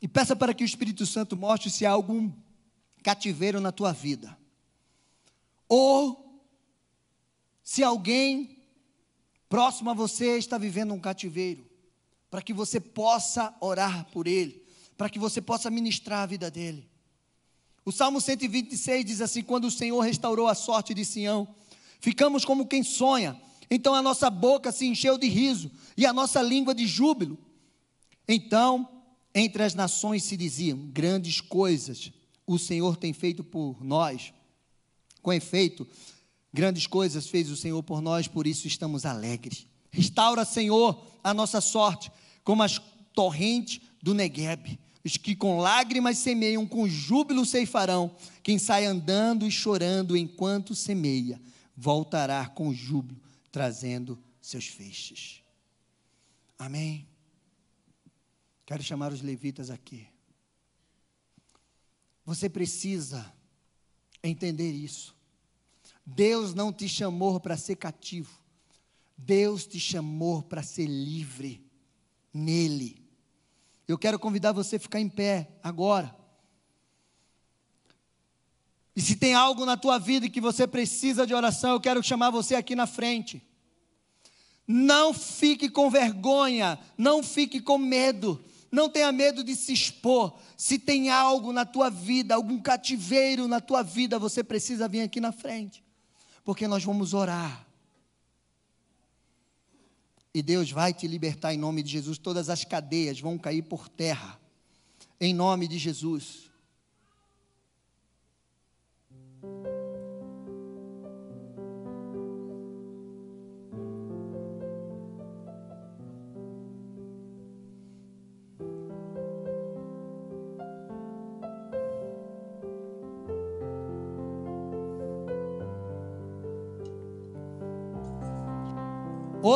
E 0.01 0.09
peça 0.09 0.35
para 0.35 0.55
que 0.55 0.65
o 0.65 0.67
Espírito 0.67 1.05
Santo 1.05 1.37
mostre 1.37 1.71
se 1.71 1.85
há 1.85 1.91
algum 1.91 2.33
cativeiro 3.03 3.61
na 3.61 3.71
tua 3.71 3.93
vida. 3.93 4.39
Ou 5.69 6.41
se 7.63 7.83
alguém 7.83 8.63
próximo 9.49 9.91
a 9.91 9.95
você 9.95 10.39
está 10.39 10.57
vivendo 10.57 10.95
um 10.95 11.01
cativeiro, 11.01 11.69
para 12.31 12.41
que 12.41 12.55
você 12.55 12.81
possa 12.81 13.55
orar 13.61 14.07
por 14.11 14.27
ele, 14.27 14.65
para 14.97 15.11
que 15.11 15.19
você 15.19 15.43
possa 15.43 15.69
ministrar 15.69 16.21
a 16.21 16.27
vida 16.27 16.51
dele. 16.51 16.89
O 17.85 17.91
Salmo 17.91 18.21
126 18.21 19.05
diz 19.05 19.21
assim: 19.21 19.43
Quando 19.43 19.65
o 19.65 19.71
Senhor 19.71 20.01
restaurou 20.01 20.47
a 20.47 20.55
sorte 20.55 20.95
de 20.95 21.05
Sião, 21.05 21.49
ficamos 22.01 22.44
como 22.44 22.66
quem 22.66 22.82
sonha. 22.82 23.40
Então 23.70 23.94
a 23.94 24.03
nossa 24.03 24.28
boca 24.28 24.72
se 24.72 24.86
encheu 24.86 25.16
de 25.16 25.28
riso 25.28 25.70
e 25.96 26.05
a 26.05 26.12
nossa 26.12 26.42
língua 26.42 26.74
de 26.74 26.86
júbilo. 26.86 27.38
Então, 28.26 28.88
entre 29.34 29.62
as 29.62 29.74
nações 29.74 30.24
se 30.24 30.36
diziam: 30.36 30.78
Grandes 30.92 31.40
coisas 31.40 32.12
o 32.46 32.59
Senhor 32.59 32.96
tem 32.96 33.12
feito 33.12 33.44
por 33.44 33.84
nós. 33.84 34.32
Com 35.22 35.32
efeito, 35.32 35.86
Grandes 36.53 36.86
coisas 36.86 37.28
fez 37.28 37.48
o 37.48 37.57
Senhor 37.57 37.80
por 37.82 38.03
nós, 38.03 38.26
por 38.26 38.46
isso 38.46 38.66
estamos 38.66 39.07
alegres. 39.07 39.66
Restaura, 39.90 40.44
Senhor, 40.44 41.01
a 41.22 41.32
nossa 41.32 41.61
sorte, 41.61 42.11
como 42.42 42.62
as 42.62 42.80
torrentes 43.14 43.80
do 44.03 44.14
Negueb. 44.14 44.78
Os 45.05 45.16
que 45.16 45.34
com 45.34 45.59
lágrimas 45.59 46.18
semeiam, 46.18 46.66
com 46.66 46.88
júbilo 46.88 47.46
ceifarão. 47.46 48.11
Quem 48.42 48.59
sai 48.59 48.84
andando 48.84 49.46
e 49.46 49.51
chorando 49.51 50.16
enquanto 50.16 50.74
semeia, 50.74 51.40
voltará 51.77 52.47
com 52.49 52.73
júbilo, 52.73 53.21
trazendo 53.51 54.18
seus 54.41 54.66
feixes. 54.66 55.43
Amém. 56.59 57.09
Quero 58.66 58.83
chamar 58.83 59.12
os 59.12 59.23
levitas 59.23 59.71
aqui. 59.71 60.07
Você 62.25 62.49
precisa 62.49 63.33
entender 64.23 64.71
isso. 64.71 65.16
Deus 66.05 66.55
não 66.55 66.73
te 66.73 66.89
chamou 66.89 67.41
para 67.41 67.57
ser 67.57 67.77
cativo. 67.77 68.39
Deus 69.16 69.66
te 69.66 69.79
chamou 69.79 70.43
para 70.43 70.62
ser 70.62 70.87
livre 70.87 71.64
nele. 72.33 73.03
Eu 73.87 73.99
quero 73.99 74.18
convidar 74.18 74.53
você 74.53 74.77
a 74.77 74.81
ficar 74.81 75.01
em 75.01 75.09
pé 75.09 75.51
agora. 75.62 76.14
E 79.01 79.03
se 79.03 79.16
tem 79.16 79.32
algo 79.32 79.64
na 79.64 79.78
tua 79.78 79.98
vida 79.98 80.28
que 80.28 80.42
você 80.42 80.66
precisa 80.66 81.26
de 81.26 81.32
oração, 81.32 81.70
eu 81.70 81.80
quero 81.80 82.03
chamar 82.03 82.28
você 82.28 82.55
aqui 82.55 82.74
na 82.76 82.86
frente. 82.86 83.42
Não 84.68 85.14
fique 85.14 85.70
com 85.70 85.88
vergonha, 85.88 86.78
não 86.98 87.22
fique 87.22 87.62
com 87.62 87.78
medo, 87.78 88.44
não 88.70 88.90
tenha 88.90 89.11
medo 89.11 89.42
de 89.42 89.57
se 89.57 89.72
expor. 89.72 90.38
Se 90.55 90.78
tem 90.78 91.09
algo 91.09 91.51
na 91.51 91.64
tua 91.64 91.88
vida, 91.88 92.34
algum 92.34 92.61
cativeiro 92.61 93.48
na 93.48 93.59
tua 93.59 93.82
vida, 93.82 94.18
você 94.18 94.44
precisa 94.44 94.86
vir 94.86 95.01
aqui 95.01 95.18
na 95.18 95.32
frente 95.32 95.82
porque 96.44 96.68
nós 96.68 96.84
vamos 96.84 97.14
orar. 97.14 97.66
E 100.34 100.42
Deus 100.42 100.70
vai 100.70 100.92
te 100.92 101.07
libertar 101.07 101.55
em 101.55 101.59
nome 101.59 101.82
de 101.82 101.90
Jesus. 101.90 102.18
Todas 102.18 102.51
as 102.51 102.66
cadeias 102.66 103.18
vão 103.18 103.38
cair 103.38 103.62
por 103.62 103.88
terra, 103.88 104.38
em 105.18 105.32
nome 105.32 105.66
de 105.66 105.78
Jesus. 105.78 106.49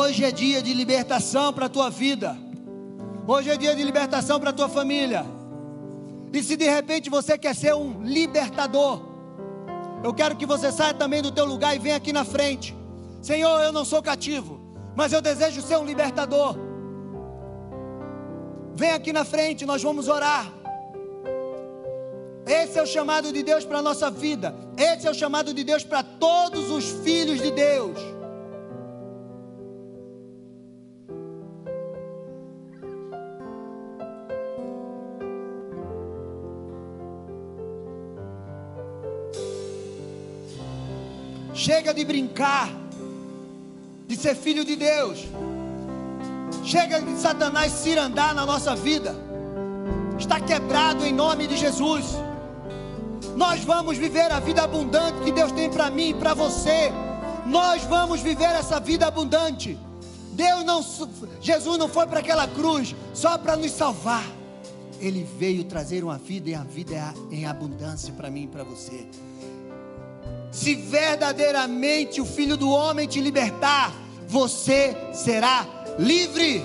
Hoje 0.05 0.23
é 0.23 0.31
dia 0.31 0.61
de 0.61 0.71
libertação 0.71 1.51
para 1.51 1.65
a 1.65 1.69
tua 1.69 1.89
vida. 1.89 2.37
Hoje 3.27 3.49
é 3.49 3.57
dia 3.57 3.75
de 3.75 3.81
libertação 3.81 4.39
para 4.39 4.51
a 4.51 4.53
tua 4.53 4.69
família. 4.69 5.25
E 6.31 6.43
se 6.43 6.55
de 6.55 6.69
repente 6.69 7.09
você 7.09 7.39
quer 7.39 7.55
ser 7.55 7.73
um 7.73 8.03
libertador, 8.03 9.01
eu 10.03 10.13
quero 10.13 10.35
que 10.35 10.45
você 10.45 10.71
saia 10.71 10.93
também 10.93 11.23
do 11.23 11.31
teu 11.31 11.43
lugar 11.43 11.75
e 11.75 11.79
venha 11.79 11.95
aqui 11.95 12.13
na 12.13 12.23
frente. 12.23 12.77
Senhor, 13.19 13.63
eu 13.63 13.71
não 13.71 13.83
sou 13.83 13.99
cativo, 13.99 14.61
mas 14.95 15.11
eu 15.11 15.23
desejo 15.23 15.59
ser 15.63 15.77
um 15.77 15.83
libertador. 15.83 16.55
Vem 18.75 18.91
aqui 18.91 19.11
na 19.11 19.25
frente, 19.25 19.65
nós 19.65 19.81
vamos 19.81 20.07
orar. 20.07 20.53
Esse 22.45 22.77
é 22.77 22.83
o 22.83 22.85
chamado 22.85 23.33
de 23.33 23.41
Deus 23.41 23.65
para 23.65 23.79
a 23.79 23.81
nossa 23.81 24.11
vida. 24.11 24.53
Esse 24.77 25.07
é 25.07 25.09
o 25.09 25.15
chamado 25.15 25.51
de 25.51 25.63
Deus 25.63 25.83
para 25.83 26.03
todos 26.03 26.69
os 26.69 26.91
filhos 27.03 27.41
de 27.41 27.49
Deus. 27.49 28.14
Chega 41.65 41.95
de 41.95 42.05
brincar, 42.05 42.69
de 44.07 44.15
ser 44.15 44.35
filho 44.35 44.63
de 44.63 44.75
Deus. 44.75 45.25
Chega 46.63 47.01
de 47.01 47.19
Satanás 47.19 47.71
cirandar 47.71 48.35
na 48.35 48.45
nossa 48.45 48.75
vida. 48.75 49.15
Está 50.15 50.39
quebrado 50.39 51.03
em 51.03 51.11
nome 51.11 51.47
de 51.47 51.57
Jesus. 51.57 52.05
Nós 53.35 53.63
vamos 53.63 53.97
viver 53.97 54.31
a 54.31 54.39
vida 54.39 54.61
abundante 54.61 55.21
que 55.21 55.31
Deus 55.31 55.51
tem 55.53 55.67
para 55.67 55.89
mim 55.89 56.09
e 56.09 56.13
para 56.13 56.35
você. 56.35 56.91
Nós 57.47 57.81
vamos 57.85 58.21
viver 58.21 58.53
essa 58.53 58.79
vida 58.79 59.07
abundante. 59.07 59.75
Deus 60.33 60.63
não, 60.63 60.85
Jesus 61.41 61.79
não 61.79 61.87
foi 61.87 62.05
para 62.05 62.19
aquela 62.19 62.47
cruz 62.47 62.95
só 63.11 63.39
para 63.39 63.57
nos 63.57 63.71
salvar. 63.71 64.23
Ele 64.99 65.27
veio 65.39 65.63
trazer 65.63 66.03
uma 66.03 66.19
vida 66.19 66.47
e 66.47 66.53
a 66.53 66.63
vida 66.63 66.93
é 66.93 67.35
em 67.35 67.47
abundância 67.47 68.13
para 68.13 68.29
mim 68.29 68.43
e 68.43 68.47
para 68.47 68.63
você. 68.63 69.07
Se 70.55 70.73
verdadeiramente 70.73 72.21
o 72.21 72.25
Filho 72.25 72.55
do 72.55 72.69
Homem 72.69 73.05
te 73.05 73.19
libertar, 73.19 73.93
você 74.25 74.95
será 75.13 75.67
livre. 75.99 76.63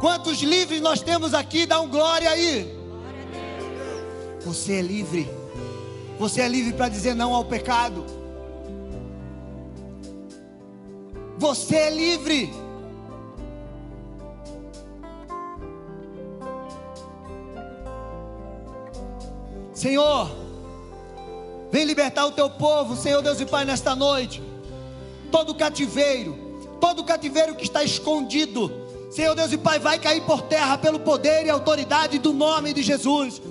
Quantos 0.00 0.38
livres 0.38 0.80
nós 0.80 1.02
temos 1.02 1.34
aqui? 1.34 1.66
Dá 1.66 1.82
um 1.82 1.88
glória 1.90 2.30
aí. 2.30 2.74
Você 4.40 4.76
é 4.76 4.80
livre. 4.80 5.28
Você 6.18 6.40
é 6.40 6.48
livre 6.48 6.72
para 6.72 6.88
dizer 6.88 7.14
não 7.14 7.34
ao 7.34 7.44
pecado. 7.44 8.06
Você 11.36 11.76
é 11.76 11.90
livre. 11.90 12.50
Senhor, 19.74 20.47
Vem 21.70 21.84
libertar 21.84 22.26
o 22.26 22.32
teu 22.32 22.48
povo, 22.48 22.96
Senhor 22.96 23.20
Deus 23.20 23.40
e 23.40 23.46
Pai, 23.46 23.64
nesta 23.64 23.94
noite. 23.94 24.42
Todo 25.30 25.54
cativeiro, 25.54 26.36
todo 26.80 27.04
cativeiro 27.04 27.54
que 27.54 27.64
está 27.64 27.84
escondido, 27.84 28.72
Senhor 29.10 29.34
Deus 29.34 29.52
e 29.52 29.58
Pai, 29.58 29.78
vai 29.78 29.98
cair 29.98 30.22
por 30.22 30.42
terra 30.42 30.78
pelo 30.78 31.00
poder 31.00 31.44
e 31.44 31.50
autoridade 31.50 32.18
do 32.18 32.32
nome 32.32 32.72
de 32.72 32.82
Jesus. 32.82 33.42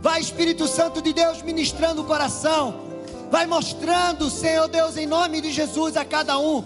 Vai, 0.00 0.20
Espírito 0.20 0.68
Santo 0.68 1.02
de 1.02 1.12
Deus, 1.12 1.42
ministrando 1.42 2.02
o 2.02 2.04
coração. 2.04 2.82
Vai 3.30 3.46
mostrando, 3.46 4.30
Senhor 4.30 4.68
Deus, 4.68 4.96
em 4.96 5.06
nome 5.06 5.40
de 5.40 5.50
Jesus 5.50 5.96
a 5.96 6.04
cada 6.04 6.38
um, 6.38 6.62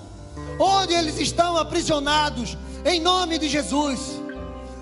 onde 0.59 0.93
eles 0.93 1.19
estão 1.19 1.57
aprisionados, 1.57 2.59
em 2.85 3.01
nome 3.01 3.39
de 3.39 3.49
Jesus. 3.49 4.21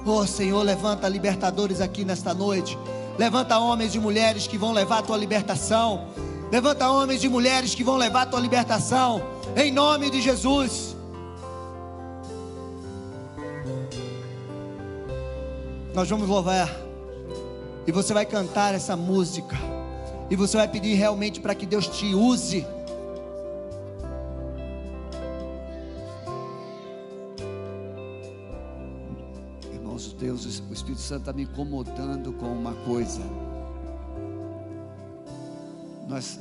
Oh 0.04 0.26
Senhor, 0.26 0.62
levanta 0.62 1.08
libertadores 1.08 1.80
aqui 1.80 2.04
nesta 2.04 2.34
noite. 2.34 2.76
Levanta 3.18 3.58
homens 3.58 3.94
e 3.94 3.98
mulheres 3.98 4.46
que 4.46 4.58
vão 4.58 4.72
levar 4.72 4.98
a 4.98 5.02
tua 5.02 5.16
libertação. 5.16 6.08
Levanta 6.52 6.90
homens 6.90 7.24
e 7.24 7.28
mulheres 7.28 7.74
que 7.74 7.82
vão 7.82 7.96
levar 7.96 8.22
a 8.22 8.26
tua 8.26 8.40
libertação. 8.40 9.22
Em 9.56 9.72
nome 9.72 10.10
de 10.10 10.20
Jesus. 10.20 10.94
Nós 15.94 16.08
vamos 16.10 16.28
louvar. 16.28 16.70
E 17.86 17.92
você 17.92 18.12
vai 18.12 18.26
cantar 18.26 18.74
essa 18.74 18.96
música. 18.96 19.56
E 20.28 20.36
você 20.36 20.56
vai 20.56 20.68
pedir 20.68 20.94
realmente 20.94 21.40
para 21.40 21.54
que 21.54 21.64
Deus 21.64 21.86
te 21.86 22.14
use 22.14 22.66
Deus, 30.26 30.44
o 30.44 30.72
Espírito 30.72 31.00
Santo 31.00 31.20
está 31.20 31.32
me 31.32 31.44
incomodando 31.44 32.32
com 32.32 32.46
uma 32.46 32.74
coisa. 32.74 33.22
Nós 36.08 36.40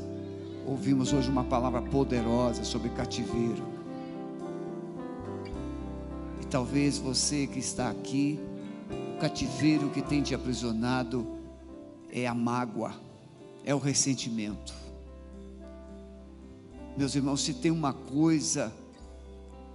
ouvimos 0.65 1.13
hoje 1.13 1.29
uma 1.29 1.43
palavra 1.43 1.83
poderosa 1.83 2.63
sobre 2.63 2.89
cativeiro. 2.89 3.63
E 6.41 6.45
talvez 6.47 6.97
você 6.97 7.45
que 7.45 7.59
está 7.59 7.91
aqui, 7.91 8.39
o 9.15 9.19
cativeiro 9.19 9.91
que 9.91 10.01
tem 10.01 10.23
te 10.23 10.33
aprisionado 10.33 11.27
é 12.11 12.25
a 12.25 12.33
mágoa, 12.33 12.91
é 13.63 13.75
o 13.75 13.77
ressentimento. 13.77 14.73
Meus 16.97 17.13
irmãos, 17.13 17.41
se 17.41 17.53
tem 17.53 17.69
uma 17.69 17.93
coisa 17.93 18.73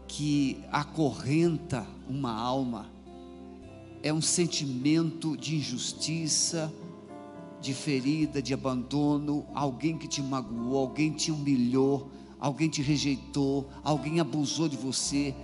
que 0.08 0.64
acorrenta 0.72 1.86
uma 2.08 2.32
alma, 2.32 2.98
é 4.02 4.12
um 4.12 4.20
sentimento 4.20 5.36
de 5.36 5.56
injustiça, 5.56 6.72
de 7.60 7.74
ferida, 7.74 8.40
de 8.40 8.54
abandono, 8.54 9.46
alguém 9.54 9.98
que 9.98 10.08
te 10.08 10.22
magoou, 10.22 10.78
alguém 10.78 11.12
te 11.12 11.30
humilhou, 11.30 12.10
alguém 12.38 12.68
te 12.68 12.80
rejeitou, 12.80 13.68
alguém 13.84 14.18
abusou 14.18 14.68
de 14.68 14.76
você 14.76 15.34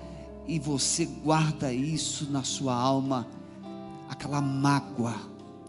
e 0.47 0.59
você 0.59 1.05
guarda 1.05 1.73
isso 1.73 2.31
na 2.31 2.43
sua 2.43 2.75
alma, 2.75 3.27
aquela 4.09 4.41
mágoa, 4.41 5.15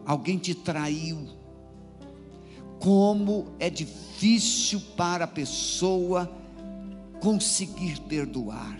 alguém 0.06 0.38
te 0.38 0.56
traiu. 0.56 1.18
Como 2.80 3.48
é 3.60 3.70
difícil 3.70 4.80
para 4.96 5.26
a 5.26 5.28
pessoa 5.28 6.32
conseguir 7.20 8.00
perdoar. 8.02 8.80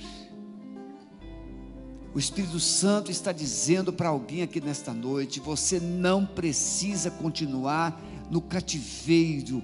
O 2.18 2.20
Espírito 2.20 2.60
Santo 2.60 3.12
está 3.12 3.32
dizendo 3.32 3.94
para 3.94 4.10
alguém 4.10 4.42
aqui 4.42 4.60
nesta 4.60 4.92
noite: 4.92 5.40
você 5.40 5.80
não 5.80 6.26
precisa 6.26 7.12
continuar 7.12 8.02
no 8.32 8.42
cativeiro 8.42 9.62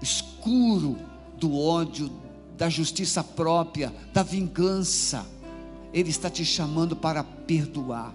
escuro 0.00 0.96
do 1.36 1.54
ódio, 1.54 2.10
da 2.56 2.70
justiça 2.70 3.22
própria, 3.22 3.94
da 4.14 4.22
vingança. 4.22 5.26
Ele 5.92 6.08
está 6.08 6.30
te 6.30 6.42
chamando 6.42 6.96
para 6.96 7.22
perdoar. 7.22 8.14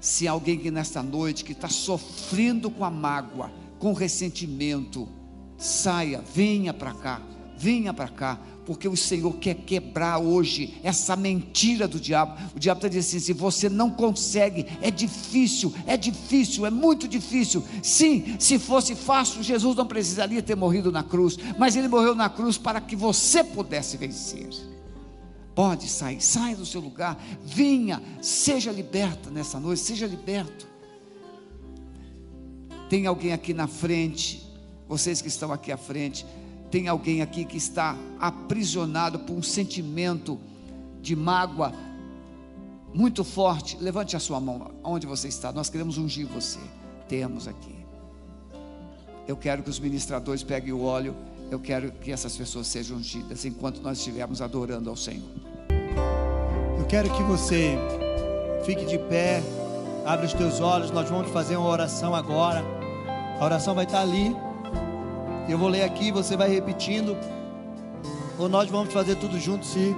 Se 0.00 0.28
alguém 0.28 0.56
aqui 0.56 0.70
nesta 0.70 1.02
noite 1.02 1.42
que 1.42 1.50
está 1.50 1.68
sofrendo 1.68 2.70
com 2.70 2.84
a 2.84 2.90
mágoa, 2.92 3.50
com 3.80 3.92
ressentimento, 3.92 5.08
saia, 5.58 6.22
venha 6.32 6.72
para 6.72 6.94
cá, 6.94 7.20
venha 7.58 7.92
para 7.92 8.08
cá 8.08 8.38
porque 8.64 8.88
o 8.88 8.96
Senhor 8.96 9.32
quer 9.38 9.54
quebrar 9.54 10.18
hoje 10.18 10.78
essa 10.82 11.16
mentira 11.16 11.88
do 11.88 11.98
diabo. 11.98 12.40
O 12.54 12.60
diabo 12.60 12.78
está 12.78 12.88
dizendo 12.88 13.08
assim: 13.08 13.18
se 13.18 13.32
você 13.32 13.68
não 13.68 13.90
consegue, 13.90 14.66
é 14.80 14.90
difícil, 14.90 15.72
é 15.86 15.96
difícil, 15.96 16.64
é 16.64 16.70
muito 16.70 17.08
difícil. 17.08 17.64
Sim, 17.82 18.36
se 18.38 18.58
fosse 18.58 18.94
fácil, 18.94 19.42
Jesus 19.42 19.76
não 19.76 19.86
precisaria 19.86 20.42
ter 20.42 20.54
morrido 20.54 20.92
na 20.92 21.02
cruz, 21.02 21.36
mas 21.58 21.74
ele 21.74 21.88
morreu 21.88 22.14
na 22.14 22.28
cruz 22.28 22.56
para 22.56 22.80
que 22.80 22.94
você 22.94 23.42
pudesse 23.42 23.96
vencer. 23.96 24.48
Pode 25.54 25.88
sair, 25.88 26.20
saia 26.20 26.56
do 26.56 26.64
seu 26.64 26.80
lugar, 26.80 27.22
venha, 27.44 28.02
seja 28.22 28.72
liberta 28.72 29.28
nessa 29.30 29.60
noite, 29.60 29.82
seja 29.82 30.06
liberto. 30.06 30.66
Tem 32.88 33.06
alguém 33.06 33.32
aqui 33.32 33.52
na 33.52 33.66
frente, 33.66 34.42
vocês 34.88 35.20
que 35.20 35.28
estão 35.28 35.52
aqui 35.52 35.72
à 35.72 35.76
frente, 35.76 36.24
tem 36.72 36.88
alguém 36.88 37.20
aqui 37.20 37.44
que 37.44 37.58
está 37.58 37.94
aprisionado 38.18 39.18
por 39.18 39.34
um 39.34 39.42
sentimento 39.42 40.40
de 41.02 41.14
mágoa 41.14 41.70
muito 42.94 43.22
forte, 43.22 43.76
levante 43.78 44.16
a 44.16 44.18
sua 44.18 44.40
mão 44.40 44.72
onde 44.82 45.06
você 45.06 45.28
está. 45.28 45.52
Nós 45.52 45.68
queremos 45.68 45.98
ungir 45.98 46.26
você. 46.26 46.58
Temos 47.06 47.46
aqui. 47.46 47.76
Eu 49.28 49.36
quero 49.36 49.62
que 49.62 49.68
os 49.68 49.78
ministradores 49.78 50.42
peguem 50.42 50.72
o 50.72 50.82
óleo. 50.82 51.14
Eu 51.50 51.60
quero 51.60 51.92
que 51.92 52.10
essas 52.10 52.34
pessoas 52.34 52.68
sejam 52.68 52.96
ungidas 52.96 53.44
enquanto 53.44 53.82
nós 53.82 53.98
estivermos 53.98 54.40
adorando 54.40 54.88
ao 54.88 54.96
Senhor. 54.96 55.28
Eu 56.78 56.86
quero 56.86 57.12
que 57.12 57.22
você 57.22 57.76
fique 58.64 58.86
de 58.86 58.98
pé, 58.98 59.42
abra 60.06 60.24
os 60.24 60.32
teus 60.32 60.58
olhos. 60.58 60.90
Nós 60.90 61.10
vamos 61.10 61.30
fazer 61.32 61.56
uma 61.56 61.68
oração 61.68 62.14
agora. 62.14 62.64
A 63.38 63.44
oração 63.44 63.74
vai 63.74 63.84
estar 63.84 64.00
ali. 64.00 64.34
Eu 65.52 65.58
vou 65.58 65.68
ler 65.68 65.82
aqui, 65.82 66.10
você 66.10 66.34
vai 66.34 66.48
repetindo. 66.48 67.14
ou 68.38 68.48
nós 68.48 68.70
vamos 68.70 68.90
fazer 68.90 69.16
tudo 69.16 69.38
junto 69.38 69.66
se 69.66 69.94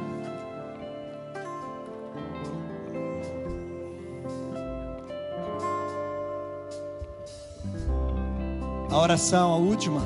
a 8.91 8.99
oração, 8.99 9.53
a 9.53 9.57
última. 9.57 10.03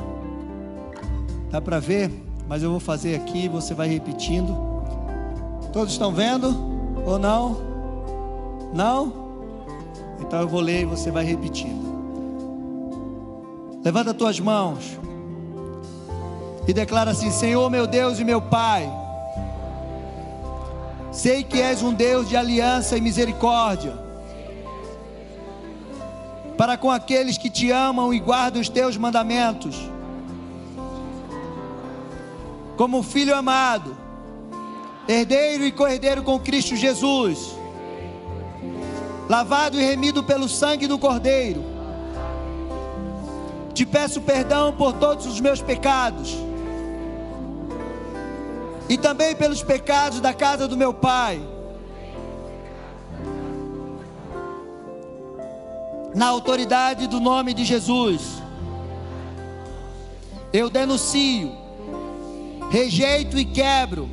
Dá 1.51 1.63
para 1.63 1.81
ver, 1.81 2.13
mas 2.47 2.63
eu 2.63 2.71
vou 2.71 2.79
fazer 2.79 3.15
aqui, 3.15 3.49
você 3.49 3.73
vai 3.73 3.89
repetindo. 3.89 4.55
Todos 5.73 5.95
estão 5.95 6.13
vendo 6.13 6.55
ou 7.07 7.19
não? 7.19 7.57
Não? 8.75 9.31
Então 10.21 10.43
eu 10.43 10.49
vou 10.49 10.61
ler 10.61 10.83
e 10.83 10.85
você 10.85 11.11
vai 11.11 11.25
repetindo. 11.25 11.89
Levanta 13.83 14.13
tuas 14.13 14.39
mãos 14.39 15.08
e 16.69 16.73
declara 16.75 17.13
assim: 17.13 17.31
Senhor 17.31 17.71
meu 17.71 17.87
Deus 17.87 18.21
e 18.21 18.25
meu 18.25 18.43
Pai, 18.43 18.87
sei 21.11 21.43
que 21.43 21.63
és 21.63 21.83
um 21.83 21.95
Deus 21.95 22.29
de 22.29 22.37
aliança 22.37 22.99
e 22.99 23.01
misericórdia 23.01 24.07
para 26.59 26.77
com 26.77 26.91
aqueles 26.91 27.39
que 27.39 27.49
te 27.49 27.71
amam 27.71 28.13
e 28.13 28.19
guardam 28.19 28.61
os 28.61 28.69
teus 28.69 28.97
mandamentos. 28.97 29.77
Como 32.77 33.03
filho 33.03 33.35
amado, 33.35 33.97
herdeiro 35.09 35.65
e 35.65 35.73
cordeiro 35.73 36.23
com 36.23 36.39
Cristo 36.39 36.77
Jesus, 36.77 37.57
lavado 39.29 39.81
e 39.81 39.85
remido 39.85 40.23
pelo 40.23 40.49
sangue 40.49 40.87
do 40.87 40.99
Cordeiro. 40.99 41.65
Te 43.73 43.87
peço 43.87 44.21
perdão 44.21 44.73
por 44.73 44.93
todos 44.95 45.27
os 45.27 45.41
meus 45.41 45.63
pecados 45.63 46.48
e 48.89 48.97
também 48.97 49.37
pelos 49.37 49.63
pecados 49.63 50.21
da 50.21 50.33
casa 50.33 50.67
do 50.67 50.77
meu 50.77 50.95
pai 50.95 51.41
na 56.15 56.27
autoridade 56.27 57.07
do 57.07 57.21
nome 57.21 57.55
de 57.55 57.65
Jesus. 57.65 58.43
Eu 60.53 60.71
denuncio, 60.71 61.53
rejeito 62.71 63.39
e 63.39 63.45
quebro 63.45 64.09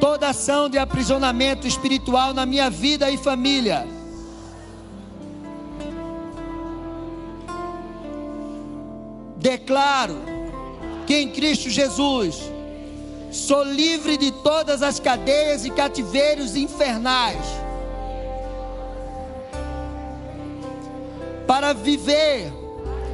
toda 0.00 0.28
ação 0.28 0.68
de 0.68 0.78
aprisionamento 0.78 1.66
espiritual 1.66 2.34
na 2.34 2.44
minha 2.44 2.68
vida 2.70 3.10
e 3.10 3.16
família. 3.16 3.86
Declaro 9.36 10.16
que 11.06 11.14
em 11.14 11.30
Cristo 11.30 11.68
Jesus 11.68 12.53
sou 13.34 13.64
livre 13.64 14.16
de 14.16 14.30
todas 14.30 14.80
as 14.80 15.00
cadeias 15.00 15.64
e 15.64 15.70
cativeiros 15.70 16.54
infernais 16.54 17.44
para 21.46 21.72
viver 21.72 22.52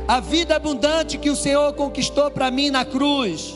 a 0.06 0.20
vida 0.20 0.56
abundante 0.56 1.16
que 1.16 1.30
o 1.30 1.36
Senhor 1.36 1.72
conquistou 1.72 2.30
para 2.30 2.50
mim 2.50 2.68
na 2.68 2.84
cruz. 2.84 3.54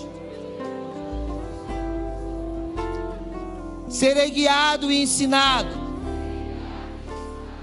Serei 3.89 4.31
guiado 4.31 4.91
e 4.91 5.03
ensinado 5.03 5.69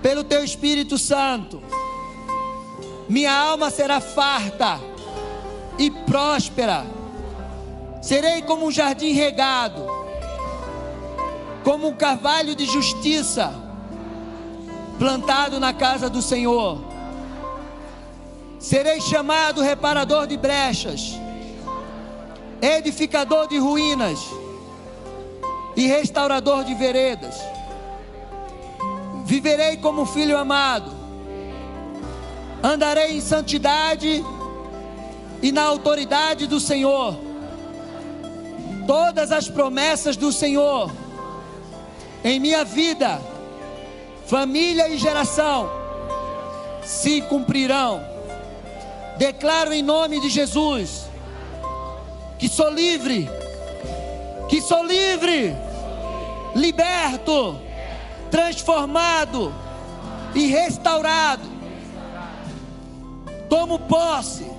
pelo 0.02 0.24
Teu 0.24 0.44
Espírito 0.44 0.98
Santo. 0.98 1.62
Minha 3.10 3.34
alma 3.34 3.70
será 3.72 4.00
farta 4.00 4.80
e 5.78 5.90
próspera. 5.90 7.01
Serei 8.02 8.42
como 8.42 8.66
um 8.66 8.72
jardim 8.72 9.12
regado, 9.14 9.86
como 11.64 11.88
um 11.88 11.96
carvalho 11.96 12.56
de 12.56 12.66
justiça 12.66 13.54
plantado 14.98 15.60
na 15.60 15.74
casa 15.74 16.10
do 16.10 16.22
Senhor 16.22 16.92
Serei 18.62 19.02
chamado 19.02 19.60
reparador 19.60 20.28
de 20.28 20.38
brechas, 20.38 21.20
edificador 22.62 23.48
de 23.48 23.58
ruínas 23.58 24.20
e 25.76 25.88
restaurador 25.88 26.64
de 26.64 26.76
veredas. 26.76 27.42
Viverei 29.26 29.78
como 29.78 30.06
filho 30.06 30.38
amado, 30.38 30.92
andarei 32.62 33.18
em 33.18 33.20
santidade 33.20 34.24
e 35.42 35.52
na 35.52 35.64
autoridade 35.64 36.46
do 36.46 36.60
Senhor. 36.60 37.18
Todas 38.86 39.32
as 39.32 39.48
promessas 39.48 40.18
do 40.18 40.32
Senhor 40.32 40.92
em 42.24 42.40
minha 42.40 42.64
vida, 42.64 43.20
família 44.28 44.90
e 44.90 44.98
geração 44.98 45.70
se 46.84 47.22
cumprirão 47.22 48.12
Declaro 49.22 49.72
em 49.72 49.84
nome 49.84 50.20
de 50.20 50.30
Jesus 50.30 51.06
que 52.40 52.50
sou 52.50 52.72
livre, 52.72 53.30
que 54.50 54.60
sou 54.60 54.84
livre, 54.84 55.56
liberto, 56.56 57.56
transformado 58.32 59.54
e 60.34 60.48
restaurado. 60.48 61.44
Tomo 63.48 63.78
posse 63.78 64.50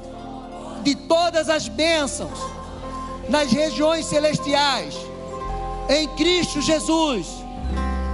de 0.84 0.94
todas 0.94 1.50
as 1.50 1.66
bênçãos 1.66 2.38
nas 3.32 3.50
regiões 3.50 4.04
celestiais, 4.04 4.94
em 5.88 6.06
Cristo 6.08 6.60
Jesus. 6.60 7.42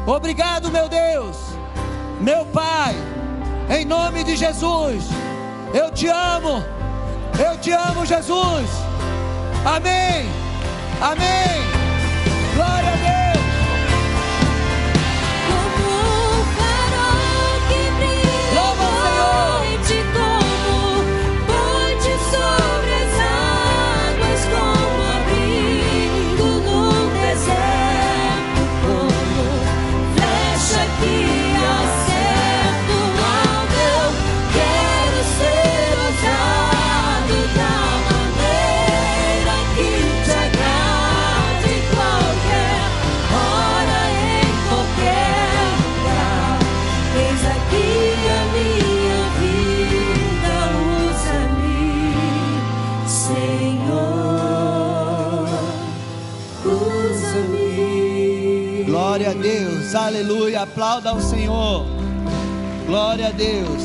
Obrigado, 0.06 0.70
meu 0.70 0.88
Deus, 0.88 1.36
meu 2.20 2.46
Pai, 2.46 2.94
em 3.68 3.84
nome 3.84 4.22
de 4.22 4.36
Jesus. 4.36 5.04
Eu 5.74 5.90
te 5.90 6.06
amo. 6.06 6.64
Eu 7.36 7.58
te 7.58 7.72
amo, 7.72 8.06
Jesus. 8.06 8.70
Amém. 9.66 10.24
Amém. 11.00 11.77
Aleluia. 60.58 60.62
Aplauda 60.62 61.10
ao 61.10 61.20
Senhor. 61.20 61.84
Glória 62.86 63.28
a 63.28 63.30
Deus. 63.30 63.82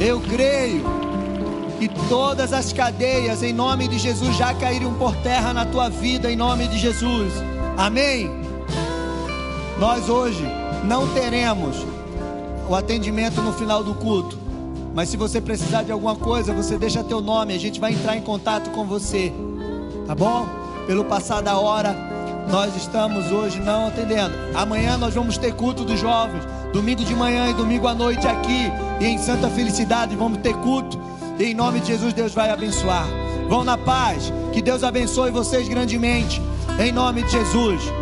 Eu 0.00 0.20
creio 0.20 0.82
que 1.78 1.88
todas 2.08 2.52
as 2.52 2.72
cadeias, 2.72 3.42
em 3.42 3.52
nome 3.52 3.88
de 3.88 3.98
Jesus, 3.98 4.36
já 4.36 4.52
caíram 4.54 4.94
por 4.94 5.14
terra 5.16 5.52
na 5.52 5.64
tua 5.64 5.88
vida, 5.88 6.30
em 6.30 6.36
nome 6.36 6.68
de 6.68 6.78
Jesus. 6.78 7.32
Amém. 7.76 8.30
Nós 9.78 10.08
hoje 10.08 10.44
não 10.84 11.06
teremos 11.14 11.76
o 12.68 12.74
atendimento 12.74 13.40
no 13.40 13.52
final 13.52 13.82
do 13.82 13.94
culto. 13.94 14.38
Mas 14.94 15.08
se 15.08 15.16
você 15.16 15.40
precisar 15.40 15.84
de 15.84 15.92
alguma 15.92 16.16
coisa, 16.16 16.52
você 16.52 16.76
deixa 16.76 17.04
teu 17.04 17.20
nome, 17.20 17.54
a 17.54 17.58
gente 17.58 17.78
vai 17.78 17.92
entrar 17.92 18.16
em 18.16 18.22
contato 18.22 18.70
com 18.70 18.84
você. 18.84 19.32
Tá 20.06 20.14
bom? 20.14 20.46
Pelo 20.86 21.04
passar 21.04 21.40
da 21.40 21.56
hora, 21.58 21.94
nós 22.50 22.74
estamos 22.76 23.30
hoje 23.30 23.60
não 23.60 23.86
atendendo. 23.86 24.34
Amanhã 24.54 24.96
nós 24.96 25.14
vamos 25.14 25.38
ter 25.38 25.54
culto 25.54 25.84
dos 25.84 26.00
jovens. 26.00 26.44
Domingo 26.72 27.04
de 27.04 27.14
manhã 27.14 27.48
e 27.48 27.54
domingo 27.54 27.86
à 27.86 27.94
noite 27.94 28.26
aqui. 28.26 28.70
E 29.00 29.04
em 29.06 29.18
Santa 29.18 29.48
Felicidade 29.48 30.16
vamos 30.16 30.38
ter 30.38 30.54
culto. 30.54 31.00
E 31.38 31.44
em 31.44 31.54
nome 31.54 31.80
de 31.80 31.86
Jesus, 31.88 32.12
Deus 32.12 32.34
vai 32.34 32.50
abençoar. 32.50 33.06
Vão 33.48 33.64
na 33.64 33.78
paz. 33.78 34.32
Que 34.52 34.60
Deus 34.60 34.82
abençoe 34.82 35.30
vocês 35.30 35.68
grandemente. 35.68 36.42
Em 36.78 36.92
nome 36.92 37.22
de 37.22 37.30
Jesus. 37.30 37.90